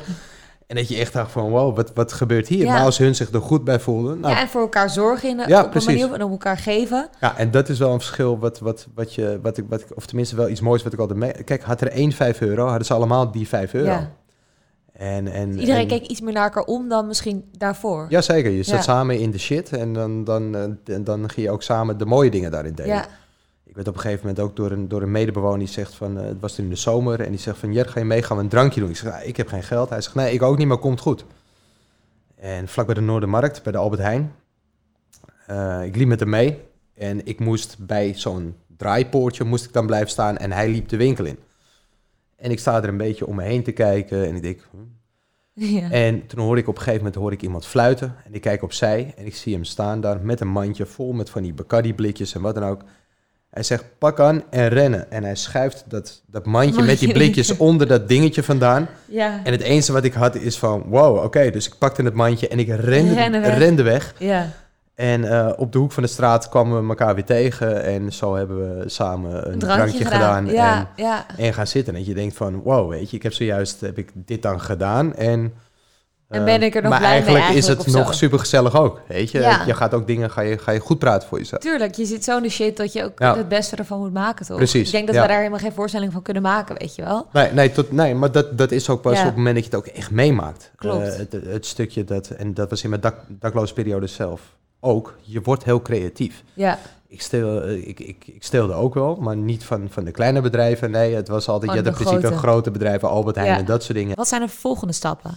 En 0.68 0.76
dat 0.76 0.88
je 0.88 0.98
echt 0.98 1.14
dacht 1.14 1.32
van 1.32 1.50
wow, 1.50 1.76
wat, 1.76 1.92
wat 1.94 2.14
gebeurt 2.14 2.48
hier? 2.48 2.64
Ja. 2.66 2.74
Maar 2.74 2.84
als 2.84 2.98
hun 2.98 3.16
zich 3.16 3.32
er 3.32 3.42
goed 3.42 3.64
bij 3.64 3.80
voelden, 3.80 4.20
nou, 4.20 4.34
ja, 4.34 4.42
en 4.42 4.48
voor 4.48 4.62
elkaar 4.62 4.90
zorgen 4.90 5.30
in, 5.30 5.48
Ja, 5.48 5.64
op 5.64 5.76
een 5.76 5.84
manier 5.86 6.14
en 6.14 6.24
op 6.24 6.32
elkaar 6.32 6.58
geven. 6.58 7.10
Ja, 7.20 7.38
en 7.38 7.52
dat 7.52 7.70
is 7.70 7.80
wel 7.80 7.94
een 7.94 8.00
verschil 8.00 8.40
wat, 8.40 8.60
wat, 8.60 8.88
wat 8.96 9.14
je, 9.14 9.40
wat 9.42 9.58
ik, 9.58 9.66
wat 9.70 9.82
ik, 9.82 9.88
of 9.96 10.06
tenminste 10.06 10.36
wel 10.36 10.50
iets 10.50 10.62
moois 10.62 10.84
wat 10.84 10.94
ik 10.94 11.00
altijd 11.00 11.20
mee... 11.20 11.32
Kijk, 11.44 11.64
had 11.64 11.82
er 11.82 11.88
één 11.88 12.12
5 12.12 12.42
euro, 12.42 12.66
hadden 12.68 12.86
ze 12.86 12.94
allemaal 12.94 13.32
die 13.32 13.48
5 13.48 13.74
euro. 13.74 13.92
Ja. 13.92 14.12
En, 14.94 15.28
en, 15.28 15.60
Iedereen 15.60 15.82
en, 15.82 15.88
keek 15.88 16.06
iets 16.08 16.22
meer 16.22 16.34
naar 16.34 16.44
elkaar 16.44 16.64
om 16.64 16.90
dan 16.90 17.08
misschien 17.08 17.50
daarvoor. 17.58 18.06
Jazeker, 18.10 18.52
je 18.52 18.64
zat 18.64 18.76
Ja. 18.76 18.82
samen 18.82 19.20
in 19.20 19.32
de 19.32 19.38
shit 19.40 19.70
en 19.72 19.94
dan, 19.94 20.24
dan, 20.24 20.56
eh, 20.56 20.96
en 20.96 21.04
dan 21.04 21.30
ging 21.30 21.46
je 21.48 21.52
ook 21.52 21.64
samen 21.64 21.98
de 21.98 22.06
mooie 22.06 22.30
dingen 22.32 22.52
daarin 22.52 22.74
delen. 22.74 22.96
Ja, 22.96 23.08
Ik 23.66 23.76
werd 23.76 23.88
op 23.88 23.96
een 23.96 24.02
gegeven 24.02 24.28
moment 24.28 24.46
ook 24.46 24.56
door 24.56 24.72
een, 24.72 24.88
door 24.88 25.02
een 25.02 25.12
medebewoner 25.12 25.60
die 25.60 25.68
zegt 25.68 25.94
van... 25.96 26.20
eh, 26.20 26.26
het 26.26 26.40
was 26.40 26.56
toen 26.56 26.64
in 26.66 26.70
de 26.72 26.78
zomer 26.78 27.20
en 27.22 27.30
die 27.30 27.40
zegt 27.40 27.58
van... 27.58 27.74
Jer, 27.74 27.90
ga 27.90 28.00
je 28.00 28.06
mee, 28.06 28.22
gaan 28.24 28.38
we 28.38 28.44
een 28.44 28.50
drankje 28.50 28.80
doen? 28.80 28.90
Ik 28.90 28.96
zeg, 28.96 29.12
ja, 29.12 29.20
ik 29.20 29.38
heb 29.38 29.48
geen 29.48 29.64
geld. 29.64 29.90
Hij 29.90 30.02
zegt, 30.02 30.16
nee, 30.16 30.34
ik 30.34 30.42
ook 30.42 30.58
niet, 30.58 30.68
maar 30.68 30.78
komt 30.78 31.00
goed. 31.00 31.26
En 32.36 32.68
vlak 32.68 32.86
bij 32.86 32.96
de 32.96 33.02
Noordermarkt, 33.02 33.64
bij 33.64 33.72
de 33.72 33.78
Albert 33.78 34.02
Heijn... 34.02 34.34
eh, 35.48 35.84
ik 35.84 35.96
liep 35.96 36.08
met 36.08 36.20
hem 36.20 36.30
mee 36.30 36.60
en 36.96 37.26
ik 37.26 37.40
moest 37.40 37.76
bij 37.80 38.14
zo'n 38.16 38.56
draaipoortje 38.78 39.44
moest 39.44 39.66
ik 39.66 39.74
dan 39.74 39.86
blijven 39.86 40.10
staan 40.10 40.38
en 40.38 40.52
hij 40.52 40.70
liep 40.70 40.90
de 40.90 40.98
winkel 40.98 41.26
in. 41.26 41.38
En 42.44 42.52
ik 42.52 42.60
sta 42.60 42.82
er 42.84 42.90
een 42.90 42.98
beetje 42.98 43.28
om 43.28 43.36
me 43.36 43.44
heen 43.44 43.64
te 43.64 43.72
kijken 43.72 44.28
en 44.28 44.36
ik 44.36 44.42
denk... 44.42 44.60
hm. 44.72 44.78
ja. 45.76 45.90
En 45.92 46.28
toen 46.28 46.40
hoor 46.40 46.58
ik 46.58 46.68
op 46.68 46.76
een 46.76 46.82
gegeven 46.82 46.98
moment 47.04 47.16
hoor 47.16 47.32
ik 47.32 47.42
iemand 47.42 47.66
fluiten. 47.66 48.16
En 48.26 48.34
ik 48.34 48.42
kijk 48.42 48.64
opzij 48.64 49.14
en 49.18 49.26
ik 49.26 49.36
zie 49.36 49.54
hem 49.54 49.64
staan 49.64 50.02
daar 50.02 50.20
met 50.22 50.40
een 50.40 50.48
mandje 50.48 50.86
vol 50.86 51.12
met 51.14 51.30
van 51.30 51.44
die 51.44 51.54
Bacardi 51.54 51.94
blikjes 51.94 52.36
en 52.36 52.42
wat 52.42 52.56
dan 52.56 52.64
ook. 52.64 52.82
Hij 53.50 53.64
zegt 53.64 53.86
pak 53.98 54.20
aan 54.20 54.44
en 54.50 54.68
rennen. 54.68 55.12
En 55.12 55.24
hij 55.24 55.36
schuift 55.36 55.84
dat, 55.88 56.22
dat 56.28 56.46
mandje 56.46 56.82
met 56.84 57.00
die 57.00 57.14
blikjes 57.14 57.58
onder 57.68 57.88
dat 57.88 58.08
dingetje 58.08 58.44
vandaan. 58.44 58.88
ja. 59.06 59.42
En 59.44 59.52
het 59.52 59.62
enige 59.62 59.92
wat 59.92 60.04
ik 60.04 60.14
had 60.14 60.36
is 60.36 60.58
van 60.58 60.84
wow, 60.88 61.24
oké. 61.24 61.50
Dus 61.50 61.68
ik 61.68 61.78
pakte 61.78 62.04
het 62.04 62.14
mandje 62.14 62.48
en 62.48 62.60
ik 62.60 62.68
rende, 62.68 63.14
Rennen 63.14 63.42
weg. 63.42 63.58
rende 63.58 63.84
weg. 63.84 64.16
ja. 64.20 64.52
En 64.96 65.24
eh, 65.24 65.52
op 65.58 65.72
de 65.72 65.78
hoek 65.78 65.92
van 65.92 66.04
de 66.04 66.10
straat 66.10 66.50
kwamen 66.50 66.82
we 66.82 66.90
elkaar 66.90 67.16
weer 67.16 67.26
tegen. 67.26 67.84
En 67.84 68.14
zo 68.14 68.36
hebben 68.36 68.78
we 68.80 68.90
samen 68.90 69.52
een, 69.52 69.60
drankje, 69.60 70.06
gedaan. 70.06 70.46
Ja, 70.46 70.80
En, 70.96 71.04
ja. 71.04 71.26
en 71.38 71.54
gaan 71.54 71.68
zitten. 71.68 71.96
En 71.96 72.06
je 72.06 72.14
denkt 72.14 72.36
van, 72.36 72.62
wow, 72.62 72.90
weet 72.90 73.10
je, 73.10 73.16
ik 73.16 73.24
heb 73.24 73.34
zojuist 73.34 73.82
heb 73.82 73.98
ik 73.98 74.12
dit 74.14 74.42
dan 74.42 74.62
gedaan. 74.62 75.16
En, 75.16 75.54
En 76.30 76.40
eh, 76.40 76.44
ben 76.44 76.64
ik 76.64 76.76
er 76.76 76.82
nog 76.82 76.92
maar 76.92 77.00
blij 77.00 77.12
mee 77.12 77.20
eigenlijk 77.20 77.46
is 77.46 77.68
eigenlijk, 77.68 77.86
het 77.86 78.06
nog 78.06 78.14
super 78.14 78.40
gezellig 78.40 78.76
ook. 78.76 79.02
Weet 79.08 79.32
je, 79.32 79.40
Ja. 79.40 79.64
je 79.66 79.74
gaat 79.74 79.94
ook 79.94 80.08
dingen, 80.08 80.32
ga 80.32 80.42
je, 80.42 80.58
ga 80.58 80.72
je 80.72 80.80
goed 80.80 81.00
praten 81.00 81.28
voor 81.28 81.38
jezelf. 81.38 81.62
Tuurlijk, 81.62 81.96
je 81.96 82.06
zit 82.06 82.24
zo 82.24 82.38
in 82.38 82.44
de 82.44 82.50
shit 82.50 82.78
dat 82.78 82.94
je 82.94 83.04
ook 83.04 83.20
het 83.20 83.48
beste 83.48 83.76
ervan 83.76 84.00
moet 84.00 84.14
maken, 84.14 84.46
toch? 84.46 84.58
Precies, 84.58 84.86
Ik 84.86 84.92
denk 84.92 85.08
dat 85.08 85.16
we 85.16 85.28
daar 85.28 85.38
helemaal 85.38 85.60
geen 85.60 85.74
voorstelling 85.74 86.12
van 86.12 86.22
kunnen 86.22 86.44
maken, 86.44 86.76
weet 86.78 86.96
je 86.96 87.04
wel? 87.04 87.28
Nee, 87.32 87.52
nee, 87.52 87.72
tot, 87.72 87.92
nee 87.92 88.16
maar 88.16 88.32
dat, 88.32 88.58
dat 88.58 88.72
is 88.72 88.90
ook 88.90 89.02
pas 89.02 89.20
op 89.20 89.26
het 89.26 89.36
moment 89.36 89.56
dat 89.56 89.66
je 89.66 89.70
het 89.70 89.80
ook 89.80 89.96
echt 89.96 90.12
meemaakt. 90.12 90.72
Klopt. 90.76 91.08
Eh, 91.08 91.18
het, 91.18 91.32
het 91.46 91.66
stukje 91.66 92.04
dat, 92.04 92.30
en 92.30 92.54
dat 92.54 92.70
was 92.70 92.84
in 92.84 92.90
mijn 92.90 93.02
dak, 93.02 93.16
dakloze 93.28 93.74
periode 93.74 94.08
zelf 94.08 94.42
ook, 94.84 95.16
je 95.22 95.42
wordt 95.42 95.64
heel 95.64 95.82
creatief. 95.82 96.44
Ja, 96.54 96.80
Ik, 97.08 97.22
steel, 97.22 97.62
eh, 97.62 97.88
ik, 97.88 98.00
ik, 98.00 98.24
ik 98.28 98.44
steelde 98.44 98.74
ook 98.74 98.94
wel, 98.94 99.16
maar 99.16 99.36
niet 99.38 99.64
van, 99.64 99.88
van 99.90 100.04
de 100.04 100.12
kleine 100.12 100.42
bedrijven. 100.42 100.92
Nee, 100.92 101.16
het 101.16 101.28
was 101.28 101.48
altijd, 101.48 101.72
je 101.72 101.78
Gewoon 101.78 101.92
had 101.94 102.00
in 102.02 102.06
de 102.06 102.10
principe 102.12 102.36
grote. 102.36 102.48
grote 102.48 102.72
bedrijven, 102.72 103.10
Albert 103.10 103.36
Heijn 103.36 103.52
Ja. 103.52 103.58
en 103.60 103.66
dat 103.66 103.84
soort 103.84 103.98
dingen. 103.98 104.16
wat 104.16 104.28
zijn 104.28 104.42
de 104.42 104.48
volgende 104.48 104.94
stappen? 104.94 105.32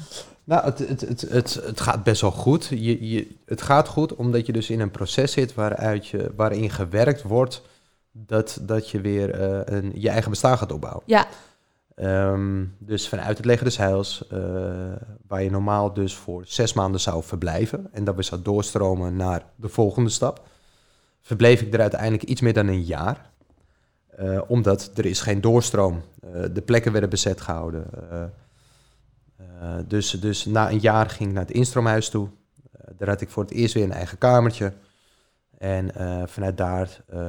Nou, 0.45 0.65
het, 0.65 0.79
het, 0.79 1.01
het, 1.01 1.21
het, 1.21 1.61
het 1.65 1.81
gaat 1.81 2.03
best 2.03 2.21
wel 2.21 2.31
goed. 2.31 2.67
Je, 2.71 3.11
je, 3.11 3.29
het 3.47 3.63
gaat 3.63 3.89
goed 3.89 4.15
omdat 4.15 4.47
je 4.47 4.53
dus 4.53 4.71
in 4.71 4.81
een 4.81 4.91
proces 4.91 5.33
zit 5.33 5.55
waaruit 5.55 6.07
je, 6.07 6.33
waarin 6.37 6.71
gewerkt 6.71 7.23
wordt 7.23 7.63
dat, 8.13 8.59
dat 8.63 8.91
je 8.91 9.01
weer 9.01 9.31
eh, 9.31 9.77
een, 9.77 9.93
je 9.95 10.09
eigen 10.09 10.31
bestaan 10.31 10.59
gaat 10.59 10.73
opbouwen. 10.73 11.03
Ja, 11.07 11.27
Ehm, 11.97 12.65
dus 12.79 13.09
vanuit 13.09 13.37
het 13.37 13.47
leger 13.47 13.65
des 13.65 13.77
Heils, 13.77 14.27
eh, 14.27 14.39
waar 15.27 15.43
je 15.43 15.51
normaal 15.51 15.93
dus 15.93 16.15
voor 16.15 16.43
zes 16.47 16.73
maanden 16.73 17.01
zou 17.01 17.23
verblijven 17.23 17.89
en 17.93 18.05
dat 18.05 18.17
we 18.17 18.23
zou 18.23 18.43
doorstromen 18.43 19.17
naar 19.17 19.43
de 19.57 19.69
volgende 19.69 20.11
stap, 20.11 20.47
verbleef 21.21 21.61
ik 21.61 21.75
er 21.75 21.81
uiteindelijk 21.81 22.23
iets 22.23 22.41
meer 22.41 22.53
dan 22.53 22.67
een 22.67 22.83
jaar. 22.85 23.31
Eh, 24.09 24.41
omdat 24.47 24.91
er 24.95 25.07
is 25.07 25.21
geen 25.21 25.41
doorstroom. 25.41 26.03
Eh, 26.21 26.43
de 26.53 26.63
plekken 26.63 26.93
werden 26.93 27.11
bezet 27.11 27.41
gehouden. 27.41 27.87
Eh, 28.11 28.25
Eh, 29.61 29.75
dus, 29.89 30.11
dus 30.11 30.45
na 30.45 30.71
een 30.71 30.79
jaar 30.79 31.11
ging 31.11 31.29
ik 31.29 31.35
naar 31.35 31.45
het 31.45 31.55
instroomhuis 31.55 32.09
toe. 32.09 32.29
Daar 32.97 33.09
had 33.09 33.21
ik 33.21 33.29
voor 33.31 33.43
het 33.43 33.53
eerst 33.53 33.75
weer 33.75 33.85
een 33.85 33.93
eigen 33.93 34.19
kamertje. 34.19 34.73
En 35.59 35.95
eh, 35.95 36.23
vanuit 36.27 36.57
daar 36.57 37.01
eh, 37.09 37.21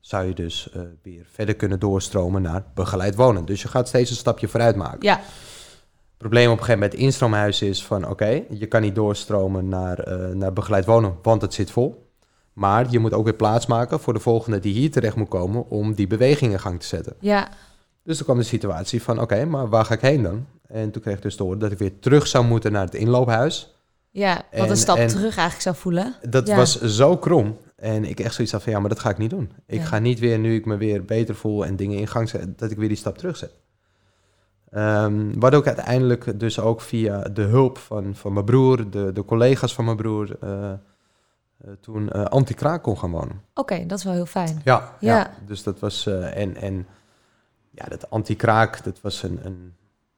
zou 0.00 0.26
je 0.26 0.34
dus 0.34 0.70
eh, 0.72 0.80
weer 1.02 1.26
verder 1.32 1.56
kunnen 1.56 1.78
doorstromen 1.80 2.42
naar 2.42 2.64
begeleid 2.74 3.14
wonen. 3.14 3.44
Dus 3.44 3.62
je 3.62 3.68
gaat 3.68 3.88
steeds 3.88 4.10
een 4.10 4.16
stapje 4.16 4.48
vooruit 4.48 4.76
maken. 4.76 4.98
Ja, 5.02 5.16
Het 5.16 6.16
probleem 6.18 6.46
op 6.50 6.58
een 6.58 6.64
gegeven 6.64 6.80
moment 6.80 6.98
instroomhuis 7.00 7.62
is 7.62 7.84
van... 7.84 8.08
oké, 8.08 8.42
je 8.50 8.66
kan 8.66 8.80
niet 8.80 8.94
doorstromen 8.94 9.68
naar, 9.68 9.98
eh, 9.98 10.28
naar 10.34 10.52
begeleid 10.52 10.84
wonen, 10.84 11.14
want 11.22 11.42
het 11.42 11.54
zit 11.54 11.70
vol. 11.70 12.04
Maar 12.52 12.86
je 12.90 12.98
moet 12.98 13.12
ook 13.12 13.24
weer 13.24 13.34
plaats 13.34 13.66
maken 13.66 14.00
voor 14.00 14.12
de 14.12 14.20
volgende 14.20 14.58
die 14.60 14.74
hier 14.74 14.90
terecht 14.90 15.16
moet 15.16 15.28
komen... 15.28 15.68
om 15.70 15.94
die 15.94 16.06
beweging 16.06 16.52
in 16.52 16.60
gang 16.60 16.80
te 16.80 16.86
zetten. 16.86 17.14
ja, 17.20 17.48
Dus 18.02 18.16
toen 18.16 18.24
kwam 18.26 18.38
de 18.38 18.44
situatie 18.44 19.02
van, 19.02 19.20
oké, 19.20 19.44
maar 19.44 19.68
waar 19.68 19.84
ga 19.84 19.94
ik 19.94 20.00
heen 20.00 20.22
dan? 20.22 20.46
En 20.66 20.90
toen 20.90 21.02
kreeg 21.02 21.16
ik 21.16 21.22
dus 21.22 21.36
te 21.36 21.42
horen 21.42 21.58
dat 21.58 21.72
ik 21.72 21.78
weer 21.78 21.98
terug 21.98 22.26
zou 22.26 22.44
moeten 22.44 22.72
naar 22.72 22.84
het 22.84 22.94
inloophuis. 22.94 23.74
ja. 24.10 24.34
Wat 24.34 24.64
En- 24.64 24.70
een 24.70 24.76
stap 24.76 24.96
terug 24.96 25.22
eigenlijk 25.22 25.60
zou 25.60 25.76
voelen. 25.76 26.14
Dat 26.28 26.46
Ja. 26.46 26.56
was 26.56 26.80
zo 26.80 27.16
krom. 27.16 27.56
En 27.76 28.04
ik 28.04 28.20
echt 28.20 28.34
zoiets 28.34 28.52
had 28.52 28.62
van, 28.62 28.72
ja, 28.72 28.78
maar 28.80 28.88
dat 28.88 28.98
ga 28.98 29.10
ik 29.10 29.18
niet 29.18 29.30
doen. 29.30 29.52
Ik 29.66 29.78
Ja. 29.78 29.84
ga 29.84 29.98
niet 29.98 30.18
weer, 30.18 30.38
nu 30.38 30.54
ik 30.54 30.66
me 30.66 30.76
weer 30.76 31.04
beter 31.04 31.34
voel 31.34 31.64
en 31.66 31.76
dingen 31.76 31.98
in 31.98 32.06
gang 32.08 32.28
zet, 32.28 32.58
dat 32.58 32.70
ik 32.70 32.76
weer 32.78 32.88
die 32.88 32.96
stap 32.96 33.18
terugzet. 33.18 33.52
Ehm 34.70 35.38
waardoor 35.38 35.60
ik 35.60 35.66
uiteindelijk 35.66 36.40
dus 36.40 36.60
ook 36.60 36.80
via 36.80 37.22
de 37.22 37.42
hulp 37.42 37.78
van, 37.78 38.14
van 38.14 38.32
mijn 38.32 38.44
broer, 38.44 38.90
de, 38.90 39.12
de 39.12 39.24
collega's 39.24 39.74
van 39.74 39.84
mijn 39.84 39.96
broer, 39.96 40.36
eh, 40.40 40.70
eh, 40.72 40.78
toen 41.80 42.10
eh 42.10 42.24
anti-kraak 42.24 42.82
kon 42.82 42.98
gaan 42.98 43.10
wonen. 43.10 43.40
Oké, 43.54 43.86
dat 43.86 43.98
is 43.98 44.04
wel 44.04 44.12
heel 44.12 44.26
fijn. 44.26 44.60
Ja, 44.64 44.92
Ja. 45.00 45.16
ja. 45.16 45.30
dus 45.46 45.62
dat 45.62 45.78
was, 45.80 46.06
en, 46.06 46.56
en 46.56 46.86
ja, 47.70 47.84
dat 47.88 48.10
anti-kraak, 48.10 48.84
dat 48.84 49.00
was 49.00 49.22
een, 49.22 49.38
een, 49.42 49.72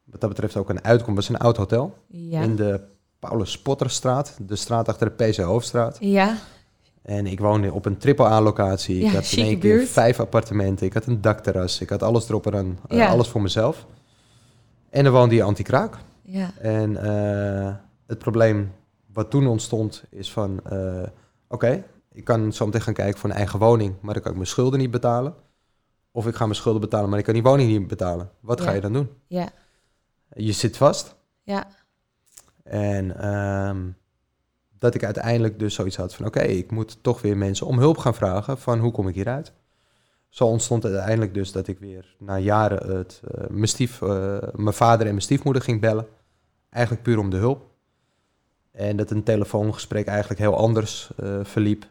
wat 0.04 0.20
dat 0.20 0.28
betreft 0.30 0.56
ook 0.56 0.68
een 0.70 0.84
uitkomst, 0.84 1.14
was 1.14 1.28
een 1.28 1.38
oud 1.44 1.56
hotel 1.56 1.94
Ja. 2.06 2.40
in 2.40 2.56
de 2.56 2.80
Paulus 3.18 3.58
Potterstraat, 3.62 4.36
de 4.46 4.56
straat 4.56 4.88
achter 4.88 5.16
de 5.16 5.24
PC 5.24 5.36
Hoofdstraat. 5.36 5.96
Ja, 6.00 6.36
En 7.02 7.26
ik 7.26 7.40
woonde 7.40 7.72
op 7.72 7.84
een 7.84 7.96
triple-A-locatie. 7.98 9.00
Ja, 9.00 9.08
ik 9.08 9.14
had 9.14 9.32
in 9.32 9.44
één 9.44 9.58
keer 9.58 9.86
vijf 9.86 10.20
appartementen. 10.20 10.86
Ik 10.86 10.92
had 10.94 11.06
een 11.06 11.20
dakterras. 11.20 11.80
Ik 11.80 11.88
had 11.88 12.02
alles 12.02 12.28
erop 12.28 12.46
en 12.46 12.54
aan. 12.54 12.78
eh, 12.88 13.10
alles 13.10 13.28
voor 13.28 13.42
mezelf. 13.42 13.86
En 14.90 15.04
dan 15.04 15.12
woonde 15.12 15.28
die 15.28 15.44
anti-kraak. 15.44 15.96
ja, 16.22 16.50
En 16.60 16.96
eh, 16.96 17.74
het 18.06 18.18
probleem 18.18 18.72
wat 19.12 19.30
toen 19.30 19.46
ontstond 19.46 20.04
is 20.10 20.32
van... 20.32 20.60
eh, 20.64 21.02
Oké, 21.48 21.84
ik 22.12 22.24
kan 22.24 22.52
zo 22.52 22.64
meteen 22.66 22.80
gaan 22.80 22.94
kijken 22.94 23.20
voor 23.20 23.30
een 23.30 23.36
eigen 23.36 23.58
woning... 23.58 23.94
maar 24.00 24.12
dan 24.14 24.22
kan 24.22 24.30
ik 24.30 24.36
mijn 24.38 24.48
schulden 24.48 24.78
niet 24.78 24.90
betalen. 24.90 25.34
Of 26.12 26.26
ik 26.26 26.34
ga 26.34 26.44
mijn 26.44 26.56
schulden 26.56 26.80
betalen, 26.80 27.08
maar 27.10 27.18
ik 27.18 27.24
kan 27.24 27.34
die 27.34 27.42
woning 27.42 27.70
niet 27.70 27.86
betalen. 27.86 28.30
Wat 28.40 28.60
ga 28.60 28.70
je 28.72 28.80
dan 28.80 28.92
doen? 28.92 29.08
ja, 29.26 29.48
Je 30.32 30.52
zit 30.52 30.76
vast. 30.76 31.14
ja, 31.42 31.66
En 32.62 33.20
ehm, 33.20 33.78
dat 34.78 34.94
ik 34.94 35.04
uiteindelijk 35.04 35.58
dus 35.58 35.74
zoiets 35.74 35.96
had 35.96 36.14
van... 36.14 36.26
oké, 36.26 36.40
ik 36.40 36.70
moet 36.70 36.98
toch 37.02 37.22
weer 37.22 37.36
mensen 37.36 37.66
om 37.66 37.78
hulp 37.78 37.98
gaan 37.98 38.14
vragen 38.14 38.58
van 38.58 38.78
hoe 38.78 38.92
kom 38.92 39.08
ik 39.08 39.14
hieruit? 39.14 39.52
Zo 40.28 40.44
ontstond 40.44 40.84
uiteindelijk 40.84 41.34
dus 41.34 41.52
dat 41.52 41.66
ik 41.66 41.78
weer 41.78 42.16
na 42.18 42.38
jaren 42.38 42.96
het, 42.96 43.20
eh, 43.34 43.48
mijn, 43.48 43.68
stief, 43.68 44.02
eh, 44.02 44.36
mijn 44.54 44.74
vader 44.74 45.06
en 45.06 45.12
mijn 45.12 45.22
stiefmoeder 45.22 45.62
ging 45.62 45.80
bellen. 45.80 46.06
Eigenlijk 46.70 47.04
puur 47.04 47.18
om 47.18 47.30
de 47.30 47.36
hulp. 47.36 47.66
En 48.72 48.96
dat 48.96 49.10
een 49.10 49.22
telefoongesprek 49.22 50.06
eigenlijk 50.06 50.40
heel 50.40 50.56
anders 50.56 51.10
eh, 51.16 51.38
verliep. 51.42 51.86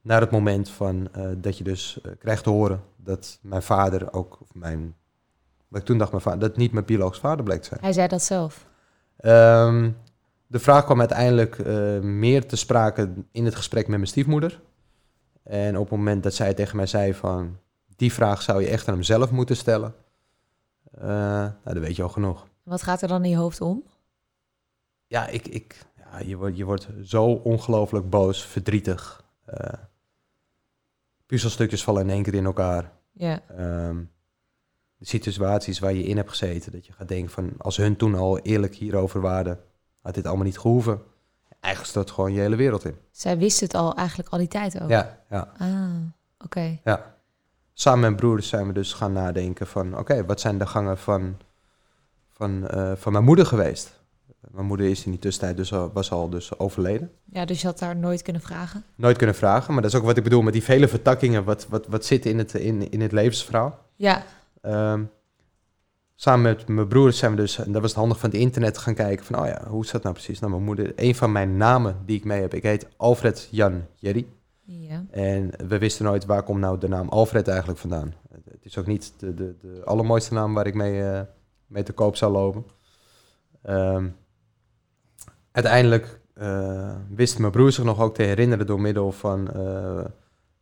naar 0.00 0.20
het 0.20 0.30
moment 0.30 0.70
van 0.70 1.08
dat 1.36 1.58
je 1.58 1.64
dus 1.64 1.98
krijgt 2.18 2.42
te 2.42 2.50
horen 2.50 2.82
dat 2.96 3.38
mijn 3.42 3.62
vader 3.62 4.12
ook, 4.12 4.38
of 4.40 4.54
mijn, 4.54 4.94
wat 5.68 5.80
ik 5.80 5.86
toen 5.86 5.98
dacht, 5.98 6.10
mijn 6.10 6.22
vader, 6.22 6.40
dat 6.40 6.56
niet 6.56 6.72
mijn 6.72 6.84
biologisch 6.84 7.18
vader 7.18 7.44
bleek 7.44 7.60
te 7.60 7.68
zijn. 7.68 7.80
hij 7.80 7.92
zei 7.92 8.08
dat 8.08 8.22
zelf. 8.22 8.66
Ehm, 9.16 9.90
de 10.54 10.60
vraag 10.60 10.84
kwam 10.84 10.98
uiteindelijk 10.98 11.58
eh, 11.58 12.00
meer 12.00 12.46
te 12.46 12.56
sprake 12.56 13.12
in 13.32 13.44
het 13.44 13.54
gesprek 13.54 13.86
met 13.88 13.96
mijn 13.96 14.08
stiefmoeder. 14.08 14.60
En 15.42 15.76
op 15.76 15.88
het 15.88 15.98
moment 15.98 16.22
dat 16.22 16.34
zij 16.34 16.54
tegen 16.54 16.76
mij 16.76 16.86
zei 16.86 17.14
van... 17.14 17.58
die 17.96 18.12
vraag 18.12 18.42
zou 18.42 18.62
je 18.62 18.68
echt 18.68 18.88
aan 18.88 18.94
hem 18.94 19.02
zelf 19.02 19.30
moeten 19.30 19.56
stellen. 19.56 19.94
eh, 20.92 21.06
nou, 21.06 21.52
dan 21.64 21.80
weet 21.80 21.96
je 21.96 22.02
al 22.02 22.08
genoeg. 22.08 22.46
Wat 22.62 22.82
gaat 22.82 23.02
er 23.02 23.08
dan 23.08 23.24
in 23.24 23.30
je 23.30 23.36
hoofd 23.36 23.60
om? 23.60 23.84
Ja, 25.06 25.26
ik, 25.28 25.46
ik, 25.48 25.78
ja 25.96 26.18
je, 26.18 26.36
wordt, 26.36 26.56
je 26.56 26.64
wordt 26.64 26.88
zo 27.04 27.24
ongelooflijk 27.24 28.10
boos, 28.10 28.44
verdrietig. 28.46 29.24
eh 29.44 29.72
puzzelstukjes 31.26 31.84
vallen 31.84 32.02
in 32.02 32.10
één 32.10 32.22
keer 32.22 32.34
in 32.34 32.44
elkaar. 32.44 32.92
Ja, 33.12 33.40
Ehm, 33.48 34.02
de 34.96 35.06
situaties 35.06 35.78
waar 35.78 35.92
je 35.92 36.02
in 36.04 36.16
hebt 36.16 36.28
gezeten, 36.30 36.72
dat 36.72 36.86
je 36.86 36.92
gaat 36.92 37.08
denken 37.08 37.30
van 37.30 37.52
als 37.58 37.76
hun 37.76 37.96
toen 37.96 38.14
al 38.14 38.38
eerlijk 38.38 38.74
hierover 38.74 39.20
waren, 39.20 39.58
had 40.04 40.14
dit 40.14 40.26
allemaal 40.26 40.44
niet 40.44 40.58
gehoeven. 40.58 41.00
Eigenlijk 41.60 41.92
stort 41.94 42.10
gewoon 42.10 42.32
je 42.32 42.40
hele 42.40 42.56
wereld 42.56 42.84
in. 42.84 42.96
zij 43.10 43.38
wist 43.38 43.60
het 43.60 43.74
al 43.74 43.94
eigenlijk 43.94 44.28
al 44.28 44.38
die 44.38 44.48
tijd 44.48 44.80
ook. 44.82 44.88
Ja, 44.88 45.18
ja, 45.30 45.52
Ah, 45.58 45.68
oké. 46.38 46.78
ja. 46.84 47.14
Samen 47.72 48.00
met 48.00 48.08
mijn 48.10 48.20
broers 48.22 48.48
zijn 48.48 48.66
we 48.66 48.72
dus 48.72 48.92
gaan 48.92 49.12
nadenken 49.12 49.66
van 49.66 49.98
oké, 49.98 50.24
wat 50.24 50.40
zijn 50.40 50.58
de 50.58 50.66
gangen 50.66 50.98
van, 50.98 51.36
van, 52.32 52.68
eh, 52.68 52.92
van 52.96 53.12
mijn 53.12 53.24
moeder 53.24 53.46
geweest? 53.46 54.02
Mijn 54.50 54.66
moeder 54.66 54.86
is 54.86 55.04
in 55.04 55.10
die 55.10 55.20
tussentijd 55.20 55.56
dus 55.56 55.72
al, 55.72 55.90
was 55.92 56.10
al 56.10 56.28
dus 56.30 56.58
overleden. 56.58 57.10
Ja, 57.24 57.44
dus 57.44 57.60
je 57.60 57.66
had 57.66 57.78
daar 57.78 57.96
nooit 57.96 58.22
kunnen 58.22 58.42
vragen? 58.42 58.84
Nooit 58.94 59.16
kunnen 59.16 59.36
vragen, 59.36 59.72
maar 59.72 59.82
dat 59.82 59.92
is 59.92 59.98
ook 59.98 60.04
wat 60.04 60.16
ik 60.16 60.22
bedoel 60.22 60.42
met 60.42 60.52
die 60.52 60.62
vele 60.62 60.88
vertakkingen, 60.88 61.44
wat, 61.44 61.66
wat, 61.68 61.86
wat 61.86 62.04
zit 62.04 62.26
in 62.26 62.38
het, 62.38 62.54
in, 62.54 62.90
in 62.90 63.00
het 63.00 63.12
levensverhaal. 63.12 63.78
Ja, 63.96 64.22
Ehm, 64.60 65.02
samen 66.14 66.42
met 66.42 66.68
mijn 66.68 66.88
broers 66.88 67.18
zijn 67.18 67.30
we 67.30 67.36
dus, 67.36 67.58
en 67.58 67.72
dat 67.72 67.80
was 67.80 67.90
het 67.90 68.00
handig 68.00 68.18
van 68.18 68.30
het 68.30 68.38
internet, 68.38 68.78
gaan 68.78 68.94
kijken 68.94 69.24
van, 69.24 69.38
oh 69.40 69.46
ja, 69.46 69.64
hoe 69.68 69.84
is 69.84 69.90
dat 69.90 70.02
nou 70.02 70.14
precies? 70.14 70.38
Nou, 70.40 70.52
mijn 70.52 70.64
moeder, 70.64 70.92
een 70.96 71.14
van 71.14 71.32
mijn 71.32 71.56
namen 71.56 71.96
die 72.06 72.16
ik 72.16 72.24
mee 72.24 72.40
heb, 72.40 72.54
ik 72.54 72.62
heet 72.62 72.88
Alfred 72.96 73.48
Jan 73.50 73.86
Jerry. 73.94 74.26
ja. 74.62 75.04
En 75.10 75.50
we 75.68 75.78
wisten 75.78 76.04
nooit 76.04 76.24
waar 76.24 76.42
komt 76.42 76.60
nou 76.60 76.78
de 76.78 76.88
naam 76.88 77.08
Alfred 77.08 77.48
eigenlijk 77.48 77.78
vandaan. 77.78 78.14
Het 78.50 78.64
is 78.64 78.78
ook 78.78 78.86
niet 78.86 79.12
de, 79.18 79.34
de, 79.34 79.54
de 79.60 79.80
allermooiste 79.84 80.34
naam 80.34 80.54
waar 80.54 80.66
ik 80.66 80.74
mee, 80.74 81.02
eh, 81.02 81.20
mee 81.66 81.82
te 81.82 81.92
koop 81.92 82.16
zou 82.16 82.32
lopen. 82.32 82.64
Ehm, 83.62 84.08
uiteindelijk 85.52 86.20
eh, 86.34 86.96
wist 87.08 87.38
mijn 87.38 87.52
broer 87.52 87.72
zich 87.72 87.84
nog 87.84 88.00
ook 88.00 88.14
te 88.14 88.22
herinneren 88.22 88.66
door 88.66 88.80
middel 88.80 89.12
van... 89.12 89.52
eh, 89.52 90.04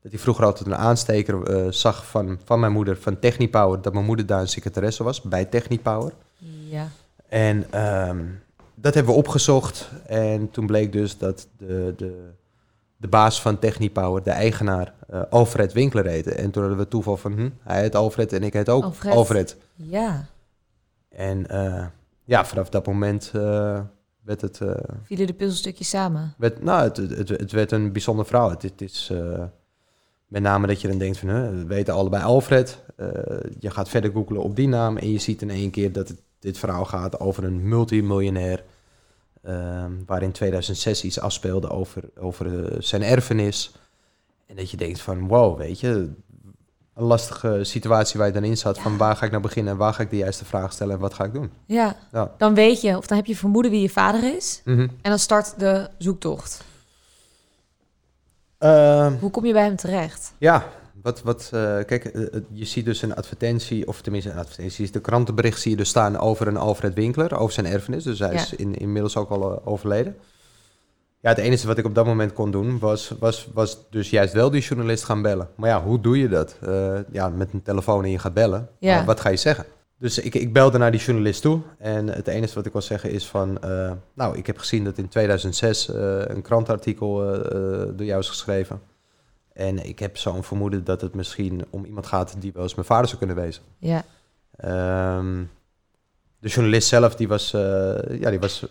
dat 0.02 0.12
hij 0.12 0.20
vroeger 0.20 0.44
altijd 0.44 0.66
een 0.66 0.76
aansteker 0.76 1.42
eh, 1.42 1.70
zag 1.70 2.06
van, 2.06 2.38
van 2.44 2.60
mijn 2.60 2.72
moeder, 2.72 2.96
van 2.96 3.18
Technipower. 3.18 3.82
Dat 3.82 3.92
mijn 3.92 4.04
moeder 4.04 4.26
daar 4.26 4.40
een 4.40 4.48
secretaresse 4.48 5.04
was, 5.04 5.20
bij 5.22 5.44
Technipower. 5.44 6.12
Ja, 6.68 6.88
En 7.28 7.66
ehm, 7.70 8.24
dat 8.74 8.94
hebben 8.94 9.12
we 9.12 9.18
opgezocht. 9.18 9.90
En 10.06 10.50
toen 10.50 10.66
bleek 10.66 10.92
dus 10.92 11.18
dat 11.18 11.48
de, 11.58 11.94
de, 11.96 12.30
de 12.96 13.08
baas 13.08 13.42
van 13.42 13.58
Technipower, 13.58 14.22
de 14.22 14.30
eigenaar, 14.30 14.94
eh, 15.08 15.20
Alfred 15.30 15.72
Winkler 15.72 16.06
heette. 16.06 16.34
En 16.34 16.50
toen 16.50 16.62
hadden 16.62 16.80
we 16.80 16.88
toeval 16.88 17.16
van, 17.16 17.32
hm, 17.32 17.50
hij 17.62 17.80
heet 17.80 17.94
Alfred 17.94 18.32
en 18.32 18.42
ik 18.42 18.52
heet 18.52 18.68
ook 18.68 18.84
Alfred. 18.84 19.12
Alfred. 19.12 19.56
ja. 19.74 20.26
En 21.08 21.48
eh, 21.48 21.86
ja, 22.24 22.44
vanaf 22.44 22.68
dat 22.68 22.86
moment 22.86 23.30
werd 24.24 24.40
het... 24.40 24.60
Vielen 25.02 25.26
de 25.26 25.32
puzzelstukjes 25.32 25.88
samen? 25.88 26.34
werd, 26.38 26.62
nou, 26.62 26.82
het, 26.82 26.96
het, 26.96 27.28
het 27.28 27.52
werd 27.52 27.72
een 27.72 27.92
bijzonder 27.92 28.26
verhaal. 28.26 28.50
Het, 28.50 28.62
het 28.62 28.80
is 28.80 29.12
met 30.32 30.42
name 30.42 30.66
dat 30.66 30.80
je 30.80 30.88
dan 30.88 30.98
denkt 30.98 31.18
van, 31.18 31.28
we 31.28 31.64
weten 31.66 31.94
allebei 31.94 32.22
Alfred. 32.22 32.78
Eh, 32.96 33.06
je 33.58 33.70
gaat 33.70 33.88
verder 33.88 34.12
googlen 34.12 34.42
op 34.42 34.56
die 34.56 34.68
naam 34.68 34.96
en 34.96 35.12
je 35.12 35.18
ziet 35.18 35.42
in 35.42 35.50
één 35.50 35.70
keer 35.70 35.92
dat 35.92 36.08
het, 36.08 36.20
dit 36.38 36.58
verhaal 36.58 36.84
gaat 36.84 37.20
over 37.20 37.44
een 37.44 37.68
multimiljonair. 37.68 38.64
eh, 39.42 39.84
waar 40.06 40.22
in 40.22 40.32
2006 40.32 41.04
iets 41.04 41.20
afspeelde 41.20 41.70
over, 41.70 42.02
over 42.18 42.64
eh, 42.64 42.76
zijn 42.80 43.02
erfenis. 43.02 43.74
En 44.46 44.56
dat 44.56 44.70
je 44.70 44.76
denkt 44.76 45.00
van, 45.00 45.28
wow, 45.28 45.58
weet 45.58 45.80
je, 45.80 45.88
een 46.94 47.04
lastige 47.04 47.58
situatie 47.62 48.18
waar 48.18 48.26
je 48.26 48.32
dan 48.34 48.44
in 48.44 48.56
zat. 48.56 48.78
Van 48.78 48.96
waar 48.96 49.16
ga 49.16 49.24
ik 49.24 49.30
nou 49.30 49.42
beginnen 49.42 49.72
en 49.72 49.78
waar 49.78 49.94
ga 49.94 50.02
ik 50.02 50.10
de 50.10 50.16
juiste 50.16 50.44
vraag 50.44 50.72
stellen 50.72 50.94
en 50.94 51.00
wat 51.00 51.14
ga 51.14 51.24
ik 51.24 51.32
doen? 51.32 51.50
Ja. 51.66 51.96
Ja. 52.12 52.34
Dan 52.38 52.54
weet 52.54 52.80
je, 52.80 52.96
of 52.96 53.06
dan 53.06 53.16
heb 53.16 53.26
je 53.26 53.36
vermoeden 53.36 53.70
wie 53.70 53.80
je 53.80 53.90
vader 53.90 54.36
is. 54.36 54.60
Mhm. 54.64 54.80
En 54.80 55.10
dan 55.10 55.18
start 55.18 55.58
de 55.58 55.88
zoektocht. 55.98 56.64
Ehm, 58.62 59.12
Hoe 59.20 59.30
kom 59.30 59.44
je 59.46 59.52
bij 59.52 59.62
hem 59.64 59.76
terecht? 59.76 60.32
Ja, 60.38 60.64
wat, 61.02 61.22
wat, 61.22 61.50
eh, 61.52 61.60
kijk, 61.86 62.04
eh, 62.04 62.22
eh, 62.22 62.42
je 62.52 62.64
ziet 62.64 62.84
dus 62.84 63.02
een 63.02 63.14
advertentie, 63.14 63.88
of 63.88 64.00
tenminste 64.02 64.30
een 64.30 64.38
advertentie, 64.38 64.90
de 64.90 65.00
krantenbericht 65.00 65.60
zie 65.60 65.70
je 65.70 65.76
dus 65.76 65.88
staan 65.88 66.18
over 66.18 66.46
een 66.46 66.56
Alfred 66.56 66.94
Winkler, 66.94 67.36
over 67.38 67.52
zijn 67.52 67.66
erfenis. 67.66 68.04
Dus 68.04 68.18
hij 68.18 68.32
Ja. 68.32 68.40
is 68.40 68.54
in, 68.54 68.74
inmiddels 68.74 69.16
ook 69.16 69.30
al 69.30 69.64
overleden. 69.66 70.16
Ja, 71.20 71.28
het 71.28 71.38
enige 71.38 71.66
wat 71.66 71.78
ik 71.78 71.84
op 71.84 71.94
dat 71.94 72.06
moment 72.06 72.32
kon 72.32 72.50
doen, 72.50 72.78
was, 72.78 73.14
was, 73.18 73.48
was 73.54 73.78
dus 73.90 74.10
juist 74.10 74.32
wel 74.32 74.50
die 74.50 74.62
journalist 74.62 75.04
gaan 75.04 75.22
bellen. 75.22 75.48
Maar 75.54 75.68
ja, 75.68 75.82
hoe 75.82 76.00
doe 76.00 76.18
je 76.18 76.28
dat? 76.28 76.56
Ja, 77.12 77.28
met 77.28 77.52
een 77.52 77.62
telefoon 77.62 78.04
en 78.04 78.10
je 78.10 78.18
gaat 78.18 78.34
bellen. 78.34 78.68
Ja. 78.78 79.04
Wat 79.04 79.20
ga 79.20 79.28
je 79.28 79.36
zeggen? 79.36 79.64
Dus 80.02 80.18
ik, 80.18 80.34
ik 80.34 80.52
belde 80.52 80.78
naar 80.78 80.90
die 80.90 81.00
journalist 81.00 81.42
toe. 81.42 81.60
En 81.78 82.08
het 82.08 82.26
enige 82.26 82.54
wat 82.54 82.66
ik 82.66 82.72
wil 82.72 82.82
zeggen 82.82 83.10
is 83.10 83.26
van... 83.26 83.62
eh, 83.62 83.92
nou, 84.14 84.36
ik 84.36 84.46
heb 84.46 84.58
gezien 84.58 84.84
dat 84.84 84.98
in 84.98 85.08
2006 85.08 85.88
eh, 85.88 86.20
een 86.24 86.42
krantartikel 86.42 87.34
eh, 87.34 87.50
door 87.96 88.06
jou 88.06 88.20
is 88.20 88.28
geschreven. 88.28 88.80
En 89.52 89.86
ik 89.88 89.98
heb 89.98 90.16
zo'n 90.16 90.42
vermoeden 90.42 90.84
dat 90.84 91.00
het 91.00 91.14
misschien 91.14 91.64
om 91.70 91.84
iemand 91.84 92.06
gaat 92.06 92.34
die 92.38 92.52
wel 92.52 92.62
eens 92.62 92.74
mijn 92.74 92.86
vader 92.86 93.06
zou 93.06 93.18
kunnen 93.18 93.36
wezen. 93.36 93.62
Ja, 93.78 94.04
Ehm, 94.56 95.42
de 96.38 96.48
journalist 96.48 96.88
zelf, 96.88 97.14
die 97.16 97.28
was, 97.28 97.50
ja, 98.20 98.30
die 98.30 98.40
was 98.40 98.66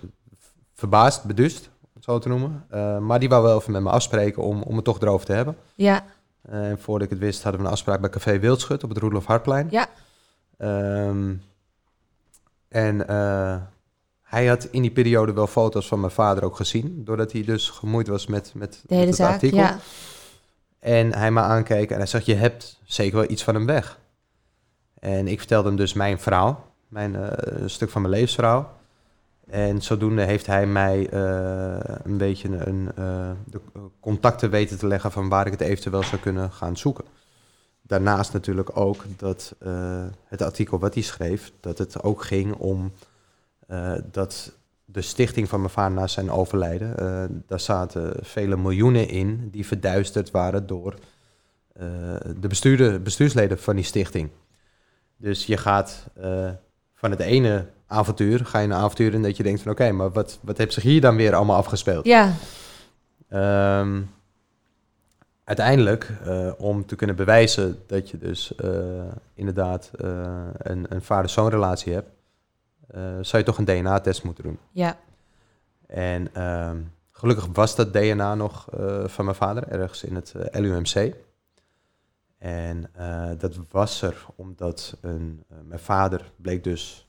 verbaasd, 0.73 1.23
beduust, 1.25 1.69
om 1.81 1.89
het 1.93 2.03
zo 2.03 2.19
te 2.19 2.29
noemen. 2.29 2.65
Maar 3.05 3.19
die 3.19 3.29
wou 3.29 3.43
wel 3.43 3.59
even 3.59 3.71
met 3.71 3.81
me 3.81 3.89
afspreken 3.89 4.43
om, 4.43 4.61
om 4.61 4.75
het 4.75 4.85
toch 4.85 5.01
erover 5.01 5.25
te 5.25 5.33
hebben. 5.33 5.55
Ja, 5.75 6.05
En 6.41 6.79
voordat 6.79 7.07
ik 7.07 7.13
het 7.13 7.19
wist, 7.23 7.43
hadden 7.43 7.61
we 7.61 7.67
een 7.67 7.73
afspraak 7.73 8.01
bij 8.01 8.09
Café 8.09 8.39
Wildschut 8.39 8.83
op 8.83 8.89
het 8.89 8.97
Roelof 8.97 9.25
Hartplein. 9.25 9.67
Ja. 9.71 9.87
Ehm, 10.61 11.33
en 12.67 13.07
eh, 13.07 13.55
hij 14.21 14.47
had 14.47 14.63
in 14.63 14.81
die 14.81 14.91
periode 14.91 15.33
wel 15.33 15.47
foto's 15.47 15.87
van 15.87 15.99
mijn 15.99 16.11
vader 16.11 16.43
ook 16.43 16.55
gezien. 16.55 17.01
Doordat 17.05 17.31
hij 17.31 17.43
dus 17.43 17.69
gemoeid 17.69 18.07
was 18.07 18.27
met, 18.27 18.51
met, 18.55 18.81
de 18.87 18.95
hele 18.95 19.07
het 19.07 19.15
zaak. 19.15 19.33
artikel. 19.33 19.57
Ja. 19.57 19.79
En 20.79 21.13
hij 21.13 21.31
me 21.31 21.39
aankeek 21.39 21.89
en 21.91 21.97
hij 21.97 22.05
zegt, 22.05 22.25
je 22.25 22.35
hebt 22.35 22.79
zeker 22.83 23.17
wel 23.17 23.29
iets 23.29 23.43
van 23.43 23.55
hem 23.55 23.65
weg. 23.65 23.99
En 24.99 25.27
ik 25.27 25.37
vertelde 25.37 25.67
hem 25.67 25.77
dus 25.77 25.93
mijn 25.93 26.19
verhaal, 26.19 26.67
mijn, 26.87 27.15
eh, 27.15 27.61
een 27.61 27.69
stuk 27.69 27.89
van 27.89 28.01
mijn 28.01 28.13
levensverhaal. 28.13 28.79
En 29.49 29.81
zodoende 29.81 30.21
heeft 30.21 30.45
hij 30.45 30.67
mij 30.67 31.09
eh, 31.09 31.95
een 32.03 32.17
beetje 32.17 32.65
een, 32.67 32.91
eh, 32.95 33.31
de 33.45 33.61
contacten 33.99 34.49
weten 34.49 34.77
te 34.77 34.87
leggen 34.87 35.11
van 35.11 35.29
waar 35.29 35.45
ik 35.45 35.51
het 35.51 35.61
eventueel 35.61 36.03
zou 36.03 36.21
kunnen 36.21 36.51
gaan 36.51 36.77
zoeken. 36.77 37.05
Daarnaast 37.91 38.33
natuurlijk 38.33 38.77
ook 38.77 39.03
dat 39.17 39.55
eh, 39.59 40.03
het 40.27 40.41
artikel 40.41 40.79
wat 40.79 40.93
hij 40.93 41.03
schreef, 41.03 41.51
dat 41.59 41.77
het 41.77 42.03
ook 42.03 42.23
ging 42.23 42.53
om 42.53 42.91
eh, 43.67 43.93
dat 44.11 44.51
de 44.85 45.01
stichting 45.01 45.49
van 45.49 45.59
mijn 45.59 45.71
vader 45.71 45.97
na 45.97 46.07
zijn 46.07 46.31
overlijden, 46.31 46.97
eh, 46.97 47.23
daar 47.47 47.59
zaten 47.59 48.13
vele 48.21 48.57
miljoenen 48.57 49.09
in 49.09 49.49
die 49.51 49.65
verduisterd 49.65 50.31
waren 50.31 50.67
door 50.67 50.95
de 52.39 52.47
bestuurder, 52.47 53.01
bestuursleden 53.01 53.59
van 53.59 53.75
die 53.75 53.85
stichting. 53.85 54.29
Dus 55.17 55.45
je 55.45 55.57
gaat 55.57 56.07
van 56.93 57.11
het 57.11 57.19
ene 57.19 57.65
avontuur, 57.87 58.45
ga 58.45 58.59
je 58.59 58.65
een 58.65 58.73
avontuur 58.73 59.13
in 59.13 59.21
dat 59.21 59.37
je 59.37 59.43
denkt 59.43 59.61
van 59.61 59.71
oké, 59.71 59.91
maar 59.91 60.11
wat, 60.11 60.39
wat 60.41 60.57
heeft 60.57 60.73
zich 60.73 60.83
hier 60.83 61.01
dan 61.01 61.15
weer 61.15 61.35
allemaal 61.35 61.57
afgespeeld? 61.57 62.05
ja, 62.05 62.33
Ehm, 63.31 64.01
uiteindelijk, 65.51 66.11
eh, 66.23 66.51
om 66.57 66.85
te 66.85 66.95
kunnen 66.95 67.15
bewijzen 67.15 67.83
dat 67.87 68.09
je 68.09 68.17
dus 68.17 68.55
eh, 68.55 68.69
inderdaad 69.33 69.91
eh, 69.99 70.47
een, 70.57 70.85
een 70.89 71.01
vader-zoon 71.01 71.49
relatie 71.49 71.93
hebt, 71.93 72.09
zou 73.21 73.37
je 73.37 73.43
toch 73.43 73.57
een 73.57 73.65
DNA-test 73.65 74.23
moeten 74.23 74.43
doen. 74.43 74.59
ja, 74.71 74.97
En 75.87 76.33
ehm, 76.33 76.77
gelukkig 77.11 77.47
was 77.53 77.75
dat 77.75 77.93
DNA 77.93 78.35
nog 78.35 78.67
van 79.05 79.25
mijn 79.25 79.37
vader, 79.37 79.67
ergens 79.67 80.03
in 80.03 80.15
het 80.15 80.33
LUMC. 80.51 81.15
En 82.37 82.91
dat 83.37 83.55
was 83.69 84.01
er 84.01 84.25
omdat 84.35 84.97
een, 85.01 85.43
mijn 85.63 85.79
vader 85.79 86.31
bleek 86.35 86.63
dus 86.63 87.07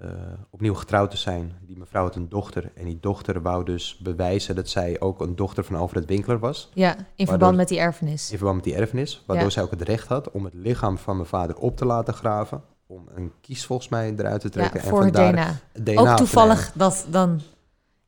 eh, 0.00 0.10
opnieuw 0.50 0.74
getrouwd 0.74 1.10
te 1.10 1.16
zijn. 1.16 1.52
Die 1.60 1.78
mevrouw 1.78 2.02
had 2.02 2.16
een 2.16 2.28
dochter 2.28 2.70
en 2.74 2.84
die 2.84 2.98
dochter 3.00 3.42
wou 3.42 3.64
dus 3.64 3.98
bewijzen 4.02 4.54
dat 4.54 4.68
zij 4.68 5.00
ook 5.00 5.20
een 5.20 5.36
dochter 5.36 5.64
van 5.64 5.76
Alfred 5.76 6.04
Winkler 6.06 6.38
was. 6.38 6.70
ja, 6.74 6.90
in 6.96 6.96
verband 6.96 7.28
Waardoor- 7.40 7.54
met 7.54 7.68
die 7.68 7.78
erfenis. 7.78 8.30
In 8.30 8.36
verband 8.36 8.56
met 8.56 8.64
die 8.64 8.74
erfenis. 8.74 9.22
Waardoor 9.26 9.46
Ja. 9.46 9.52
zij 9.52 9.62
ook 9.62 9.70
het 9.70 9.82
recht 9.82 10.08
had 10.08 10.30
om 10.30 10.44
het 10.44 10.54
lichaam 10.54 10.98
van 10.98 11.16
mijn 11.16 11.28
vader 11.28 11.56
op 11.56 11.76
te 11.76 11.84
laten 11.84 12.14
graven. 12.14 12.62
Om 12.86 13.08
een 13.14 13.32
kies 13.40 13.66
volgens 13.66 13.88
mij 13.88 14.14
eruit 14.16 14.40
te 14.40 14.48
trekken. 14.48 14.80
en 14.80 14.88
voor 14.88 15.04
het 15.04 15.16
vandaar 15.16 15.32
DNA. 15.32 15.56
het 15.72 15.86
DNA 15.86 16.10
Ook 16.10 16.16
toevallig 16.16 16.72
dat 16.74 17.06
dan... 17.10 17.40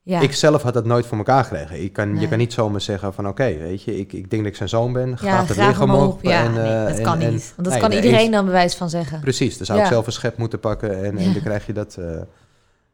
Ja, 0.07 0.21
ik 0.21 0.33
zelf 0.35 0.63
had 0.63 0.75
dat 0.75 0.85
nooit 0.85 1.07
voor 1.07 1.17
elkaar 1.19 1.45
gekregen. 1.45 1.83
Ik 1.83 1.93
kan, 1.93 2.13
Nee. 2.13 2.21
Je 2.21 2.29
kan 2.29 2.39
niet 2.39 2.53
zomaar 2.53 2.81
zeggen 2.81 3.15
van 3.15 3.29
oké, 3.29 3.57
weet 3.59 3.83
je, 3.83 3.99
ik, 3.99 4.13
ik 4.13 4.31
denk 4.31 4.43
dat 4.43 4.51
ik 4.53 4.57
zijn 4.57 4.69
zoon 4.69 4.93
ben. 4.93 5.09
ja 5.11 5.17
Graaf 5.17 5.49
het 5.49 5.57
graag 5.57 5.79
hem 5.79 5.91
op. 5.95 6.23
Ja, 6.23 6.45
en, 6.45 6.53
nee, 6.53 6.73
eh, 6.73 6.87
dat 6.87 6.97
en- 6.97 7.03
kan 7.03 7.21
en- 7.21 7.33
niet. 7.33 7.53
Want 7.57 7.69
dat 7.69 7.73
nee, 7.79 7.81
kan 7.81 7.93
iedereen 7.93 8.31
dan 8.31 8.45
bewijs 8.45 8.75
van 8.75 8.91
zeggen. 8.91 9.21
Precies, 9.21 9.57
dan 9.57 9.67
zou 9.67 9.79
ik 9.79 9.85
Ja. 9.85 9.91
zelf 9.91 10.07
een 10.07 10.13
schep 10.13 10.37
moeten 10.37 10.61
pakken 10.61 11.05
en, 11.05 11.19
en 11.19 11.25
Ja. 11.27 11.33
dan 11.33 11.43
krijg 11.43 11.67
je 11.67 11.73
dat. 11.73 11.97
eh. 11.97 12.07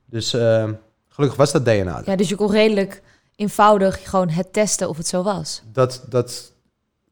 dus 0.07 0.35
eh, 0.35 0.69
gelukkig 1.09 1.39
was 1.39 1.53
dat 1.53 1.65
DNA. 1.65 2.03
Ja, 2.05 2.17
dus 2.17 2.29
je 2.29 2.35
kon 2.37 2.51
redelijk 2.51 3.03
eenvoudig 3.37 4.11
gewoon 4.11 4.29
het 4.29 4.53
testen 4.53 4.89
of 4.89 4.97
het 4.97 5.07
zo 5.07 5.23
was. 5.23 5.63
Dat, 5.73 6.05
dat 6.09 6.53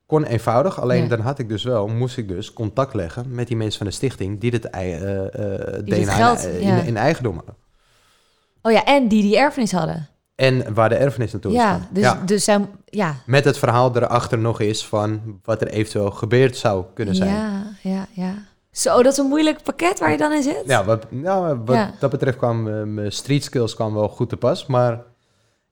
kon 0.06 0.24
eenvoudig, 0.24 0.80
alleen 0.80 1.02
Ja. 1.02 1.08
dan 1.08 1.20
had 1.20 1.38
ik 1.38 1.48
dus 1.48 1.64
wel, 1.64 1.88
moest 1.88 2.16
ik 2.16 2.28
dus 2.28 2.52
contact 2.52 2.94
leggen 2.94 3.34
met 3.34 3.46
die 3.48 3.56
mensen 3.56 3.78
van 3.78 3.86
de 3.86 3.92
stichting 3.92 4.40
die 4.40 4.50
dit 4.50 4.64
ei- 4.64 4.92
eh, 4.94 5.84
Die 5.84 5.94
DNA 6.04 6.12
geld, 6.12 6.44
in, 6.46 6.66
ja. 6.66 6.80
in 6.80 6.96
eigendom 6.96 7.34
hadden. 7.36 7.54
Oh 8.62 8.72
ja, 8.72 8.84
en 8.84 9.08
die 9.08 9.22
die 9.22 9.38
erfenis 9.38 9.72
hadden. 9.72 10.08
En 10.34 10.74
waar 10.74 10.88
de 10.88 10.94
erfenis 10.94 11.32
naartoe 11.32 11.50
is 11.52 11.56
Ja, 11.58 11.72
gegaan. 11.72 11.88
dus, 11.92 12.02
ja. 12.02 12.22
dus 12.26 12.44
zij... 12.44 12.66
Ja. 12.84 13.14
Met 13.26 13.44
het 13.44 13.58
verhaal 13.58 13.96
erachter 13.96 14.38
nog 14.38 14.60
eens 14.60 14.86
van 14.86 15.40
wat 15.44 15.60
er 15.60 15.68
eventueel 15.68 16.10
gebeurd 16.10 16.56
zou 16.56 16.84
kunnen 16.94 17.14
zijn. 17.14 17.34
Ja, 17.34 17.62
ja, 17.82 18.06
ja. 18.12 18.34
Zo, 18.70 19.02
dat 19.02 19.12
is 19.12 19.18
een 19.18 19.26
moeilijk 19.26 19.62
pakket 19.62 19.98
waar 19.98 20.10
je 20.10 20.16
dan 20.16 20.32
in 20.32 20.42
zit. 20.42 20.62
Ja, 20.66 20.84
wat, 20.84 21.10
nou, 21.10 21.58
wat 21.64 21.76
Ja. 21.76 21.90
dat 21.98 22.10
betreft 22.10 22.36
kwam 22.36 22.68
eh, 22.68 22.82
mijn 22.82 23.12
street 23.12 23.44
skills 23.44 23.74
kwam 23.74 23.94
wel 23.94 24.08
goed 24.08 24.28
te 24.28 24.36
pas. 24.36 24.66
Maar 24.66 25.02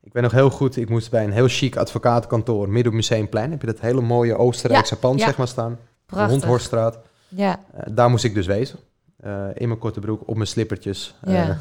ik 0.02 0.12
weet 0.12 0.22
nog 0.22 0.32
heel 0.32 0.50
goed, 0.50 0.76
ik 0.76 0.88
moest 0.88 1.10
bij 1.10 1.24
een 1.24 1.32
heel 1.32 1.48
chic 1.48 1.76
advocatenkantoor 1.76 2.68
midden 2.68 2.92
op 2.92 2.96
Museumplein. 2.98 3.50
Heb 3.50 3.60
je 3.60 3.66
dat 3.66 3.80
hele 3.80 4.00
mooie 4.00 4.36
Oostenrijkse 4.36 4.96
pand 4.96 5.20
zeg 5.20 5.36
maar 5.36 5.48
staan. 5.48 5.70
De 5.70 5.78
Prachtig. 6.06 6.30
Hondhorststraat. 6.30 6.98
Ja, 7.28 7.60
Eh, 7.74 7.82
daar 7.90 8.10
moest 8.10 8.24
ik 8.24 8.34
dus 8.34 8.46
wezen. 8.46 8.78
Eh, 9.16 9.44
in 9.54 9.68
mijn 9.68 9.80
korte 9.80 10.00
broek, 10.00 10.22
op 10.28 10.34
mijn 10.34 10.46
slippertjes. 10.48 11.14
Ja. 11.24 11.58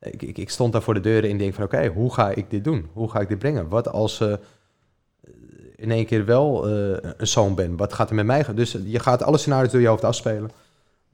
Ik, 0.00 0.22
ik, 0.22 0.50
stond 0.50 0.72
daar 0.72 0.82
voor 0.82 0.94
de 0.94 1.00
deur 1.00 1.30
en 1.30 1.38
denk 1.38 1.54
van 1.54 1.64
oké, 1.64 1.86
hoe 1.86 2.14
ga 2.14 2.30
ik 2.30 2.50
dit 2.50 2.64
doen? 2.64 2.88
Hoe 2.92 3.10
ga 3.10 3.20
ik 3.20 3.28
dit 3.28 3.38
brengen? 3.38 3.68
Wat 3.68 3.88
als 3.88 4.16
ze 4.16 4.38
in 5.76 5.90
één 5.90 6.06
keer 6.06 6.24
wel 6.24 6.68
eh, 6.68 7.10
een 7.16 7.26
zoon 7.26 7.54
ben? 7.54 7.76
Wat 7.76 7.92
gaat 7.92 8.08
er 8.08 8.14
met 8.14 8.26
mij? 8.26 8.44
Dus 8.54 8.72
je 8.84 8.98
gaat 8.98 9.22
alle 9.22 9.38
scenario's 9.38 9.72
door 9.72 9.80
je 9.80 9.86
hoofd 9.86 10.04
afspelen. 10.04 10.50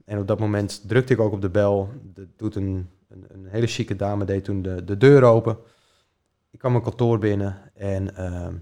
En 0.05 0.19
op 0.19 0.27
dat 0.27 0.39
moment 0.39 0.83
drukte 0.87 1.13
ik 1.13 1.19
ook 1.19 1.31
op 1.31 1.41
de 1.41 1.49
bel. 1.49 1.89
Doet 2.37 2.55
een, 2.55 2.89
een, 3.09 3.25
een 3.27 3.45
hele 3.45 3.67
chique 3.67 3.95
dame, 3.95 4.25
deed 4.25 4.43
toen 4.43 4.61
de, 4.61 4.83
de 4.83 4.97
deur 4.97 5.23
open. 5.23 5.57
Ik 6.51 6.59
kwam 6.59 6.71
mijn 6.71 6.83
kantoor 6.83 7.19
binnen 7.19 7.57
en 7.73 8.15
ehm, 8.15 8.53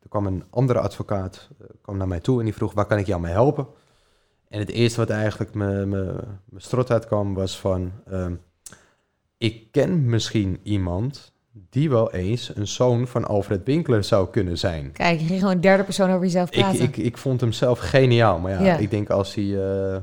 er 0.00 0.08
kwam 0.08 0.26
een 0.26 0.44
andere 0.50 0.78
advocaat 0.78 1.48
eh, 1.60 1.66
kwam 1.80 1.96
naar 1.96 2.08
mij 2.08 2.20
toe 2.20 2.38
en 2.38 2.44
die 2.44 2.54
vroeg, 2.54 2.72
waar 2.72 2.86
kan 2.86 2.98
ik 2.98 3.06
jou 3.06 3.20
mee 3.20 3.32
helpen? 3.32 3.66
En 4.48 4.58
het 4.58 4.70
eerste 4.70 5.00
wat 5.00 5.10
eigenlijk 5.10 5.54
me, 5.54 5.86
me, 5.86 6.14
me 6.44 6.60
strot 6.60 6.90
uitkwam 6.90 7.34
was 7.34 7.58
van, 7.60 7.92
ehm, 8.06 8.34
ik 9.42 9.66
ken 9.70 10.04
misschien 10.06 10.60
iemand 10.62 11.32
die 11.70 11.90
wel 11.90 12.12
eens 12.12 12.52
een 12.56 12.66
zoon 12.68 13.06
van 13.06 13.24
Alfred 13.24 13.60
Winkler 13.64 14.04
zou 14.04 14.28
kunnen 14.30 14.58
zijn. 14.58 14.92
kijk, 14.92 15.20
je 15.20 15.26
ging 15.26 15.40
gewoon 15.40 15.60
derde 15.60 15.84
persoon 15.84 16.10
over 16.10 16.22
jezelf 16.22 16.50
praten. 16.50 16.80
ik, 16.82 16.96
ik 16.96 17.18
vond 17.18 17.40
hem 17.40 17.52
zelf 17.52 17.78
geniaal, 17.78 18.38
maar 18.38 18.50
ja, 18.52 18.60
Ja. 18.62 18.76
ik 18.76 18.90
denk 18.90 19.10
als 19.10 19.34
hij 19.34 19.44
eh, 19.44 19.94
eh, 19.96 20.00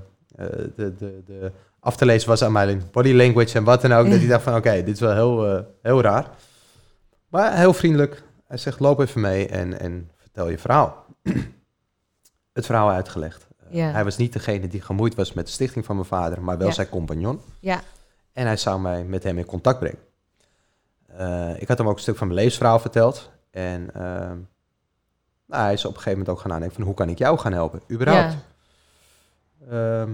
de, 0.75 0.95
de, 0.97 1.21
de 1.25 1.51
af 1.79 1.95
te 1.97 2.05
lezen 2.05 2.29
was 2.29 2.43
aan 2.43 2.51
mijn 2.51 2.81
body 2.91 3.11
language 3.13 3.57
en 3.57 3.63
wat 3.63 3.81
dan 3.81 3.91
ook, 3.91 4.05
Ja. 4.05 4.11
dat 4.11 4.19
hij 4.19 4.27
dacht 4.35 4.43
van 4.43 4.55
oké, 4.55 4.71
dit 4.83 4.87
is 4.95 4.99
wel 4.99 5.13
heel, 5.13 5.47
eh, 5.57 5.63
heel 5.81 6.01
raar. 6.01 6.29
Maar 7.29 7.57
heel 7.57 7.73
vriendelijk. 7.73 8.23
Hij 8.47 8.57
zegt 8.57 8.79
loop 8.79 8.99
even 8.99 9.21
mee 9.21 9.47
en, 9.47 9.79
en 9.79 10.09
vertel 10.17 10.49
je 10.49 10.57
verhaal. 10.57 11.05
Het 12.53 12.65
verhaal 12.65 12.89
uitgelegd. 12.91 13.47
Ja. 13.69 13.91
Hij 13.91 14.03
was 14.03 14.17
niet 14.17 14.33
degene 14.33 14.67
die 14.67 14.81
gemoeid 14.81 15.15
was 15.15 15.33
met 15.33 15.45
de 15.45 15.51
stichting 15.51 15.85
van 15.85 15.95
mijn 15.95 16.07
vader, 16.07 16.41
maar 16.41 16.57
wel 16.57 16.71
zijn 16.71 16.89
compagnon. 16.89 17.39
Ja, 17.59 17.81
En 18.33 18.45
hij 18.45 18.57
zou 18.57 18.79
mij 18.79 19.03
met 19.03 19.23
hem 19.23 19.37
in 19.37 19.45
contact 19.45 19.79
brengen. 19.79 19.99
Eh, 21.05 21.61
ik 21.61 21.67
had 21.67 21.77
hem 21.77 21.87
ook 21.87 21.95
een 21.95 22.01
stuk 22.01 22.17
van 22.17 22.27
mijn 22.27 22.39
levensverhaal 22.39 22.79
verteld. 22.79 23.31
En 23.51 23.93
ehm, 23.93 24.37
nou, 25.45 25.63
hij 25.63 25.73
is 25.73 25.85
op 25.85 25.91
een 25.91 25.97
gegeven 25.97 26.19
moment 26.19 26.29
ook 26.29 26.39
gaan 26.39 26.51
nadenken 26.51 26.75
van 26.75 26.85
hoe 26.85 26.93
kan 26.93 27.09
ik 27.09 27.17
jou 27.17 27.37
gaan 27.37 27.53
helpen, 27.53 27.81
überhaupt. 27.91 28.31
ja, 28.33 28.37
Ehm, 29.69 30.11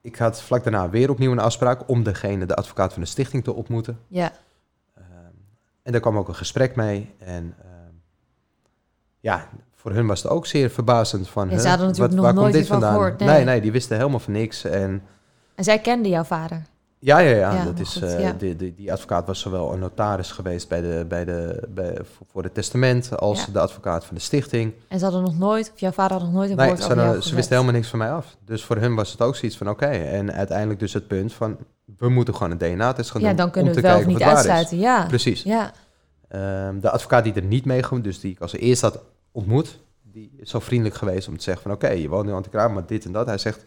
ik 0.00 0.16
had 0.16 0.42
vlak 0.42 0.62
daarna 0.64 0.90
weer 0.90 1.10
opnieuw 1.10 1.32
een 1.32 1.38
afspraak 1.38 1.88
om 1.88 2.02
degene, 2.02 2.46
de 2.46 2.54
advocaat 2.54 2.92
van 2.92 3.02
de 3.02 3.08
stichting, 3.08 3.44
te 3.44 3.54
ontmoeten. 3.54 4.00
ja. 4.08 4.32
Ehm, 4.94 5.04
en 5.82 5.92
daar 5.92 6.00
kwam 6.00 6.18
ook 6.18 6.28
een 6.28 6.34
gesprek 6.34 6.76
mee. 6.76 7.14
En 7.18 7.54
ja, 9.20 9.48
voor 9.74 9.92
hun 9.92 10.06
was 10.06 10.22
het 10.22 10.32
ook 10.32 10.46
zeer 10.46 10.70
verbazend 10.70 11.28
van... 11.28 11.60
Ze 11.60 11.68
hadden 11.68 11.86
natuurlijk 11.86 12.14
nog 12.14 12.24
waar 12.24 12.34
nooit 12.34 12.46
komt 12.46 12.58
dit 12.58 12.66
vandaan? 12.66 12.92
gehoord, 12.92 13.18
nee. 13.18 13.28
nee, 13.28 13.44
nee, 13.44 13.60
die 13.60 13.72
wisten 13.72 13.96
helemaal 13.96 14.18
van 14.18 14.32
niks. 14.32 14.64
En 14.64 15.02
En 15.54 15.64
zij 15.64 15.78
kende 15.78 16.08
jouw 16.08 16.24
vader. 16.24 16.62
Ja, 16.98 17.18
ja, 17.18 17.30
ja. 17.36 17.52
Ja, 17.54 17.64
dat 17.64 17.78
is, 17.78 17.92
goed, 17.92 18.02
eh, 18.02 18.20
ja. 18.20 18.32
die, 18.32 18.56
die, 18.56 18.74
die 18.74 18.92
advocaat 18.92 19.26
was 19.26 19.40
zowel 19.40 19.72
een 19.72 19.78
notaris 19.78 20.30
geweest 20.30 20.68
bij 20.68 20.80
de, 20.80 21.04
bij 21.08 21.24
de, 21.24 21.62
bij, 21.68 21.98
voor- 22.30 22.42
het 22.42 22.54
testament 22.54 23.18
als 23.18 23.44
Ja. 23.44 23.52
de 23.52 23.58
advocaat 23.60 24.04
van 24.04 24.14
de 24.16 24.20
stichting. 24.22 24.72
En 24.88 24.98
ze 24.98 25.04
hadden 25.04 25.22
nog 25.22 25.38
nooit, 25.38 25.70
of 25.74 25.80
jouw 25.80 25.90
vader 25.90 26.16
had 26.16 26.26
nog 26.26 26.34
nooit 26.34 26.50
een 26.50 26.56
Nee, 26.56 26.66
woord 26.66 26.82
ze, 26.82 26.92
over 26.92 27.22
ze 27.22 27.34
wisten 27.34 27.54
helemaal 27.54 27.74
niks 27.76 27.88
van 27.88 27.98
mij 27.98 28.12
af. 28.12 28.36
Dus 28.44 28.64
voor 28.64 28.76
hun 28.76 28.94
was 28.94 29.10
het 29.12 29.20
ook 29.20 29.36
zoiets 29.36 29.56
van 29.58 29.68
oké. 29.70 29.86
En 29.86 30.32
uiteindelijk 30.32 30.78
dus 30.80 30.92
het 30.92 31.06
punt 31.06 31.32
van 31.32 31.56
we 31.98 32.08
moeten 32.08 32.34
gewoon 32.34 32.50
een 32.50 32.58
DNA-test 32.58 33.10
gaan 33.10 33.20
Ja, 33.20 33.26
doen 33.28 33.36
dan 33.36 33.50
kunnen 33.50 33.70
om 33.70 33.76
we 33.76 33.82
te 33.82 33.86
het 33.88 33.96
wel 33.96 34.06
of 34.12 34.12
niet 34.18 34.26
uitsluiten. 34.28 34.78
Ja, 34.78 35.06
Precies. 35.06 35.42
ja, 35.42 35.72
Ehm, 36.28 36.80
de 36.80 36.90
advocaat 36.90 37.24
die 37.24 37.32
er 37.32 37.42
niet 37.42 37.64
mee 37.64 37.82
ging, 37.82 38.02
dus 38.04 38.20
die 38.20 38.30
ik 38.32 38.40
als 38.40 38.52
eerste 38.52 38.86
had 38.86 38.98
ontmoet, 39.32 39.78
die 40.02 40.32
is 40.36 40.50
zo 40.50 40.58
vriendelijk 40.58 40.96
geweest 40.96 41.28
om 41.28 41.36
te 41.36 41.42
zeggen 41.42 41.62
van 41.62 41.72
oké, 41.72 41.88
je 41.88 42.08
woont 42.08 42.26
nu 42.26 42.32
aan 42.32 42.42
de 42.42 42.48
kraam, 42.48 42.72
maar 42.72 42.86
dit 42.86 43.04
en 43.04 43.12
dat. 43.12 43.26
Hij 43.26 43.38
zegt, 43.38 43.64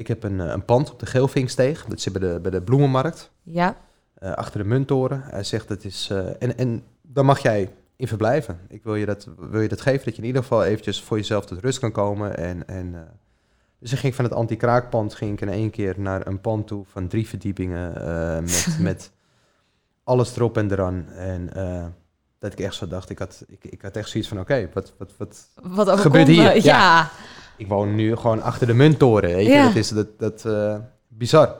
ik 0.00 0.06
heb 0.06 0.22
een, 0.22 0.40
eh, 0.40 0.48
een 0.48 0.64
pand 0.64 0.90
op 0.92 0.98
de 0.98 1.06
Geelvinksteeg, 1.06 1.84
dat 1.84 2.00
zit 2.00 2.12
bij 2.12 2.28
de, 2.32 2.38
bij 2.40 2.50
de 2.50 2.62
Bloemenmarkt. 2.62 3.30
ja. 3.42 3.76
eh, 4.14 4.32
achter 4.32 4.62
de 4.62 4.68
munttoren. 4.68 5.22
Hij 5.24 5.44
zegt 5.44 5.68
dat 5.68 5.84
is. 5.84 6.08
eh, 6.10 6.26
en, 6.42 6.58
en 6.58 6.82
dan 7.02 7.24
mag 7.24 7.38
jij 7.38 7.70
in 7.96 8.08
verblijven. 8.08 8.58
Ik 8.68 8.82
wil 8.84 8.94
je, 8.94 9.06
dat, 9.06 9.28
wil 9.38 9.60
je 9.60 9.68
dat 9.68 9.80
geven, 9.80 10.04
dat 10.04 10.14
je 10.16 10.20
in 10.20 10.26
ieder 10.26 10.42
geval 10.42 10.64
eventjes 10.64 11.02
voor 11.02 11.16
jezelf 11.16 11.46
tot 11.46 11.60
rust 11.60 11.78
kan 11.78 11.92
komen. 11.92 12.36
En, 12.36 12.68
en 12.68 13.08
Dus 13.78 13.92
ik 13.92 13.98
ging 13.98 14.14
van 14.14 14.24
het 14.24 14.34
anti-kraakpand 14.34 15.14
ging 15.14 15.32
ik 15.32 15.40
in 15.40 15.48
één 15.48 15.70
keer 15.70 15.94
naar 15.98 16.26
een 16.26 16.40
pand 16.40 16.66
toe 16.66 16.84
van 16.90 17.08
drie 17.08 17.28
verdiepingen 17.28 17.92
met, 18.42 18.76
met 18.80 19.10
alles 20.04 20.36
erop 20.36 20.56
en 20.56 20.70
eraan. 20.72 21.08
En 21.08 21.50
dat 22.38 22.52
ik 22.52 22.60
echt 22.60 22.74
zo 22.74 22.86
dacht, 22.86 23.10
ik 23.10 23.18
had, 23.18 23.44
ik, 23.48 23.64
ik 23.64 23.82
had 23.82 23.96
echt 23.96 24.08
zoiets 24.08 24.28
van, 24.28 24.40
oké, 24.40 24.68
wat, 24.72 24.92
wat, 24.98 25.12
wat... 25.16 25.48
Wat 25.62 26.00
Gebeurt 26.00 26.26
hier, 26.26 26.54
Ja. 26.54 26.60
ja. 26.62 27.10
Ik 27.60 27.68
woon 27.68 27.94
nu 27.94 28.16
gewoon 28.16 28.42
achter 28.42 28.66
de 28.66 28.74
munttoren, 28.74 29.34
weet 29.34 29.46
je. 29.46 29.52
Ja. 29.52 29.64
Dat 29.66 29.74
is 29.74 29.88
dat, 29.88 30.18
dat, 30.18 30.44
eh, 30.44 30.76
bizar. 31.08 31.56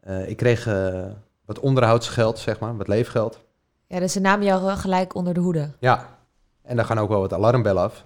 Eh, 0.00 0.28
ik 0.28 0.36
kreeg 0.36 0.66
eh, 0.66 1.06
wat 1.44 1.58
onderhoudsgeld, 1.58 2.38
zeg 2.38 2.58
maar, 2.60 2.76
wat 2.76 2.88
leefgeld. 2.88 3.38
ja, 3.86 3.98
dus 4.00 4.12
ze 4.12 4.20
namen 4.20 4.46
jou 4.46 4.76
gelijk 4.76 5.14
onder 5.14 5.34
de 5.34 5.40
hoede. 5.40 5.70
Ja, 5.80 6.18
en 6.62 6.76
daar 6.76 6.84
gaan 6.84 6.98
ook 6.98 7.08
wel 7.08 7.20
wat 7.20 7.32
alarmbellen 7.32 7.82
af. 7.82 8.04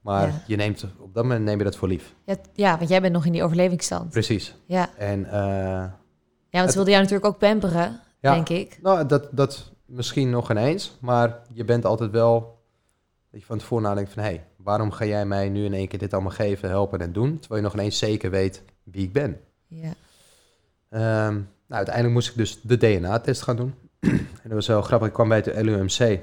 Maar 0.00 0.26
Ja. 0.26 0.42
je 0.46 0.56
neemt, 0.56 0.84
op 0.98 1.14
dat 1.14 1.22
moment 1.22 1.44
neem 1.44 1.58
je 1.58 1.64
dat 1.64 1.76
voor 1.76 1.88
lief. 1.88 2.14
Ja, 2.24 2.36
ja, 2.52 2.76
want 2.78 2.88
jij 2.88 3.00
bent 3.00 3.12
nog 3.12 3.24
in 3.26 3.32
die 3.32 3.42
overlevingsstand. 3.44 4.10
Precies. 4.10 4.54
Ja, 4.66 4.88
En 4.98 5.26
ja 5.30 6.58
want 6.58 6.68
ze 6.68 6.74
wilden 6.74 6.92
jou 6.92 7.02
natuurlijk 7.04 7.24
ook 7.24 7.38
pamperen, 7.38 8.00
Ja. 8.20 8.34
denk 8.34 8.48
ik. 8.48 8.78
nou, 8.82 9.06
dat, 9.06 9.28
dat 9.30 9.72
misschien 9.86 10.30
nog 10.30 10.50
ineens. 10.50 10.96
Maar 11.00 11.38
je 11.52 11.64
bent 11.64 11.84
altijd 11.84 12.10
wel, 12.10 12.60
dat 13.30 13.40
je 13.40 13.46
van 13.46 13.58
tevoren 13.58 13.84
nadenkt 13.84 14.12
van... 14.12 14.22
hé, 14.22 14.28
hey, 14.28 14.46
waarom 14.62 14.90
ga 14.90 15.04
jij 15.04 15.26
mij 15.26 15.48
nu 15.48 15.64
in 15.64 15.74
één 15.74 15.88
keer 15.88 15.98
dit 15.98 16.12
allemaal 16.12 16.30
geven, 16.32 16.68
helpen 16.68 17.00
en 17.00 17.12
doen... 17.12 17.38
terwijl 17.38 17.60
je 17.60 17.66
nog 17.66 17.76
ineens 17.76 17.98
zeker 17.98 18.30
weet 18.30 18.62
wie 18.82 19.02
ik 19.04 19.12
ben. 19.12 19.40
Ja. 19.66 19.92
Ehm, 20.88 21.34
nou, 21.66 21.84
uiteindelijk 21.84 22.14
moest 22.14 22.28
ik 22.28 22.36
dus 22.36 22.60
de 22.62 22.76
DNA-test 22.76 23.42
gaan 23.42 23.56
doen. 23.56 23.74
en 24.00 24.28
dat 24.42 24.52
was 24.52 24.66
wel 24.66 24.82
grappig. 24.82 25.08
Ik 25.08 25.14
kwam 25.14 25.28
bij 25.28 25.42
het 25.44 25.62
LUMC 25.62 26.20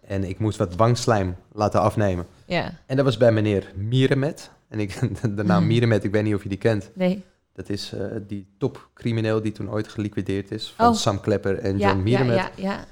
en 0.00 0.24
ik 0.24 0.38
moest 0.38 0.58
wat 0.58 0.74
wangslijm 0.74 1.36
laten 1.52 1.80
afnemen. 1.80 2.26
ja, 2.46 2.72
En 2.86 2.96
dat 2.96 3.04
was 3.04 3.16
bij 3.16 3.32
meneer 3.32 3.72
Mierenmet. 3.74 4.50
En 4.68 4.80
ik, 4.80 5.00
de 5.36 5.44
naam 5.44 5.66
Mierenmet, 5.72 6.04
ik 6.04 6.10
weet 6.12 6.22
niet 6.22 6.34
of 6.34 6.42
je 6.42 6.48
die 6.48 6.58
kent. 6.58 6.90
nee. 6.94 7.24
Dat 7.52 7.68
is 7.68 7.92
eh, 7.92 8.06
die 8.26 8.46
topcrimineel 8.58 9.42
die 9.42 9.52
toen 9.52 9.70
ooit 9.70 9.88
geliquideerd 9.88 10.50
is. 10.50 10.72
Van 10.76 10.86
Oh. 10.88 10.94
Sam 10.94 11.20
Klepper 11.20 11.58
en 11.58 11.78
Ja, 11.78 11.86
John 11.86 11.96
ja, 11.96 12.02
Mierenmet. 12.02 12.36
ja, 12.36 12.50
ja. 12.56 12.84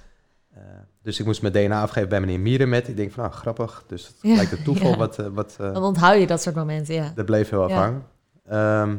Eh, 0.54 0.62
dus 1.02 1.18
ik 1.20 1.26
moest 1.26 1.42
mijn 1.42 1.52
DNA 1.54 1.82
afgeven 1.82 2.08
bij 2.08 2.20
meneer 2.20 2.40
Mierenmet. 2.40 2.88
Ik 2.88 2.96
denk 2.96 3.12
van, 3.12 3.22
nou, 3.24 3.34
grappig. 3.36 3.84
Dus 3.86 4.06
het 4.06 4.16
Ja, 4.30 4.34
lijkt 4.34 4.50
het 4.50 4.64
toeval 4.64 4.90
ja. 4.90 4.96
wat... 4.96 5.18
eh, 5.18 5.26
wat 5.26 5.56
eh, 5.60 5.72
Dan 5.72 5.82
onthoud 5.82 6.20
je 6.20 6.26
dat 6.26 6.42
soort 6.42 6.54
momenten, 6.54 6.94
ja. 6.94 7.12
dat 7.14 7.26
bleef 7.26 7.50
heel 7.50 7.68
Ja. 7.68 7.74
afhangen. 7.76 8.06
Ehm, 8.46 8.96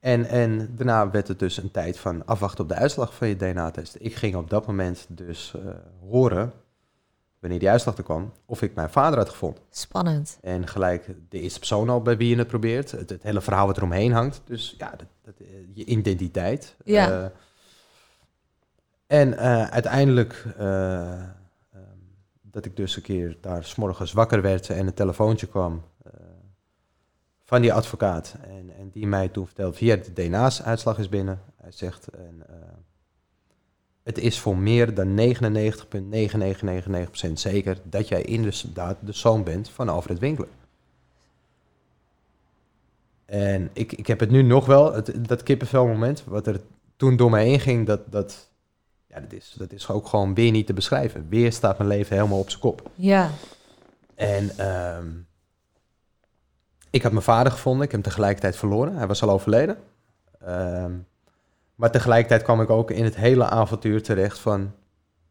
en, 0.00 0.26
en 0.26 0.74
daarna 0.76 1.10
werd 1.10 1.28
het 1.28 1.38
dus 1.38 1.56
een 1.56 1.70
tijd 1.70 1.98
van 1.98 2.26
afwachten 2.26 2.64
op 2.64 2.68
de 2.68 2.74
uitslag 2.74 3.14
van 3.14 3.28
je 3.28 3.36
DNA-test. 3.36 3.96
Ik 3.98 4.14
ging 4.14 4.34
op 4.36 4.50
dat 4.50 4.66
moment 4.66 5.06
dus 5.08 5.54
eh, 5.56 5.70
horen, 6.08 6.52
wanneer 7.38 7.58
die 7.58 7.70
uitslag 7.70 7.96
er 7.96 8.02
kwam, 8.02 8.32
of 8.46 8.62
ik 8.62 8.74
mijn 8.74 8.90
vader 8.90 9.18
had 9.18 9.28
gevonden. 9.28 9.62
Spannend. 9.70 10.38
En 10.40 10.66
gelijk 10.66 11.06
de 11.28 11.40
eerste 11.40 11.58
persoon 11.58 11.88
al 11.88 12.02
bij 12.02 12.16
wie 12.16 12.28
je 12.28 12.36
het 12.36 12.46
probeert. 12.46 12.90
Het, 12.90 13.10
het 13.10 13.22
hele 13.22 13.40
verhaal 13.40 13.66
wat 13.66 13.76
eromheen 13.76 14.12
hangt. 14.12 14.40
Dus 14.44 14.74
ja, 14.78 14.90
dat, 14.90 15.06
dat, 15.22 15.34
je 15.74 15.84
identiteit. 15.84 16.76
Ja. 16.84 17.32
En 19.10 19.38
eh, 19.38 19.66
uiteindelijk 19.66 20.44
eh, 20.58 21.12
ehm, 21.12 21.22
dat 22.42 22.64
ik 22.64 22.76
dus 22.76 22.96
een 22.96 23.02
keer 23.02 23.36
daar 23.40 23.64
s'morgens 23.64 24.12
wakker 24.12 24.42
werd 24.42 24.70
en 24.70 24.86
een 24.86 24.94
telefoontje 24.94 25.46
kwam 25.46 25.82
eh, 26.02 26.12
van 27.44 27.60
die 27.60 27.72
advocaat. 27.72 28.34
En, 28.42 28.70
en 28.78 28.90
die 28.90 29.06
mij 29.06 29.28
toen 29.28 29.46
vertelde, 29.46 29.76
via 29.76 29.96
de 29.96 30.12
DNA-uitslag 30.12 30.98
is 30.98 31.08
binnen. 31.08 31.40
Hij 31.56 31.72
zegt, 31.72 32.08
en, 32.08 32.42
het 34.02 34.18
is 34.18 34.38
voor 34.38 34.56
meer 34.56 34.94
dan 34.94 35.34
99,9999% 37.28 37.32
zeker 37.32 37.78
dat 37.84 38.08
jij 38.08 38.22
inderdaad 38.22 38.96
de 39.00 39.12
zoon 39.12 39.44
bent 39.44 39.68
van 39.68 39.88
Alfred 39.88 40.18
Winkler. 40.18 40.48
En 43.24 43.70
ik, 43.72 43.92
ik 43.92 44.06
heb 44.06 44.20
het 44.20 44.30
nu 44.30 44.42
nog 44.42 44.66
wel, 44.66 44.92
het, 44.92 45.28
dat 45.28 45.42
kippenvelmoment, 45.42 46.24
wat 46.24 46.46
er 46.46 46.60
toen 46.96 47.16
door 47.16 47.30
mij 47.30 47.44
heen 47.44 47.60
ging, 47.60 47.86
dat, 47.86 48.12
dat, 48.12 48.49
ja, 49.10 49.20
dat, 49.20 49.32
is, 49.32 49.54
dat 49.58 49.72
is 49.72 49.88
ook 49.88 50.06
gewoon 50.06 50.34
weer 50.34 50.50
niet 50.50 50.66
te 50.66 50.72
beschrijven. 50.72 51.26
Weer 51.28 51.52
staat 51.52 51.78
mijn 51.78 51.90
leven 51.90 52.16
helemaal 52.16 52.38
op 52.38 52.48
zijn 52.50 52.60
kop. 52.62 52.90
Ja, 52.94 53.30
En 54.14 54.50
ehm, 54.58 55.06
ik 56.90 57.02
had 57.02 57.12
mijn 57.12 57.24
vader 57.24 57.52
gevonden, 57.52 57.84
ik 57.84 57.90
heb 57.92 58.02
hem 58.02 58.10
tegelijkertijd 58.10 58.56
verloren. 58.56 58.96
Hij 58.96 59.06
was 59.06 59.22
al 59.22 59.30
overleden. 59.30 59.76
Ehm, 60.40 60.92
maar 61.74 61.90
tegelijkertijd 61.90 62.42
kwam 62.42 62.60
ik 62.60 62.70
ook 62.70 62.90
in 62.90 63.04
het 63.04 63.16
hele 63.16 63.44
avontuur 63.48 64.02
terecht 64.02 64.38
van... 64.38 64.72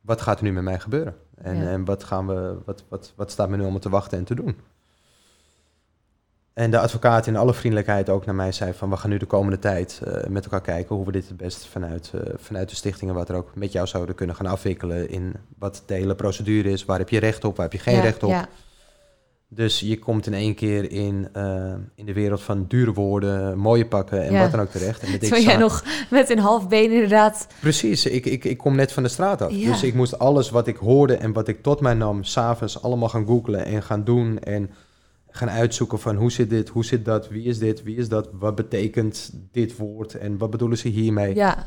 wat 0.02 0.22
gaat 0.22 0.38
er 0.38 0.44
nu 0.44 0.52
met 0.52 0.64
mij 0.64 0.80
gebeuren? 0.80 1.16
En, 1.36 1.56
Ja. 1.58 1.70
en 1.70 1.86
wat, 1.86 2.04
gaan 2.04 2.28
we, 2.28 2.58
wat, 2.66 2.84
wat, 2.90 3.14
wat 3.16 3.32
staat 3.32 3.50
me 3.50 3.56
nu 3.56 3.62
allemaal 3.62 3.80
te 3.80 3.90
wachten 3.90 4.18
en 4.18 4.24
te 4.24 4.36
doen? 4.36 4.58
En 6.60 6.72
de 6.72 6.80
advocaat 6.80 7.28
in 7.28 7.36
alle 7.36 7.54
vriendelijkheid 7.54 8.10
ook 8.10 8.26
naar 8.26 8.36
mij 8.36 8.52
zei 8.52 8.74
van... 8.74 8.90
we 8.90 8.98
gaan 8.98 9.10
nu 9.10 9.18
de 9.18 9.26
komende 9.26 9.60
tijd 9.60 10.02
eh, 10.04 10.30
met 10.30 10.44
elkaar 10.44 10.62
kijken 10.62 10.96
hoe 10.96 11.06
we 11.06 11.12
dit 11.12 11.28
het 11.28 11.38
best 11.38 11.68
vanuit, 11.68 12.12
eh, 12.14 12.22
vanuit 12.36 12.70
de 12.70 12.76
stichtingen... 12.76 13.14
wat 13.14 13.30
er 13.30 13.36
ook 13.36 13.56
met 13.56 13.72
jou 13.72 13.88
zouden 13.88 14.16
kunnen 14.16 14.36
gaan 14.36 14.46
afwikkelen 14.46 15.10
in 15.10 15.34
wat 15.60 15.84
de 15.86 15.94
hele 15.94 16.16
procedure 16.16 16.72
is. 16.72 16.86
Waar 16.86 16.98
heb 16.98 17.10
je 17.10 17.20
recht 17.20 17.44
op, 17.44 17.56
waar 17.56 17.66
heb 17.66 17.74
je 17.74 17.84
geen 17.84 17.96
ja, 17.96 18.02
recht 18.02 18.24
op? 18.24 18.30
Ja, 18.30 18.48
Dus 19.48 19.80
je 19.80 20.00
komt 20.00 20.28
in 20.28 20.34
één 20.34 20.56
keer 20.56 20.92
in, 20.92 21.30
eh, 21.34 21.74
in 21.96 22.06
de 22.06 22.14
wereld 22.14 22.42
van 22.42 22.66
dure 22.68 22.94
woorden, 22.94 23.58
mooie 23.58 23.86
pakken 23.86 24.24
en 24.26 24.34
Ja. 24.34 24.42
wat 24.42 24.52
dan 24.52 24.60
ook 24.60 24.72
terecht. 24.72 25.04
En 25.04 25.20
terwijl 25.20 25.44
jij 25.44 25.58
nog 25.58 25.84
met 26.10 26.30
een 26.30 26.40
half 26.40 26.68
been 26.68 26.92
inderdaad... 26.92 27.48
Precies, 27.62 28.06
ik, 28.06 28.26
ik, 28.26 28.46
ik 28.46 28.58
kom 28.58 28.76
net 28.76 28.92
van 28.92 29.04
de 29.04 29.10
straat 29.10 29.42
af. 29.42 29.52
Dus 29.52 29.84
ik 29.84 29.94
moest 29.94 30.20
alles 30.20 30.50
wat 30.50 30.68
ik 30.68 30.78
hoorde 30.78 31.16
en 31.16 31.34
wat 31.34 31.48
ik 31.48 31.62
tot 31.64 31.80
mij 31.82 31.94
nam, 31.94 32.24
s'avonds 32.24 32.82
allemaal 32.82 33.10
gaan 33.10 33.26
googlen 33.26 33.66
en 33.66 33.84
gaan 33.84 34.04
doen. 34.04 34.40
En 34.40 34.70
gaan 35.40 35.50
uitzoeken 35.50 36.00
van 36.00 36.16
hoe 36.16 36.32
zit 36.32 36.50
dit, 36.50 36.70
hoe 36.70 36.86
zit 36.86 37.06
dat, 37.06 37.28
wie 37.30 37.44
is 37.44 37.58
dit, 37.60 37.84
wie 37.84 37.96
is 37.98 38.10
dat, 38.10 38.30
wat 38.34 38.56
betekent 38.56 39.32
dit 39.52 39.78
woord 39.78 40.14
en 40.16 40.38
wat 40.38 40.50
bedoelen 40.50 40.78
ze 40.78 40.88
hiermee. 40.88 41.36
Ja, 41.36 41.66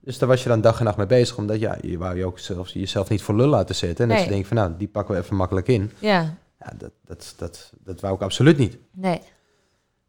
Dus 0.00 0.18
daar 0.18 0.28
was 0.28 0.42
je 0.42 0.48
dan 0.48 0.60
dag 0.60 0.78
en 0.78 0.84
nacht 0.84 0.96
mee 0.96 1.06
bezig, 1.06 1.38
omdat 1.38 1.60
ja, 1.60 1.78
je 1.80 1.98
wou 1.98 2.16
je 2.16 2.24
ook 2.26 2.38
zelfs, 2.38 2.72
jezelf 2.72 3.08
niet 3.08 3.22
voor 3.22 3.34
lul 3.34 3.48
laten 3.48 3.74
zetten. 3.74 4.02
En 4.04 4.08
dat 4.08 4.16
Nee. 4.18 4.26
je 4.26 4.32
denkt 4.32 4.48
van 4.48 4.56
nou, 4.56 4.72
die 4.78 4.88
pakken 4.88 5.14
we 5.14 5.20
even 5.20 5.36
makkelijk 5.36 5.68
in. 5.68 5.90
ja, 5.98 6.36
Ja, 6.60 6.72
dat, 6.78 6.90
dat, 7.04 7.34
dat, 7.36 7.72
dat 7.84 8.00
wou 8.00 8.14
ik 8.14 8.20
absoluut 8.22 8.58
niet. 8.58 8.76
nee. 8.92 9.20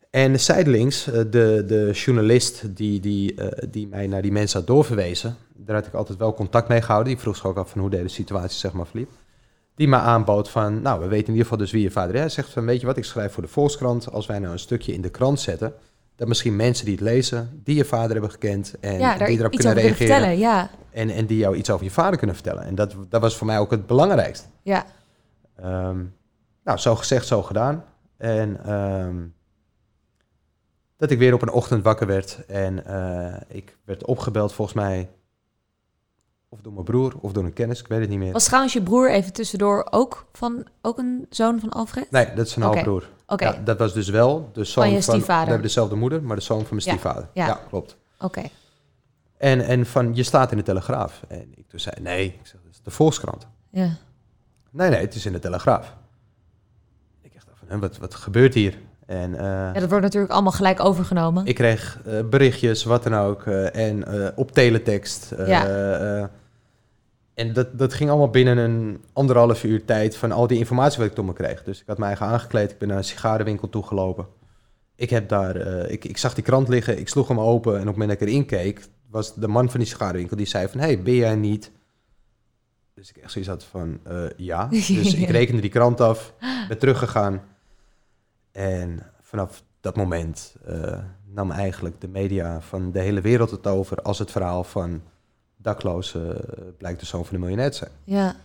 En 0.09 0.39
zijdelings, 0.39 1.07
eh, 1.07 1.13
de, 1.13 1.63
de 1.68 1.91
journalist 1.93 2.76
die, 2.76 2.99
die, 2.99 3.36
eh, 3.36 3.68
die 3.70 3.88
mij 3.88 4.07
naar 4.07 4.22
die 4.22 4.32
mensen 4.32 4.57
had 4.59 4.68
doorverwezen, 4.68 5.36
daar 5.55 5.76
had 5.76 5.86
ik 5.88 5.93
altijd 5.93 6.18
wel 6.18 6.34
contact 6.34 6.68
mee 6.68 6.82
gehouden. 6.82 7.13
Die 7.13 7.22
vroeg 7.22 7.36
zich 7.36 7.45
ook 7.45 7.57
af 7.57 7.70
van 7.70 7.82
hoe 7.82 7.89
deze 7.89 8.07
situatie 8.07 8.57
zeg 8.59 8.74
maar 8.74 8.86
verliep. 8.86 9.09
Die 9.76 9.88
me 9.88 9.95
aanbood 9.97 10.49
van, 10.49 10.82
nou, 10.82 10.99
we 11.01 11.07
weten 11.07 11.26
in 11.26 11.32
ieder 11.32 11.43
geval 11.43 11.57
dus 11.57 11.71
wie 11.71 11.82
je 11.82 11.91
vader 11.91 12.15
is. 12.15 12.19
Hij 12.21 12.30
zegt 12.30 12.49
van, 12.49 12.65
weet 12.65 12.80
je 12.80 12.86
wat, 12.86 12.97
ik 12.97 13.05
schrijf 13.05 13.34
voor 13.34 13.43
de 13.43 13.49
Volkskrant. 13.49 14.11
Als 14.11 14.26
wij 14.26 14.39
nou 14.39 14.51
een 14.51 14.59
stukje 14.59 14.93
in 14.93 15.01
de 15.01 15.09
krant 15.09 15.39
zetten, 15.39 15.73
dat 16.15 16.28
misschien 16.28 16.55
mensen 16.55 16.86
die 16.86 16.93
het 16.93 17.03
lezen, 17.03 17.61
die 17.63 17.76
je 17.76 17.86
vader 17.86 18.11
hebben 18.11 18.32
gekend 18.32 18.73
en 18.80 18.99
ja, 18.99 19.17
die 19.17 19.39
erop 19.39 19.51
kunnen 19.51 19.73
reageren. 19.73 19.95
vertellen. 19.95 20.38
Ja, 20.38 20.69
En, 20.91 21.09
en 21.09 21.26
die 21.26 21.38
jou 21.38 21.55
iets 21.55 21.69
over 21.69 21.86
je 21.86 21.91
vader 21.91 22.17
kunnen 22.17 22.36
vertellen. 22.36 22.63
En 22.63 22.76
dat, 22.76 22.95
dat 23.09 23.21
was 23.21 23.38
voor 23.38 23.47
mij 23.47 23.59
ook 23.59 23.71
het 23.71 23.86
belangrijkste. 23.88 24.47
ja, 24.61 24.86
Ehm, 25.55 26.03
nou, 26.63 26.78
zo 26.78 26.95
gezegd, 26.95 27.28
zo 27.28 27.41
gedaan. 27.41 27.84
En 28.17 28.65
ehm, 28.65 29.15
dat 30.97 31.11
ik 31.11 31.19
weer 31.19 31.34
op 31.34 31.41
een 31.41 31.51
ochtend 31.51 31.84
wakker 31.84 32.07
werd 32.07 32.45
en 32.47 32.86
eh, 32.86 33.41
ik 33.47 33.78
werd 33.86 34.05
opgebeld 34.05 34.53
volgens 34.53 34.78
mij 34.78 35.09
of 36.56 36.62
door 36.62 36.74
mijn 36.74 36.86
broer 36.86 37.14
of 37.22 37.32
door 37.32 37.43
een 37.43 37.53
kennis, 37.53 37.80
ik 37.80 37.88
weet 37.88 37.99
het 37.99 38.10
niet 38.10 38.20
meer. 38.20 38.32
Was 38.34 38.45
trouwens 38.45 38.74
je 38.74 38.82
broer 38.82 39.12
even 39.12 39.34
tussendoor 39.34 39.88
ook, 39.89 40.26
van, 40.34 40.66
ook 40.82 40.97
een 40.97 41.26
zoon 41.30 41.60
van 41.60 41.70
Alfred? 41.70 42.12
Nee, 42.12 42.34
dat 42.36 42.45
is 42.47 42.56
een 42.56 42.64
Oké. 42.64 42.72
halfbroer. 42.72 43.10
Oké, 43.28 43.43
Ja, 43.45 43.62
dat 43.64 43.78
was 43.78 43.93
dus 43.93 44.10
wel 44.10 44.49
de 44.53 44.64
zoon 44.64 44.86
je 44.91 45.03
van... 45.03 45.14
stiefvader. 45.14 45.43
We 45.43 45.49
hebben 45.49 45.68
dezelfde 45.68 45.95
moeder, 45.95 46.24
maar 46.24 46.36
de 46.36 46.41
zoon 46.41 46.66
van 46.66 46.76
mijn 46.76 46.82
Ja, 46.88 46.91
stiefvader. 46.91 47.28
ja. 47.34 47.45
Ja, 47.47 47.60
klopt. 47.70 47.97
oké. 48.20 48.41
En, 49.38 49.62
en 49.62 49.86
van, 49.86 50.16
je 50.16 50.24
staat 50.24 50.51
in 50.51 50.58
de 50.58 50.64
Telegraaf. 50.64 51.22
En 51.28 51.51
ik 51.56 51.68
toen 51.68 51.80
zei, 51.80 51.95
nee, 52.01 52.26
ik 52.26 52.39
zeg, 52.43 52.62
dat 52.64 52.72
is 52.72 52.80
de 52.84 52.91
Volkskrant. 52.91 53.47
Ja, 53.70 53.89
Nee, 54.72 54.89
nee, 54.89 54.99
het 55.01 55.16
is 55.16 55.26
in 55.26 55.32
de 55.32 55.39
Telegraaf. 55.39 55.95
Ik 57.22 57.34
dacht 57.34 57.47
van, 57.68 57.80
wat, 57.80 57.97
wat 57.97 58.16
gebeurt 58.16 58.53
hier? 58.53 58.78
En, 59.06 59.36
eh, 59.36 59.43
ja, 59.45 59.74
dat 59.80 59.89
wordt 59.89 60.03
natuurlijk 60.03 60.34
allemaal 60.34 60.51
gelijk 60.51 60.80
overgenomen. 60.84 61.45
Ik 61.45 61.56
kreeg 61.56 61.99
eh, 62.06 62.14
berichtjes, 62.30 62.84
wat 62.84 63.03
dan 63.03 63.14
ook, 63.16 63.45
eh, 63.45 63.76
en 63.89 64.03
op 64.38 64.51
teletext. 64.51 65.34
Ja. 65.45 66.30
En 67.36 67.53
dat, 67.53 67.77
dat 67.77 67.93
ging 67.93 68.09
allemaal 68.09 68.29
binnen 68.29 68.57
een 68.57 69.03
anderhalf 69.13 69.63
uur 69.63 69.86
tijd 69.86 70.17
van 70.17 70.31
al 70.31 70.47
die 70.47 70.57
informatie 70.57 70.97
wat 70.99 71.07
ik 71.07 71.13
tot 71.13 71.25
me 71.25 71.33
kreeg. 71.33 71.63
Dus 71.63 71.81
ik 71.81 71.88
had 71.88 71.97
mij 71.97 72.07
eigen 72.07 72.25
aangekleed, 72.25 72.71
ik 72.71 72.77
ben 72.77 72.88
naar 72.88 72.97
een 72.97 73.03
sigarenwinkel 73.03 73.69
toegelopen. 73.69 74.27
Ik, 74.95 75.09
heb 75.09 75.29
daar, 75.29 75.55
eh, 75.55 75.91
ik, 75.91 76.05
ik 76.05 76.17
zag 76.17 76.33
die 76.33 76.43
krant 76.43 76.67
liggen, 76.67 76.99
ik 76.99 77.07
sloeg 77.07 77.27
hem 77.27 77.39
open 77.39 77.73
en 77.73 77.79
op 77.79 77.86
het 77.86 77.95
moment 77.97 78.19
dat 78.19 78.21
ik 78.21 78.33
erin 78.33 78.45
keek, 78.45 78.88
was 79.09 79.33
de 79.33 79.47
man 79.47 79.69
van 79.69 79.79
die 79.79 79.89
sigarenwinkel 79.89 80.38
die 80.38 80.45
zei 80.45 80.67
van, 80.67 80.79
hey, 80.79 81.01
ben 81.01 81.15
jij 81.15 81.36
niet... 81.36 81.71
Dus 82.93 83.09
ik 83.09 83.17
echt 83.17 83.31
zoiets 83.31 83.51
had 83.51 83.63
van, 83.63 83.99
eh, 84.03 84.23
ja. 84.38 84.67
Dus 84.67 85.13
ik 85.13 85.29
rekende 85.39 85.61
die 85.61 85.69
krant 85.69 86.01
af, 86.01 86.33
ben 86.67 86.77
teruggegaan. 86.77 87.41
En 88.51 89.11
vanaf 89.21 89.63
dat 89.79 89.95
moment 89.95 90.55
eh, 90.65 90.99
nam 91.25 91.51
eigenlijk 91.51 92.01
de 92.01 92.07
media 92.07 92.61
van 92.61 92.91
de 92.91 92.99
hele 92.99 93.21
wereld 93.21 93.51
het 93.51 93.67
over 93.67 94.01
als 94.01 94.19
het 94.19 94.31
verhaal 94.31 94.63
van 94.63 95.01
dakloos 95.66 96.16
eh, 96.16 96.22
blijkt 96.78 96.99
de 96.99 97.05
zoon 97.05 97.26
van 97.26 97.36
de 97.36 97.41
miljonair 97.41 97.72
te 97.72 97.78
zijn. 97.78 97.91
Ja. 98.03 98.36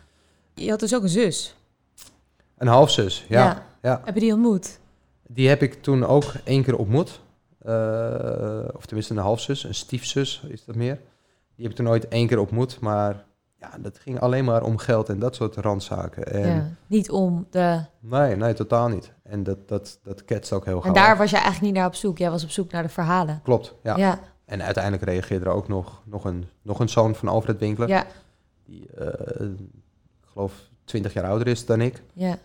Je 0.55 0.71
had 0.71 0.81
dus 0.81 0.95
ook 0.95 1.03
een 1.03 1.09
zus. 1.09 1.57
Een 2.57 2.66
halfzus, 2.66 3.25
ja. 3.29 3.45
Ja. 3.45 3.66
ja. 3.83 4.01
Heb 4.05 4.14
je 4.14 4.21
die 4.21 4.33
ontmoet? 4.33 4.79
Die 5.27 5.49
heb 5.49 5.62
ik 5.62 5.83
toen 5.83 6.07
ook 6.07 6.33
één 6.45 6.62
keer 6.62 6.77
ontmoet. 6.77 7.21
Eh, 7.59 8.64
of 8.73 8.87
tenminste 8.87 9.14
een 9.14 9.21
halfzus, 9.21 9.64
een 9.64 9.75
stiefzus 9.75 10.43
is 10.49 10.64
dat 10.64 10.75
meer. 10.75 10.95
Die 11.55 11.68
heb 11.68 11.71
ik 11.71 11.77
toen 11.77 11.89
ooit 11.89 12.09
één 12.09 12.27
keer 12.27 12.39
ontmoet, 12.39 12.81
maar 12.81 13.25
ja, 13.59 13.71
dat 13.79 13.99
ging 13.99 14.21
alleen 14.21 14.45
maar 14.45 14.62
om 14.62 14.79
geld 14.79 15.09
en 15.09 15.18
dat 15.18 15.35
soort 15.35 15.57
randzaken. 15.57 16.33
En 16.33 16.49
ja. 16.49 16.71
Niet 16.87 17.11
om 17.11 17.47
de... 17.51 17.85
Nee, 18.01 18.37
nee, 18.37 18.55
totaal 18.55 18.89
niet. 18.89 19.12
En 19.23 19.43
dat, 19.43 19.68
dat, 19.68 19.99
dat 20.03 20.25
ketst 20.25 20.53
ook 20.53 20.64
heel 20.64 20.77
En 20.77 20.83
gauw. 20.83 20.93
daar 20.93 21.12
af. 21.12 21.18
was 21.18 21.31
je 21.31 21.37
eigenlijk 21.37 21.66
niet 21.66 21.75
naar 21.75 21.87
op 21.87 21.95
zoek. 21.95 22.18
Jij 22.18 22.31
was 22.31 22.45
op 22.45 22.51
zoek 22.51 22.73
naar 22.73 22.83
de 22.83 22.89
verhalen. 22.89 23.41
Klopt, 23.43 23.75
ja. 23.83 23.97
ja. 23.97 24.21
En 24.51 24.62
uiteindelijk 24.62 25.05
reageerde 25.05 25.44
er 25.44 25.53
ook 25.53 25.68
nog, 25.68 26.03
nog, 26.05 26.24
een, 26.24 26.44
nog 26.62 26.80
een 26.80 26.88
zoon 26.88 27.14
van 27.14 27.28
Alfred 27.28 27.59
Winkler. 27.59 27.88
ja. 27.88 28.07
Die, 28.64 28.86
eh, 28.96 29.44
ik 30.22 30.28
geloof, 30.32 30.53
20 30.84 31.12
jaar 31.12 31.24
ouder 31.24 31.46
is 31.46 31.66
dan 31.66 31.80
ik. 31.80 32.03
ja. 32.12 32.38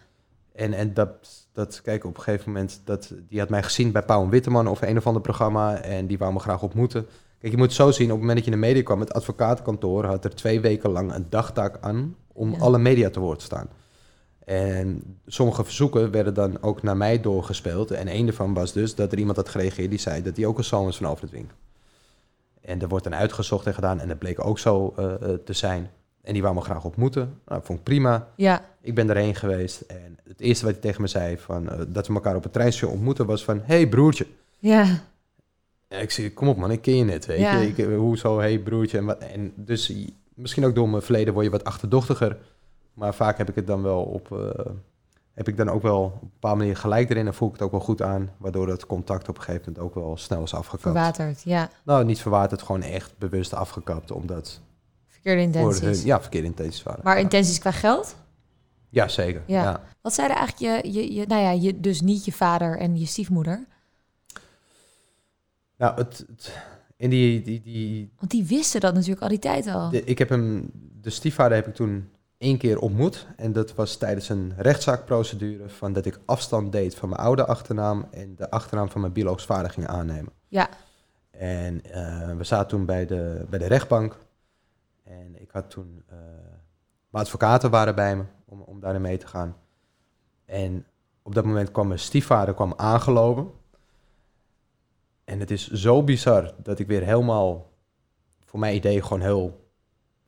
En, 0.53 0.73
en 0.73 0.93
dat, 0.93 1.09
dat, 1.51 1.81
kijk, 1.81 2.05
op 2.05 2.17
een 2.17 2.23
gegeven 2.23 2.51
moment, 2.51 2.81
dat, 2.83 3.13
die 3.29 3.39
had 3.39 3.49
mij 3.49 3.63
gezien 3.63 3.91
bij 3.91 4.01
Pauw 4.03 4.23
en 4.23 4.29
Witteman 4.29 4.67
of 4.67 4.81
een 4.81 4.97
of 4.97 5.07
ander 5.07 5.21
programma. 5.21 5.77
En 5.81 6.07
die 6.07 6.17
wou 6.17 6.33
me 6.33 6.39
graag 6.39 6.61
ontmoeten. 6.61 7.05
Kijk, 7.39 7.51
je 7.51 7.57
moet 7.57 7.67
het 7.67 7.75
zo 7.75 7.91
zien, 7.91 8.05
op 8.05 8.11
het 8.11 8.19
moment 8.19 8.35
dat 8.37 8.45
je 8.45 8.51
in 8.53 8.59
de 8.61 8.65
media 8.67 8.83
kwam, 8.83 8.99
het 8.99 9.13
advocatenkantoor 9.13 10.05
had 10.05 10.25
er 10.25 10.35
twee 10.35 10.59
weken 10.61 10.89
lang 10.89 11.13
een 11.13 11.25
dagtaak 11.29 11.77
aan 11.81 12.15
om 12.33 12.51
Ja. 12.51 12.57
alle 12.57 12.77
media 12.77 13.09
te 13.09 13.19
woord 13.19 13.39
te 13.39 13.45
staan. 13.45 13.67
En 14.45 15.01
sommige 15.25 15.63
verzoeken 15.63 16.11
werden 16.11 16.33
dan 16.33 16.61
ook 16.61 16.83
naar 16.83 16.97
mij 16.97 17.21
doorgespeeld. 17.21 17.91
En 17.91 18.07
een 18.15 18.25
daarvan 18.25 18.53
was 18.53 18.73
dus 18.73 18.95
dat 18.95 19.11
er 19.11 19.17
iemand 19.17 19.37
had 19.37 19.49
gereageerd 19.49 19.89
die 19.89 19.99
zei 19.99 20.21
dat 20.21 20.35
hij 20.37 20.45
ook 20.45 20.57
een 20.57 20.63
zoon 20.63 20.87
is 20.87 20.97
van 20.97 21.05
Alfred 21.05 21.31
Wink. 21.31 21.51
En 22.65 22.81
er 22.81 22.87
wordt 22.87 23.03
dan 23.03 23.15
uitgezocht 23.15 23.65
en 23.65 23.73
gedaan 23.73 23.99
en 23.99 24.07
dat 24.07 24.19
bleek 24.19 24.45
ook 24.45 24.59
zo 24.59 24.93
eh, 24.97 25.13
eh, 25.13 25.39
te 25.45 25.53
zijn. 25.53 25.89
En 26.21 26.33
die 26.33 26.41
wou 26.41 26.55
me 26.55 26.61
graag 26.61 26.83
ontmoeten. 26.85 27.39
Nou, 27.45 27.61
vond 27.63 27.77
ik 27.79 27.83
prima. 27.85 28.27
ja. 28.35 28.61
Ik 28.81 28.95
ben 28.95 29.09
erheen 29.09 29.35
geweest 29.35 29.81
en 29.81 30.17
het 30.23 30.39
eerste 30.41 30.63
wat 30.65 30.73
hij 30.73 30.81
tegen 30.81 31.01
me 31.01 31.07
zei, 31.07 31.37
van, 31.37 31.69
eh, 31.69 31.81
dat 31.87 32.07
we 32.07 32.13
elkaar 32.13 32.35
op 32.35 32.43
het 32.43 32.53
treinstation 32.53 32.91
ontmoeten, 32.91 33.25
was 33.25 33.43
van, 33.43 33.61
hey 33.63 33.87
broertje. 33.89 34.27
ja. 34.59 34.85
En 35.87 36.01
ik 36.01 36.11
zei, 36.11 36.33
kom 36.33 36.47
op 36.47 36.57
man, 36.57 36.71
ik 36.71 36.81
ken 36.81 36.95
je 36.97 37.03
net, 37.03 37.25
weet 37.25 37.39
Ja. 37.39 37.59
je. 37.59 37.67
Ik, 37.67 37.85
hoezo, 37.95 38.39
hey 38.39 38.59
broertje. 38.59 38.97
En, 38.97 39.05
wat, 39.05 39.17
en 39.17 39.53
dus 39.55 39.93
misschien 40.33 40.65
ook 40.65 40.75
door 40.75 40.89
mijn 40.89 41.01
verleden 41.01 41.33
word 41.33 41.45
je 41.45 41.51
wat 41.51 41.63
achterdochtiger. 41.63 42.37
Maar 42.93 43.13
vaak 43.15 43.37
heb 43.37 43.49
ik 43.49 43.55
het 43.55 43.67
dan 43.67 43.81
wel 43.81 44.01
op, 44.03 44.53
heb 45.35 45.47
ik 45.47 45.57
dan 45.57 45.69
ook 45.69 45.81
wel 45.81 46.03
op 46.03 46.21
een 46.21 46.29
bepaalde 46.33 46.57
manier 46.57 46.75
gelijk 46.77 47.09
erin 47.09 47.27
en 47.27 47.33
voel 47.33 47.47
ik 47.47 47.53
het 47.53 47.63
ook 47.63 47.71
wel 47.71 47.79
goed 47.79 48.01
aan. 48.01 48.29
Waardoor 48.37 48.67
het 48.67 48.85
contact 48.85 49.29
op 49.29 49.37
een 49.37 49.43
gegeven 49.43 49.63
moment 49.73 49.83
ook 49.83 49.95
wel 49.95 50.17
snel 50.17 50.43
is 50.43 50.53
afgekapt. 50.53 50.81
Verwaterd. 50.81 51.41
Ja. 51.43 51.69
Nou, 51.83 52.05
niet 52.05 52.21
verwaterd, 52.21 52.61
gewoon 52.61 52.81
echt 52.81 53.17
bewust 53.17 53.53
afgekapt, 53.53 54.11
omdat 54.11 54.61
Verkeerde 55.07 55.41
intenties. 55.41 55.79
hun, 55.97 56.05
ja, 56.05 56.21
verkeerde 56.21 56.47
intenties 56.47 56.83
waren. 56.83 57.01
Maar 57.03 57.15
ja. 57.15 57.21
intenties 57.21 57.59
qua 57.59 57.71
geld? 57.71 58.15
ja, 58.89 59.07
zeker. 59.07 59.41
Ja. 59.45 59.63
ja. 59.63 59.81
Wat 60.01 60.13
zeiden 60.13 60.37
eigenlijk 60.37 60.83
je, 60.85 60.91
je, 60.91 61.13
je, 61.13 61.25
nou 61.27 61.41
ja, 61.41 61.51
je, 61.51 61.79
dus 61.79 62.01
niet 62.01 62.25
je 62.25 62.31
vader 62.31 62.77
en 62.77 62.97
je 62.99 63.05
stiefmoeder? 63.05 63.65
Nou, 65.77 65.95
het, 65.95 66.25
het- 66.27 66.51
in 66.97 67.09
die, 67.09 67.41
die, 67.41 67.61
die, 67.61 68.11
Want 68.19 68.31
die 68.31 68.45
wisten 68.45 68.81
dat 68.81 68.93
natuurlijk 68.93 69.21
al 69.21 69.27
die 69.29 69.39
tijd 69.39 69.67
al. 69.67 69.89
De, 69.89 70.03
ik 70.03 70.17
heb 70.17 70.29
hem, 70.29 70.69
de 71.01 71.09
stiefvader 71.09 71.55
heb 71.57 71.67
ik 71.67 71.73
toen 71.75 72.09
één 72.45 72.57
keer 72.57 72.79
ontmoet. 72.79 73.27
En 73.35 73.51
dat 73.51 73.75
was 73.75 73.97
tijdens 73.97 74.29
een 74.29 74.53
rechtszaakprocedure 74.57 75.69
van 75.69 75.93
dat 75.93 76.05
ik 76.05 76.19
afstand 76.25 76.71
deed 76.71 76.95
van 76.95 77.09
mijn 77.09 77.21
oude 77.21 77.45
achternaam 77.45 78.07
en 78.11 78.35
de 78.35 78.49
achternaam 78.49 78.89
van 78.89 79.01
mijn 79.01 79.13
biologisch 79.13 79.45
vader 79.45 79.71
ging 79.71 79.87
aannemen. 79.87 80.33
Ja. 80.47 80.69
En 81.31 81.83
eh, 81.83 82.37
we 82.37 82.43
zaten 82.43 82.67
toen 82.67 82.85
bij 82.85 83.05
de, 83.05 83.45
bij 83.49 83.59
de 83.59 83.67
rechtbank. 83.67 84.17
En 85.03 85.41
ik 85.41 85.49
had 85.51 85.69
toen, 85.69 86.03
eh, 86.07 86.17
mijn 87.09 87.23
advocaten 87.23 87.69
waren 87.69 87.95
bij 87.95 88.15
me 88.15 88.23
om, 88.45 88.61
om 88.61 88.79
daarin 88.79 89.01
mee 89.01 89.17
te 89.17 89.27
gaan. 89.27 89.55
En 90.45 90.85
op 91.23 91.35
dat 91.35 91.45
moment 91.45 91.71
kwam 91.71 91.87
mijn 91.87 91.99
stiefvader 91.99 92.53
kwam 92.53 92.73
aangelopen. 92.75 93.51
En 95.23 95.39
het 95.39 95.51
is 95.51 95.71
zo 95.71 96.03
bizar 96.03 96.53
dat 96.63 96.79
ik 96.79 96.87
weer 96.87 97.03
helemaal, 97.03 97.71
voor 98.45 98.59
mijn 98.59 98.75
idee, 98.75 99.01
gewoon 99.01 99.21
heel 99.21 99.64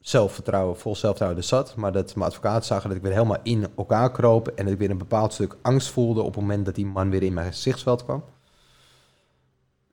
zelfvertrouwen, 0.08 0.78
vol 0.78 0.96
zelfvertrouwen 0.96 1.42
er 1.42 1.48
zat. 1.48 1.76
Maar 1.76 1.92
dat 1.92 2.16
mijn 2.16 2.30
advocaten 2.30 2.66
zagen 2.66 2.88
dat 2.88 2.98
ik 2.98 3.04
weer 3.04 3.14
helemaal 3.14 3.40
in 3.44 3.68
elkaar 3.78 4.12
kroop. 4.12 4.48
En 4.48 4.64
dat 4.64 4.74
ik 4.74 4.80
weer 4.80 4.90
een 4.90 4.98
bepaald 4.98 5.34
stuk 5.34 5.58
angst 5.62 5.90
voelde 5.90 6.22
op 6.22 6.34
het 6.34 6.42
moment 6.42 6.66
dat 6.66 6.76
die 6.76 6.86
man 6.86 7.10
weer 7.10 7.24
in 7.24 7.34
mijn 7.34 7.52
gezichtsveld 7.52 8.04
kwam. 8.04 8.24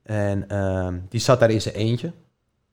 En 0.02 0.48
ehm, 0.48 0.98
die 1.08 1.20
zat 1.20 1.40
daar 1.40 1.50
in 1.50 1.60
zijn 1.60 1.74
eentje. 1.74 2.12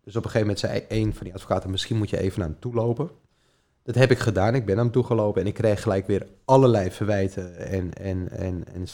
Dus 0.04 0.16
op 0.16 0.24
een 0.24 0.32
gegeven 0.32 0.48
moment 0.48 0.60
zei 0.60 0.86
een 0.88 1.14
van 1.14 1.24
die 1.24 1.34
advocaten, 1.34 1.70
misschien 1.70 1.98
moet 1.98 2.10
je 2.10 2.20
even 2.20 2.40
naar 2.40 2.48
hem 2.48 2.60
toe 2.60 2.74
lopen. 2.74 3.10
Dat 3.84 3.96
heb 3.96 4.12
ik 4.12 4.20
gedaan. 4.20 4.56
Ik 4.56 4.66
ben 4.66 4.76
naar 4.76 4.84
hem 4.84 4.94
toegelopen 4.94 5.42
en 5.42 5.48
ik 5.48 5.54
kreeg 5.54 5.82
gelijk 5.82 6.08
weer 6.08 6.28
allerlei 6.46 6.92
verwijten 6.92 7.58
en, 7.58 7.94
en, 7.94 8.30
en, 8.32 8.64
en 8.74 8.88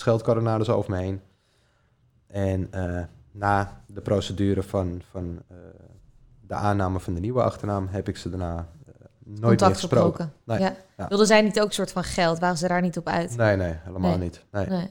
over 0.74 0.92
me 0.92 0.98
heen. 0.98 1.22
En 2.28 2.68
eh, 2.72 3.04
na 3.32 3.84
de 3.88 4.02
procedure 4.02 4.64
van, 4.64 5.02
van 5.12 5.42
eh, 5.48 5.58
de 6.48 6.54
aanname 6.54 7.00
van 7.00 7.14
de 7.14 7.20
nieuwe 7.20 7.42
achternaam 7.44 7.88
heb 7.92 8.08
ik 8.08 8.18
ze 8.18 8.30
daarna 8.30 8.68
eh, 8.86 8.94
nooit 9.24 9.60
meer 9.60 9.70
gesproken. 9.76 10.34
Nee, 10.44 10.60
Ja. 10.60 10.76
ja. 10.98 11.08
Wilden 11.08 11.28
zij 11.28 11.42
niet 11.42 11.60
ook 11.60 11.68
een 11.68 11.74
soort 11.74 11.92
van 11.92 12.04
geld? 12.04 12.40
Waren 12.40 12.58
ze 12.58 12.68
daar 12.68 12.82
niet 12.82 12.98
op 12.98 13.08
uit? 13.08 13.36
Nee, 13.38 13.56
nee, 13.56 13.74
helemaal 13.84 14.10
Nee. 14.10 14.20
niet. 14.20 14.44
Nee. 14.52 14.66
Nee. 14.68 14.90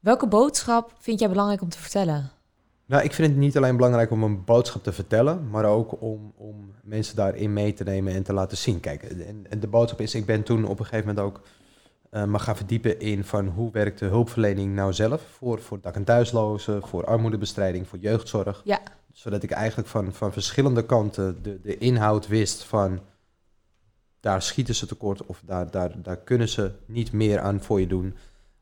Welke 0.00 0.26
boodschap 0.26 0.92
vind 0.98 1.18
jij 1.20 1.28
belangrijk 1.28 1.62
om 1.62 1.68
te 1.68 1.78
vertellen? 1.78 2.30
Nou, 2.86 3.02
ik 3.04 3.12
vind 3.12 3.28
het 3.28 3.36
niet 3.36 3.56
alleen 3.56 3.76
belangrijk 3.76 4.10
om 4.10 4.22
een 4.22 4.44
boodschap 4.44 4.82
te 4.82 4.92
vertellen, 4.92 5.50
maar 5.50 5.64
ook 5.64 6.02
om, 6.02 6.32
om 6.36 6.72
mensen 6.82 7.16
daarin 7.16 7.52
mee 7.52 7.72
te 7.72 7.84
nemen 7.84 8.14
en 8.14 8.22
te 8.22 8.32
laten 8.32 8.56
zien. 8.56 8.80
Kijk, 8.80 9.02
en, 9.02 9.46
en 9.50 9.60
de 9.60 9.66
boodschap 9.66 10.00
is, 10.00 10.14
ik 10.14 10.26
ben 10.26 10.42
toen 10.42 10.64
op 10.66 10.78
een 10.78 10.84
gegeven 10.84 11.06
moment 11.14 11.26
ook 11.26 11.40
eh 12.10 12.24
me 12.24 12.38
gaan 12.38 12.56
verdiepen 12.56 13.00
in 13.00 13.24
van 13.24 13.46
hoe 13.46 13.70
werkt 13.72 13.98
de 13.98 14.04
hulpverlening 14.06 14.74
nou 14.74 14.92
zelf 14.92 15.22
voor, 15.38 15.60
voor 15.60 15.80
dak- 15.80 15.94
en 15.94 16.04
thuislozen, 16.04 16.86
voor 16.86 17.04
armoedebestrijding, 17.04 17.88
voor 17.88 17.98
jeugdzorg. 17.98 18.60
Ja. 18.64 18.78
Zodat 19.14 19.42
ik 19.42 19.50
eigenlijk 19.50 19.88
van, 19.88 20.12
van 20.12 20.32
verschillende 20.32 20.86
kanten 20.86 21.42
de, 21.42 21.60
de 21.60 21.78
inhoud 21.78 22.26
wist 22.26 22.64
van 22.64 23.00
daar 24.20 24.42
schieten 24.42 24.74
ze 24.74 24.86
tekort 24.86 25.26
of 25.26 25.42
daar, 25.44 25.70
daar, 25.70 26.02
daar 26.02 26.16
kunnen 26.16 26.48
ze 26.48 26.72
niet 26.86 27.12
meer 27.12 27.40
aan 27.40 27.60
voor 27.60 27.80
je 27.80 27.86
doen. 27.86 28.14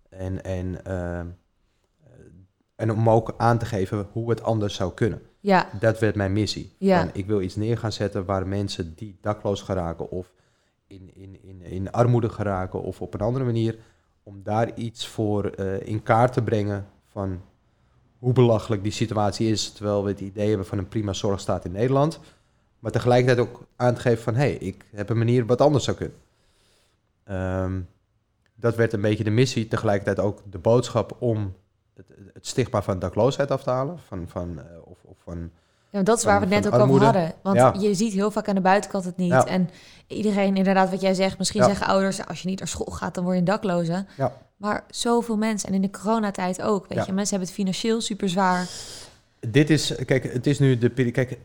En, 0.09 0.45
en, 0.45 0.85
ehm, 0.85 1.27
en 2.77 2.93
om 2.93 3.11
ook 3.11 3.35
aan 3.37 3.59
te 3.59 3.67
geven 3.67 4.09
hoe 4.13 4.31
het 4.31 4.43
anders 4.43 4.75
zou 4.75 4.93
kunnen. 4.95 5.23
Ja, 5.41 5.69
Dat 5.81 5.99
werd 5.99 6.15
mijn 6.15 6.33
missie. 6.33 6.75
Ja. 6.79 7.01
En 7.01 7.11
ik 7.13 7.27
wil 7.27 7.41
iets 7.41 7.57
neer 7.57 7.79
gaan 7.79 7.93
zetten 7.93 8.25
waar 8.25 8.47
mensen 8.47 8.95
die 8.95 9.19
dakloos 9.21 9.63
geraken 9.63 10.11
of 10.11 10.33
in, 10.87 11.15
in, 11.15 11.43
in, 11.43 11.63
in 11.63 11.93
armoede 11.93 12.29
geraken 12.29 12.83
of 12.83 13.01
op 13.01 13.15
een 13.15 13.21
andere 13.21 13.45
manier, 13.45 13.79
om 14.23 14.43
daar 14.43 14.75
iets 14.75 15.07
voor 15.07 15.45
eh, 15.45 15.87
in 15.87 16.03
kaart 16.03 16.33
te 16.33 16.43
brengen 16.43 16.87
van 17.07 17.41
hoe 18.23 18.33
belachelijk 18.33 18.83
die 18.83 18.93
situatie 18.93 19.51
is, 19.51 19.71
terwijl 19.71 20.05
we 20.05 20.11
het 20.11 20.21
idee 20.21 20.49
hebben 20.49 20.67
van 20.67 20.79
een 20.79 20.89
prima 20.89 21.13
zorgstaat 21.13 21.65
in 21.65 21.73
Nederland. 21.73 22.21
Maar 22.79 22.93
tegelijkertijd 22.93 23.49
ook 23.49 23.63
aan 23.77 23.95
te 23.95 24.01
geven 24.01 24.23
van, 24.23 24.35
hé, 24.35 24.41
hey, 24.41 24.53
ik 24.55 24.85
heb 24.95 25.09
een 25.09 25.19
manier 25.19 25.47
wat 25.47 25.61
anders 25.61 25.85
zou 25.85 25.97
kunnen. 25.97 26.17
Ehm, 27.25 27.81
dat 28.55 28.77
werd 28.77 28.93
een 28.93 29.01
beetje 29.01 29.25
de 29.25 29.31
missie, 29.31 29.69
tegelijkertijd 29.69 30.27
ook 30.27 30.43
de 30.51 30.59
boodschap 30.59 31.17
om 31.19 31.55
het, 31.95 32.07
het 32.33 32.47
stigma 32.47 32.83
van 32.83 32.99
dakloosheid 32.99 33.51
af 33.51 33.63
te 33.63 33.71
halen. 33.71 33.99
Van, 34.07 34.25
van, 34.29 34.59
eh, 34.59 34.65
of, 34.85 34.99
of 35.03 35.17
van, 35.25 35.51
Ja, 35.91 36.03
dat 36.03 36.19
is 36.19 36.25
waar 36.25 36.41
we 36.41 36.55
het 36.55 36.65
net 36.65 36.75
ook 36.75 36.81
over 36.81 37.05
hadden. 37.05 37.33
Want 37.43 37.57
Ja. 37.57 37.75
je 37.79 37.95
ziet 37.95 38.13
heel 38.13 38.31
vaak 38.31 38.49
aan 38.49 38.55
de 38.55 38.61
buitenkant 38.61 39.05
het 39.05 39.17
niet. 39.17 39.31
Ja. 39.31 39.47
En 39.47 39.71
iedereen, 40.07 40.57
inderdaad, 40.57 40.91
wat 40.91 41.01
jij 41.01 41.15
zegt, 41.15 41.39
misschien 41.39 41.65
zeggen 41.65 41.87
ouders, 41.87 42.27
als 42.27 42.43
je 42.43 42.49
niet 42.49 42.59
naar 42.59 42.69
school 42.69 42.93
gaat, 42.93 43.15
dan 43.15 43.25
word 43.25 43.37
je 43.37 43.41
een 43.41 43.47
dakloze. 43.47 44.07
Maar 44.63 44.85
zoveel 44.91 45.37
mensen, 45.37 45.69
en 45.69 45.75
in 45.75 45.83
de 45.83 45.91
coronatijd 45.91 46.63
ook, 46.63 46.87
weet 46.89 46.99
Ja. 46.99 47.05
je, 47.07 47.13
mensen 47.13 47.31
hebben 47.31 47.49
het 47.49 47.57
financieel 47.57 48.01
super 48.01 48.29
zwaar. 48.29 48.69
Dit 49.41 49.71
is, 49.71 49.95
kijk, 50.07 50.33
het 50.33 50.47
is 50.47 50.59
nu 50.59 50.79
de 50.79 50.91
periode. 50.91 51.25
Kijk, 51.25 51.39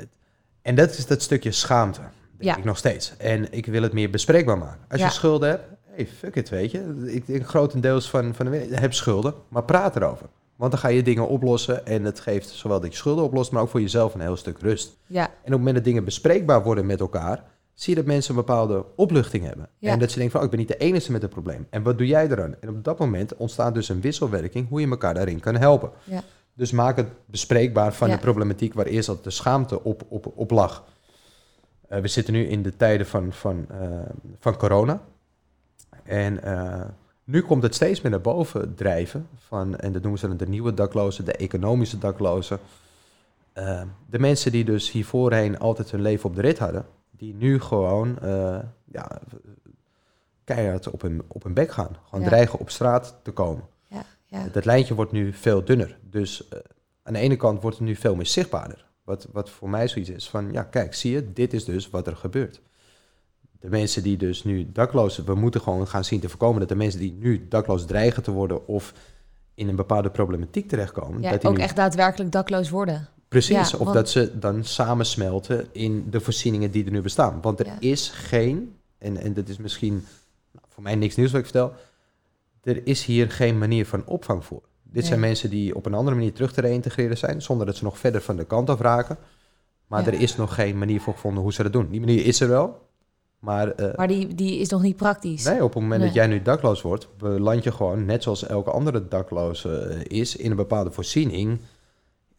en 0.61 0.76
dat 0.76 0.89
is 0.97 1.05
dat 1.05 1.22
stukje 1.22 1.51
schaamte. 1.51 1.99
Denk 1.99 2.11
Ja. 2.51 2.57
ik 2.57 2.63
nog 2.63 2.78
steeds. 2.78 3.13
En 3.18 3.51
ik 3.53 3.65
wil 3.65 3.82
het 3.82 3.93
meer 3.93 4.09
bespreekbaar 4.09 4.57
maken. 4.57 4.80
Als 4.89 4.99
Ja. 4.99 5.05
je 5.05 5.11
schulden 5.11 5.49
hebt, 5.49 5.63
hey, 5.89 6.07
fuck 6.07 6.36
it, 6.36 6.49
weet 6.49 6.72
je. 6.72 7.03
Ik 7.05 7.26
denk 7.26 7.47
grotendeels 7.47 8.09
van, 8.09 8.34
van 8.36 8.45
de 8.45 8.51
wereld, 8.51 8.80
heb 8.80 8.93
schulden, 8.93 9.34
maar 9.47 9.63
praat 9.63 9.95
erover. 9.95 10.26
Want 10.55 10.72
dan 10.72 10.80
ga 10.80 10.88
je 10.88 11.03
dingen 11.03 11.28
oplossen 11.28 11.86
en 11.86 12.03
het 12.03 12.20
geeft 12.20 12.49
zowel 12.49 12.80
dat 12.80 12.91
je 12.91 12.97
schulden 12.97 13.24
oplost, 13.24 13.51
maar 13.51 13.61
ook 13.61 13.70
voor 13.70 13.82
jezelf 13.82 14.13
een 14.13 14.22
heel 14.22 14.38
stuk 14.38 14.59
rust. 14.59 14.97
Ja, 15.05 15.24
En 15.26 15.30
op 15.30 15.43
het 15.43 15.57
moment 15.57 15.76
dat 15.76 15.84
dingen 15.84 16.03
bespreekbaar 16.03 16.63
worden 16.63 16.86
met 16.86 16.99
elkaar, 16.99 17.43
zie 17.78 17.94
je 17.96 18.00
dat 18.00 18.10
mensen 18.10 18.30
een 18.30 18.46
bepaalde 18.46 18.86
opluchting 18.96 19.46
hebben. 19.46 19.70
Ja. 19.78 19.92
En 19.92 20.00
dat 20.00 20.12
ze 20.12 20.16
denken 20.18 20.32
van, 20.32 20.40
oh, 20.40 20.46
ik 20.46 20.52
ben 20.52 20.60
niet 20.60 20.80
de 20.80 20.86
enige 20.86 21.12
met 21.12 21.22
het 21.22 21.32
probleem. 21.32 21.68
En 21.70 21.84
wat 21.84 21.98
doe 21.98 22.08
jij 22.08 22.30
eraan? 22.30 22.56
En 22.60 22.70
op 22.70 22.84
dat 22.84 23.00
moment 23.00 23.36
ontstaat 23.36 23.74
dus 23.74 23.90
een 23.90 24.02
wisselwerking 24.02 24.70
hoe 24.70 24.82
je 24.82 24.88
elkaar 24.90 25.14
daarin 25.14 25.40
kan 25.40 25.56
helpen. 25.56 25.92
Ja. 26.04 26.24
Dus 26.54 26.72
maak 26.72 26.96
het 26.98 27.08
bespreekbaar 27.26 27.94
van 27.94 28.08
Ja. 28.08 28.14
de 28.16 28.22
problematiek 28.22 28.74
waar 28.74 28.86
eerst 28.86 29.08
altijd 29.08 29.26
de 29.26 29.32
schaamte 29.34 29.84
op, 29.84 30.04
op, 30.08 30.32
op 30.36 30.52
lag. 30.52 30.84
Eh, 31.88 32.00
we 32.00 32.08
zitten 32.08 32.34
nu 32.34 32.46
in 32.48 32.62
de 32.62 32.76
tijden 32.76 33.08
van, 33.08 33.34
van, 33.34 33.66
eh, 33.70 33.90
van 34.40 34.58
corona. 34.58 35.02
En 36.04 36.44
eh, 36.44 36.86
nu 37.24 37.42
komt 37.42 37.64
het 37.64 37.76
steeds 37.76 38.02
meer 38.02 38.12
naar 38.12 38.22
boven 38.22 38.76
drijven. 38.76 39.28
Van, 39.48 39.76
en 39.78 39.92
dat 39.92 40.02
noemen 40.02 40.20
ze 40.20 40.28
dan 40.28 40.38
de 40.38 40.48
nieuwe 40.48 40.74
daklozen, 40.74 41.26
de 41.26 41.34
economische 41.34 41.98
daklozen. 41.98 42.60
De 44.10 44.20
mensen 44.20 44.52
die 44.52 44.66
dus 44.66 44.92
hiervoorheen 44.92 45.60
altijd 45.60 45.92
hun 45.92 46.02
leven 46.02 46.30
op 46.30 46.36
de 46.36 46.42
rit 46.42 46.60
hadden, 46.60 46.86
die 47.18 47.34
nu 47.34 47.59
gewoon 47.59 48.20
eh, 48.20 48.59
ja, 48.86 49.22
keihard 50.43 50.89
op 50.89 51.01
hun, 51.01 51.22
op 51.28 51.43
hun 51.43 51.53
bek 51.53 51.72
gaan. 51.72 51.97
Gewoon 52.03 52.24
Ja. 52.24 52.30
dreigen 52.30 52.59
op 52.59 52.70
straat 52.70 53.15
te 53.24 53.32
komen. 53.32 53.63
ja. 53.88 54.03
Ja. 54.30 54.47
Dat 54.51 54.65
lijntje 54.65 54.95
wordt 54.95 55.11
nu 55.11 55.34
veel 55.34 55.63
dunner. 55.65 55.97
Dus 56.01 56.47
eh, 56.47 56.59
aan 57.03 57.13
de 57.13 57.20
ene 57.20 57.36
kant 57.36 57.61
wordt 57.61 57.78
het 57.78 57.88
nu 57.88 57.95
veel 57.95 58.15
meer 58.15 58.26
zichtbaarder. 58.26 58.86
Wat, 59.03 59.28
wat 59.32 59.49
voor 59.49 59.70
mij 59.70 59.88
zoiets 59.88 60.09
is 60.09 60.30
van, 60.30 60.51
ja 60.51 60.63
kijk, 60.63 60.93
zie 60.93 61.11
je, 61.11 61.34
dit 61.34 61.53
is 61.53 61.65
dus 61.65 61.89
wat 61.89 62.07
er 62.07 62.15
gebeurt. 62.15 62.61
De 63.59 63.70
mensen 63.70 64.03
die 64.03 64.18
dus 64.18 64.43
nu 64.43 64.72
dakloos... 64.72 65.18
We 65.18 65.36
moeten 65.36 65.61
gewoon 65.61 65.88
gaan 65.88 66.03
zien 66.03 66.20
te 66.20 66.30
voorkomen 66.30 66.59
dat 66.59 66.70
de 66.70 66.76
mensen 66.76 66.99
die 66.99 67.18
nu 67.20 67.47
dakloos 67.47 67.86
dreigen 67.86 68.24
te 68.24 68.32
worden... 68.32 68.68
of 68.68 68.93
in 69.53 69.68
een 69.68 69.76
bepaalde 69.76 70.09
problematiek 70.09 70.68
terechtkomen... 70.70 71.22
Ja, 71.22 71.32
dat 71.32 71.41
die 71.41 71.49
ook 71.49 71.57
nu 71.57 71.63
echt 71.63 71.76
daadwerkelijk 71.76 72.32
dakloos 72.32 72.70
worden. 72.70 73.07
Precies, 73.28 73.56
Ja, 73.72 73.78
of 73.78 73.84
want- 73.84 73.94
dat 73.94 74.10
ze 74.10 74.40
dan 74.40 74.64
samensmelten 74.64 75.68
in 75.72 76.08
de 76.10 76.20
voorzieningen 76.20 76.72
die 76.72 76.86
er 76.86 76.92
nu 76.92 77.02
bestaan. 77.02 77.42
Want 77.42 77.60
er 77.60 77.66
Ja. 77.66 77.78
is 77.80 78.10
geen, 78.10 78.76
en, 78.98 79.18
en 79.18 79.34
dat 79.34 79.48
is 79.50 79.58
misschien 79.58 79.94
nou, 80.52 80.66
voor 80.70 80.84
mij 80.84 80.96
niks 80.96 81.16
nieuws 81.16 81.32
wat 81.32 81.40
ik 81.40 81.46
vertel, 81.48 81.74
er 82.64 82.88
is 82.88 83.06
hier 83.06 83.32
geen 83.32 83.58
manier 83.58 83.86
van 83.86 84.06
opvang 84.06 84.46
voor. 84.46 84.62
Dit 84.84 85.06
zijn 85.06 85.20
mensen 85.20 85.50
die 85.50 85.76
op 85.76 85.86
een 85.86 85.94
andere 85.94 86.16
manier 86.16 86.34
terug 86.34 86.54
te 86.54 86.62
reïntegreren 86.62 87.18
zijn, 87.18 87.42
zonder 87.42 87.66
dat 87.66 87.76
ze 87.76 87.84
nog 87.84 87.98
verder 88.00 88.22
van 88.22 88.36
de 88.36 88.44
kant 88.46 88.70
af 88.70 88.80
raken. 88.80 89.18
Maar 89.88 90.02
Ja. 90.02 90.08
er 90.08 90.22
is 90.22 90.36
nog 90.36 90.54
geen 90.56 90.78
manier 90.78 91.02
voor 91.02 91.14
gevonden 91.14 91.44
hoe 91.44 91.54
ze 91.54 91.64
dat 91.64 91.74
doen. 91.74 91.88
Die 91.90 92.00
manier 92.00 92.26
is 92.26 92.40
er 92.40 92.48
wel, 92.48 92.82
maar, 93.40 93.72
eh, 93.72 93.96
Maar 93.98 94.08
die, 94.08 94.36
die 94.36 94.60
is 94.60 94.70
nog 94.70 94.82
niet 94.82 94.96
praktisch. 94.96 95.44
nee, 95.44 95.64
op 95.64 95.74
het 95.74 95.82
moment 95.82 96.00
Nee. 96.02 96.10
dat 96.10 96.18
jij 96.18 96.28
nu 96.28 96.42
dakloos 96.42 96.82
wordt, 96.82 97.08
beland 97.18 97.64
je 97.64 97.72
gewoon, 97.72 98.06
net 98.06 98.24
zoals 98.24 98.46
elke 98.46 98.72
andere 98.72 99.08
dakloze 99.08 100.04
is, 100.08 100.36
in 100.36 100.50
een 100.52 100.58
bepaalde 100.58 100.92
voorziening. 100.92 101.60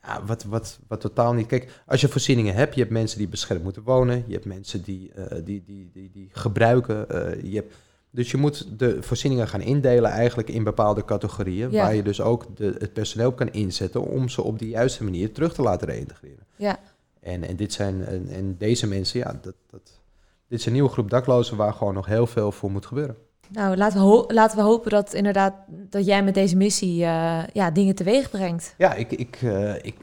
Ja, 0.02 0.24
wat, 0.24 0.44
wat, 0.44 0.78
wat 0.88 1.00
totaal 1.00 1.32
niet. 1.32 1.46
Kijk, 1.46 1.82
als 1.86 2.00
je 2.00 2.08
voorzieningen 2.08 2.54
hebt, 2.54 2.74
je 2.74 2.80
hebt 2.80 2.92
mensen 2.92 3.18
die 3.18 3.28
beschermd 3.28 3.62
moeten 3.62 3.82
wonen, 3.82 4.24
je 4.26 4.32
hebt 4.32 4.44
mensen 4.44 4.82
die, 4.82 5.12
eh, 5.12 5.38
die, 5.44 5.62
die, 5.66 5.90
die, 5.92 6.10
die 6.12 6.28
gebruiken. 6.32 7.08
eh, 7.10 7.42
je 7.50 7.56
hebt, 7.56 7.74
dus 8.10 8.30
je 8.30 8.36
moet 8.36 8.78
de 8.78 9.02
voorzieningen 9.02 9.48
gaan 9.48 9.60
indelen 9.60 10.10
eigenlijk 10.10 10.48
in 10.48 10.64
bepaalde 10.64 11.04
categorieën, 11.04 11.70
Ja. 11.70 11.82
waar 11.82 11.94
je 11.94 12.02
dus 12.02 12.20
ook 12.20 12.56
de, 12.56 12.74
het 12.78 12.92
personeel 12.92 13.32
kan 13.32 13.52
inzetten 13.52 14.02
om 14.02 14.28
ze 14.28 14.42
op 14.42 14.58
de 14.58 14.68
juiste 14.68 15.04
manier 15.04 15.32
terug 15.32 15.54
te 15.54 15.62
laten 15.62 15.88
reïntegreren. 15.88 16.46
Ja, 16.56 16.78
En, 17.20 17.42
en, 17.44 17.56
dit 17.56 17.72
zijn, 17.72 18.04
en, 18.04 18.28
en 18.28 18.56
deze 18.58 18.86
mensen, 18.86 19.18
ja, 19.18 19.38
dat, 19.42 19.54
dat, 19.70 20.00
dit 20.48 20.58
is 20.58 20.66
een 20.66 20.72
nieuwe 20.72 20.88
groep 20.88 21.10
daklozen 21.10 21.56
waar 21.56 21.72
gewoon 21.72 21.94
nog 21.94 22.06
heel 22.06 22.26
veel 22.26 22.52
voor 22.52 22.70
moet 22.70 22.86
gebeuren. 22.86 23.16
Nou 23.48 23.76
laten 23.76 23.98
we, 23.98 24.04
ho- 24.06 24.24
laten 24.28 24.56
we 24.56 24.62
hopen 24.62 24.90
dat 24.90 25.14
inderdaad 25.14 25.54
dat 25.68 26.06
jij 26.06 26.22
met 26.24 26.34
deze 26.34 26.56
missie 26.56 27.04
eh, 27.04 27.38
ja, 27.52 27.70
dingen 27.70 27.94
teweeg 27.94 28.30
brengt. 28.30 28.74
Ja, 28.78 28.94
ik, 28.94 29.12
ik, 29.12 29.38
eh, 29.42 29.74
ik, 29.74 29.94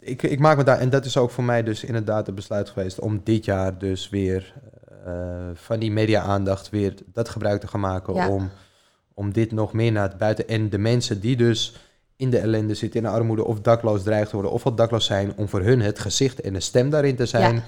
ik, 0.00 0.22
ik 0.22 0.38
maak 0.38 0.56
me 0.56 0.64
daar, 0.64 0.78
en 0.78 0.90
dat 0.90 1.04
is 1.04 1.16
ook 1.16 1.30
voor 1.30 1.44
mij 1.44 1.62
dus 1.62 1.84
inderdaad 1.84 2.26
het 2.26 2.34
besluit 2.34 2.68
geweest 2.70 3.00
om 3.00 3.20
dit 3.24 3.44
jaar 3.44 3.78
dus 3.78 4.08
weer 4.08 4.54
eh, 5.04 5.12
van 5.54 5.78
die 5.78 5.90
media-aandacht 5.90 6.70
weer 6.70 6.94
dat 7.12 7.28
gebruik 7.28 7.60
te 7.60 7.66
gaan 7.68 7.80
maken 7.80 8.14
Ja. 8.14 8.28
om, 8.28 8.50
om 9.14 9.32
dit 9.32 9.52
nog 9.52 9.72
meer 9.72 9.92
naar 9.92 10.08
het 10.08 10.18
buiten. 10.18 10.48
En 10.48 10.70
de 10.70 10.78
mensen 10.78 11.20
die 11.20 11.36
dus 11.36 11.76
in 12.16 12.30
de 12.30 12.38
ellende 12.38 12.74
zitten, 12.74 13.00
in 13.00 13.06
de 13.06 13.12
armoede 13.12 13.44
of 13.44 13.60
dakloos 13.60 14.02
dreigen 14.02 14.28
te 14.28 14.34
worden 14.34 14.52
of 14.52 14.64
al 14.66 14.74
dakloos 14.74 15.04
zijn, 15.04 15.32
om 15.36 15.48
voor 15.48 15.60
hun 15.62 15.80
het 15.80 15.98
gezicht 15.98 16.40
en 16.40 16.52
de 16.52 16.60
stem 16.60 16.90
daarin 16.90 17.16
te 17.16 17.26
zijn. 17.26 17.54
Ja. 17.54 17.62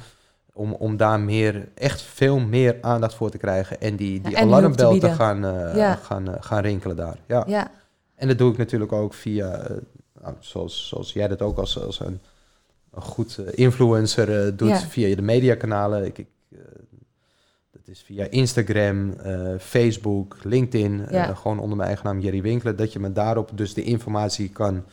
Om, 0.59 0.73
om 0.73 0.97
daar 0.97 1.21
meer, 1.21 1.69
echt 1.75 2.03
veel 2.03 2.39
meer 2.39 2.77
aandacht 2.81 3.15
voor 3.15 3.31
te 3.31 3.39
krijgen 3.39 3.81
en 3.81 3.97
die, 3.97 4.21
die 4.21 4.37
en 4.37 4.43
alarmbel 4.43 4.99
te, 4.99 5.11
gaan, 5.11 5.45
eh, 5.45 5.77
Ja. 5.77 5.95
gaan, 5.95 6.35
eh, 6.35 6.43
gaan 6.43 6.63
rinkelen 6.63 6.97
daar. 6.97 7.17
Ja. 7.27 7.45
Ja, 7.47 7.71
En 8.15 8.29
dat 8.29 8.39
doe 8.39 8.53
ik 8.53 8.59
natuurlijk 8.59 8.93
ook 8.93 9.15
via, 9.15 9.53
eh, 9.53 9.77
nou, 10.23 10.35
zoals, 10.39 10.89
zoals 10.89 11.13
jij 11.13 11.29
dat 11.29 11.43
ook 11.43 11.59
als, 11.59 11.85
als 11.85 12.01
een, 12.01 12.21
een 12.93 13.03
goed 13.03 13.39
influencer 13.51 14.57
doet, 14.57 14.79
via 14.79 15.17
de 15.17 15.23
mediakanalen. 15.23 16.05
Ik, 16.05 16.19
ik, 16.19 16.27
dat 17.71 17.83
is 17.85 18.03
via 18.03 18.27
Instagram, 18.31 19.15
Facebook, 19.61 20.37
LinkedIn, 20.43 21.07
gewoon 21.35 21.59
onder 21.59 21.77
mijn 21.77 21.89
eigen 21.89 22.07
naam 22.07 22.21
Jerry 22.21 22.43
Winkler, 22.43 22.77
dat 22.77 22.93
je 22.93 22.99
me 22.99 23.13
daarop 23.13 23.51
dus 23.55 23.75
de 23.75 23.83
informatie 23.83 24.49
kan, 24.51 24.85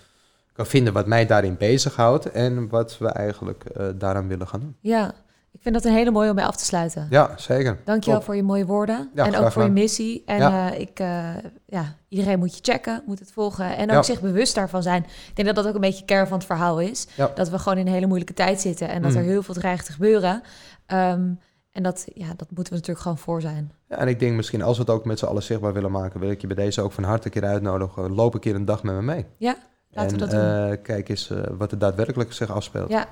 kan 0.54 0.66
vinden 0.66 0.94
wat 0.94 1.08
mij 1.08 1.26
daarin 1.26 1.58
bezighoudt 1.58 2.32
en 2.32 2.68
wat 2.70 2.98
we 2.98 3.08
eigenlijk 3.08 3.64
daaraan 3.98 4.28
willen 4.28 4.48
gaan 4.48 4.60
doen. 4.60 4.76
ja. 4.80 5.14
Ik 5.56 5.62
vind 5.62 5.84
dat 5.84 5.86
een 5.86 5.98
hele 5.98 6.12
mooie 6.12 6.30
om 6.30 6.36
bij 6.36 6.46
af 6.46 6.56
te 6.56 6.66
sluiten. 6.66 7.08
Ja, 7.10 7.32
zeker. 7.38 7.78
Dankjewel 7.84 8.16
Top. 8.20 8.26
voor 8.28 8.36
je 8.36 8.44
mooie 8.44 8.66
woorden. 8.66 9.10
Ja, 9.14 9.26
en 9.26 9.36
ook 9.36 9.52
voor 9.52 9.64
je 9.64 9.70
missie. 9.70 10.24
En 10.26 10.38
Ja. 10.38 10.72
eh, 10.72 10.80
ik, 10.80 11.00
eh, 11.00 11.30
ja, 11.66 11.96
iedereen 12.10 12.40
moet 12.40 12.56
je 12.58 12.60
checken, 12.72 13.04
moet 13.06 13.20
het 13.20 13.32
volgen. 13.32 13.76
En 13.78 13.84
ook 13.90 13.96
Ja. 13.96 14.04
zich 14.04 14.22
bewust 14.22 14.56
daarvan 14.56 14.84
zijn. 14.84 15.04
Ik 15.04 15.32
denk 15.36 15.48
dat 15.48 15.56
dat 15.58 15.68
ook 15.68 15.74
een 15.76 15.82
beetje 15.82 16.06
kern 16.06 16.28
van 16.28 16.38
het 16.38 16.46
verhaal 16.48 16.80
is. 16.80 17.08
Dat 17.36 17.50
we 17.50 17.60
gewoon 17.60 17.78
in 17.78 17.88
een 17.88 17.94
hele 17.94 18.06
moeilijke 18.06 18.34
tijd 18.34 18.62
zitten. 18.62 18.90
En 18.90 19.02
dat 19.02 19.12
Mm. 19.12 19.18
er 19.18 19.24
heel 19.24 19.44
veel 19.44 19.54
dreigt 19.54 19.86
te 19.86 19.92
gebeuren. 19.92 20.42
Ehm, 20.86 21.30
en 21.72 21.84
dat, 21.84 22.06
ja, 22.14 22.28
dat 22.28 22.48
moeten 22.52 22.74
we 22.74 22.80
natuurlijk 22.80 23.00
gewoon 23.00 23.18
voor 23.18 23.42
zijn. 23.42 23.72
Ja, 23.90 23.98
en 23.98 24.08
ik 24.08 24.20
denk 24.20 24.36
misschien 24.36 24.62
als 24.62 24.78
we 24.78 24.84
het 24.84 24.92
ook 24.92 25.06
met 25.06 25.20
z'n 25.20 25.26
allen 25.26 25.44
zichtbaar 25.44 25.74
willen 25.74 25.92
maken, 25.92 26.20
wil 26.20 26.30
ik 26.30 26.42
je 26.42 26.48
bij 26.48 26.56
deze 26.56 26.82
ook 26.82 26.92
van 26.92 27.04
harte 27.04 27.26
een 27.26 27.32
keer 27.34 27.46
uitnodigen. 27.46 28.14
Loop 28.14 28.34
een 28.34 28.40
keer 28.40 28.56
een 28.56 28.66
dag 28.66 28.84
met 28.84 28.96
me 28.96 29.02
mee. 29.02 29.26
Ja, 29.38 29.56
laten 29.92 30.12
en 30.12 30.20
we 30.20 30.20
dat 30.20 30.32
doen. 30.32 30.72
eh, 30.72 30.78
kijk 30.84 31.10
eens 31.10 31.30
eh, 31.30 31.38
wat 31.58 31.72
er 31.72 31.78
daadwerkelijk 31.80 32.34
zich 32.34 32.52
afspeelt. 32.52 32.90
Ja. 32.90 33.08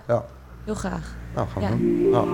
Heel 0.65 0.73
graag. 0.75 1.15
Nou, 1.35 1.47
gaan 1.53 1.61
we 1.61 1.67
Ja. 1.69 1.69
doen. 1.69 2.09
Nou, 2.11 2.27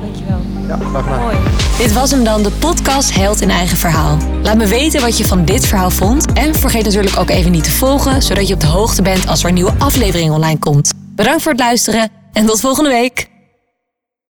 Dankjewel. 0.00 0.38
ja, 0.68 0.76
graag 0.76 1.02
gedaan. 1.04 1.20
Mooi. 1.20 1.36
Dit 1.78 1.92
was 1.92 2.10
hem 2.10 2.24
dan, 2.24 2.42
de 2.42 2.50
podcast 2.50 3.14
Held 3.14 3.40
in 3.40 3.50
eigen 3.50 3.76
verhaal. 3.76 4.18
Laat 4.42 4.56
me 4.56 4.66
weten 4.66 5.00
wat 5.00 5.18
je 5.18 5.24
van 5.24 5.44
dit 5.44 5.66
verhaal 5.66 5.90
vond. 5.90 6.32
En 6.32 6.54
vergeet 6.54 6.84
natuurlijk 6.84 7.16
ook 7.18 7.30
even 7.30 7.50
niet 7.50 7.64
te 7.64 7.70
volgen, 7.70 8.22
zodat 8.22 8.48
je 8.48 8.54
op 8.54 8.60
de 8.60 8.66
hoogte 8.66 9.02
bent 9.02 9.26
als 9.28 9.42
er 9.42 9.48
een 9.48 9.54
nieuwe 9.54 9.72
aflevering 9.78 10.32
online 10.32 10.58
komt. 10.58 10.92
Bedankt 11.14 11.42
voor 11.42 11.52
het 11.52 11.60
luisteren 11.60 12.08
en 12.32 12.46
tot 12.46 12.60
volgende 12.60 12.90
week. 12.90 13.28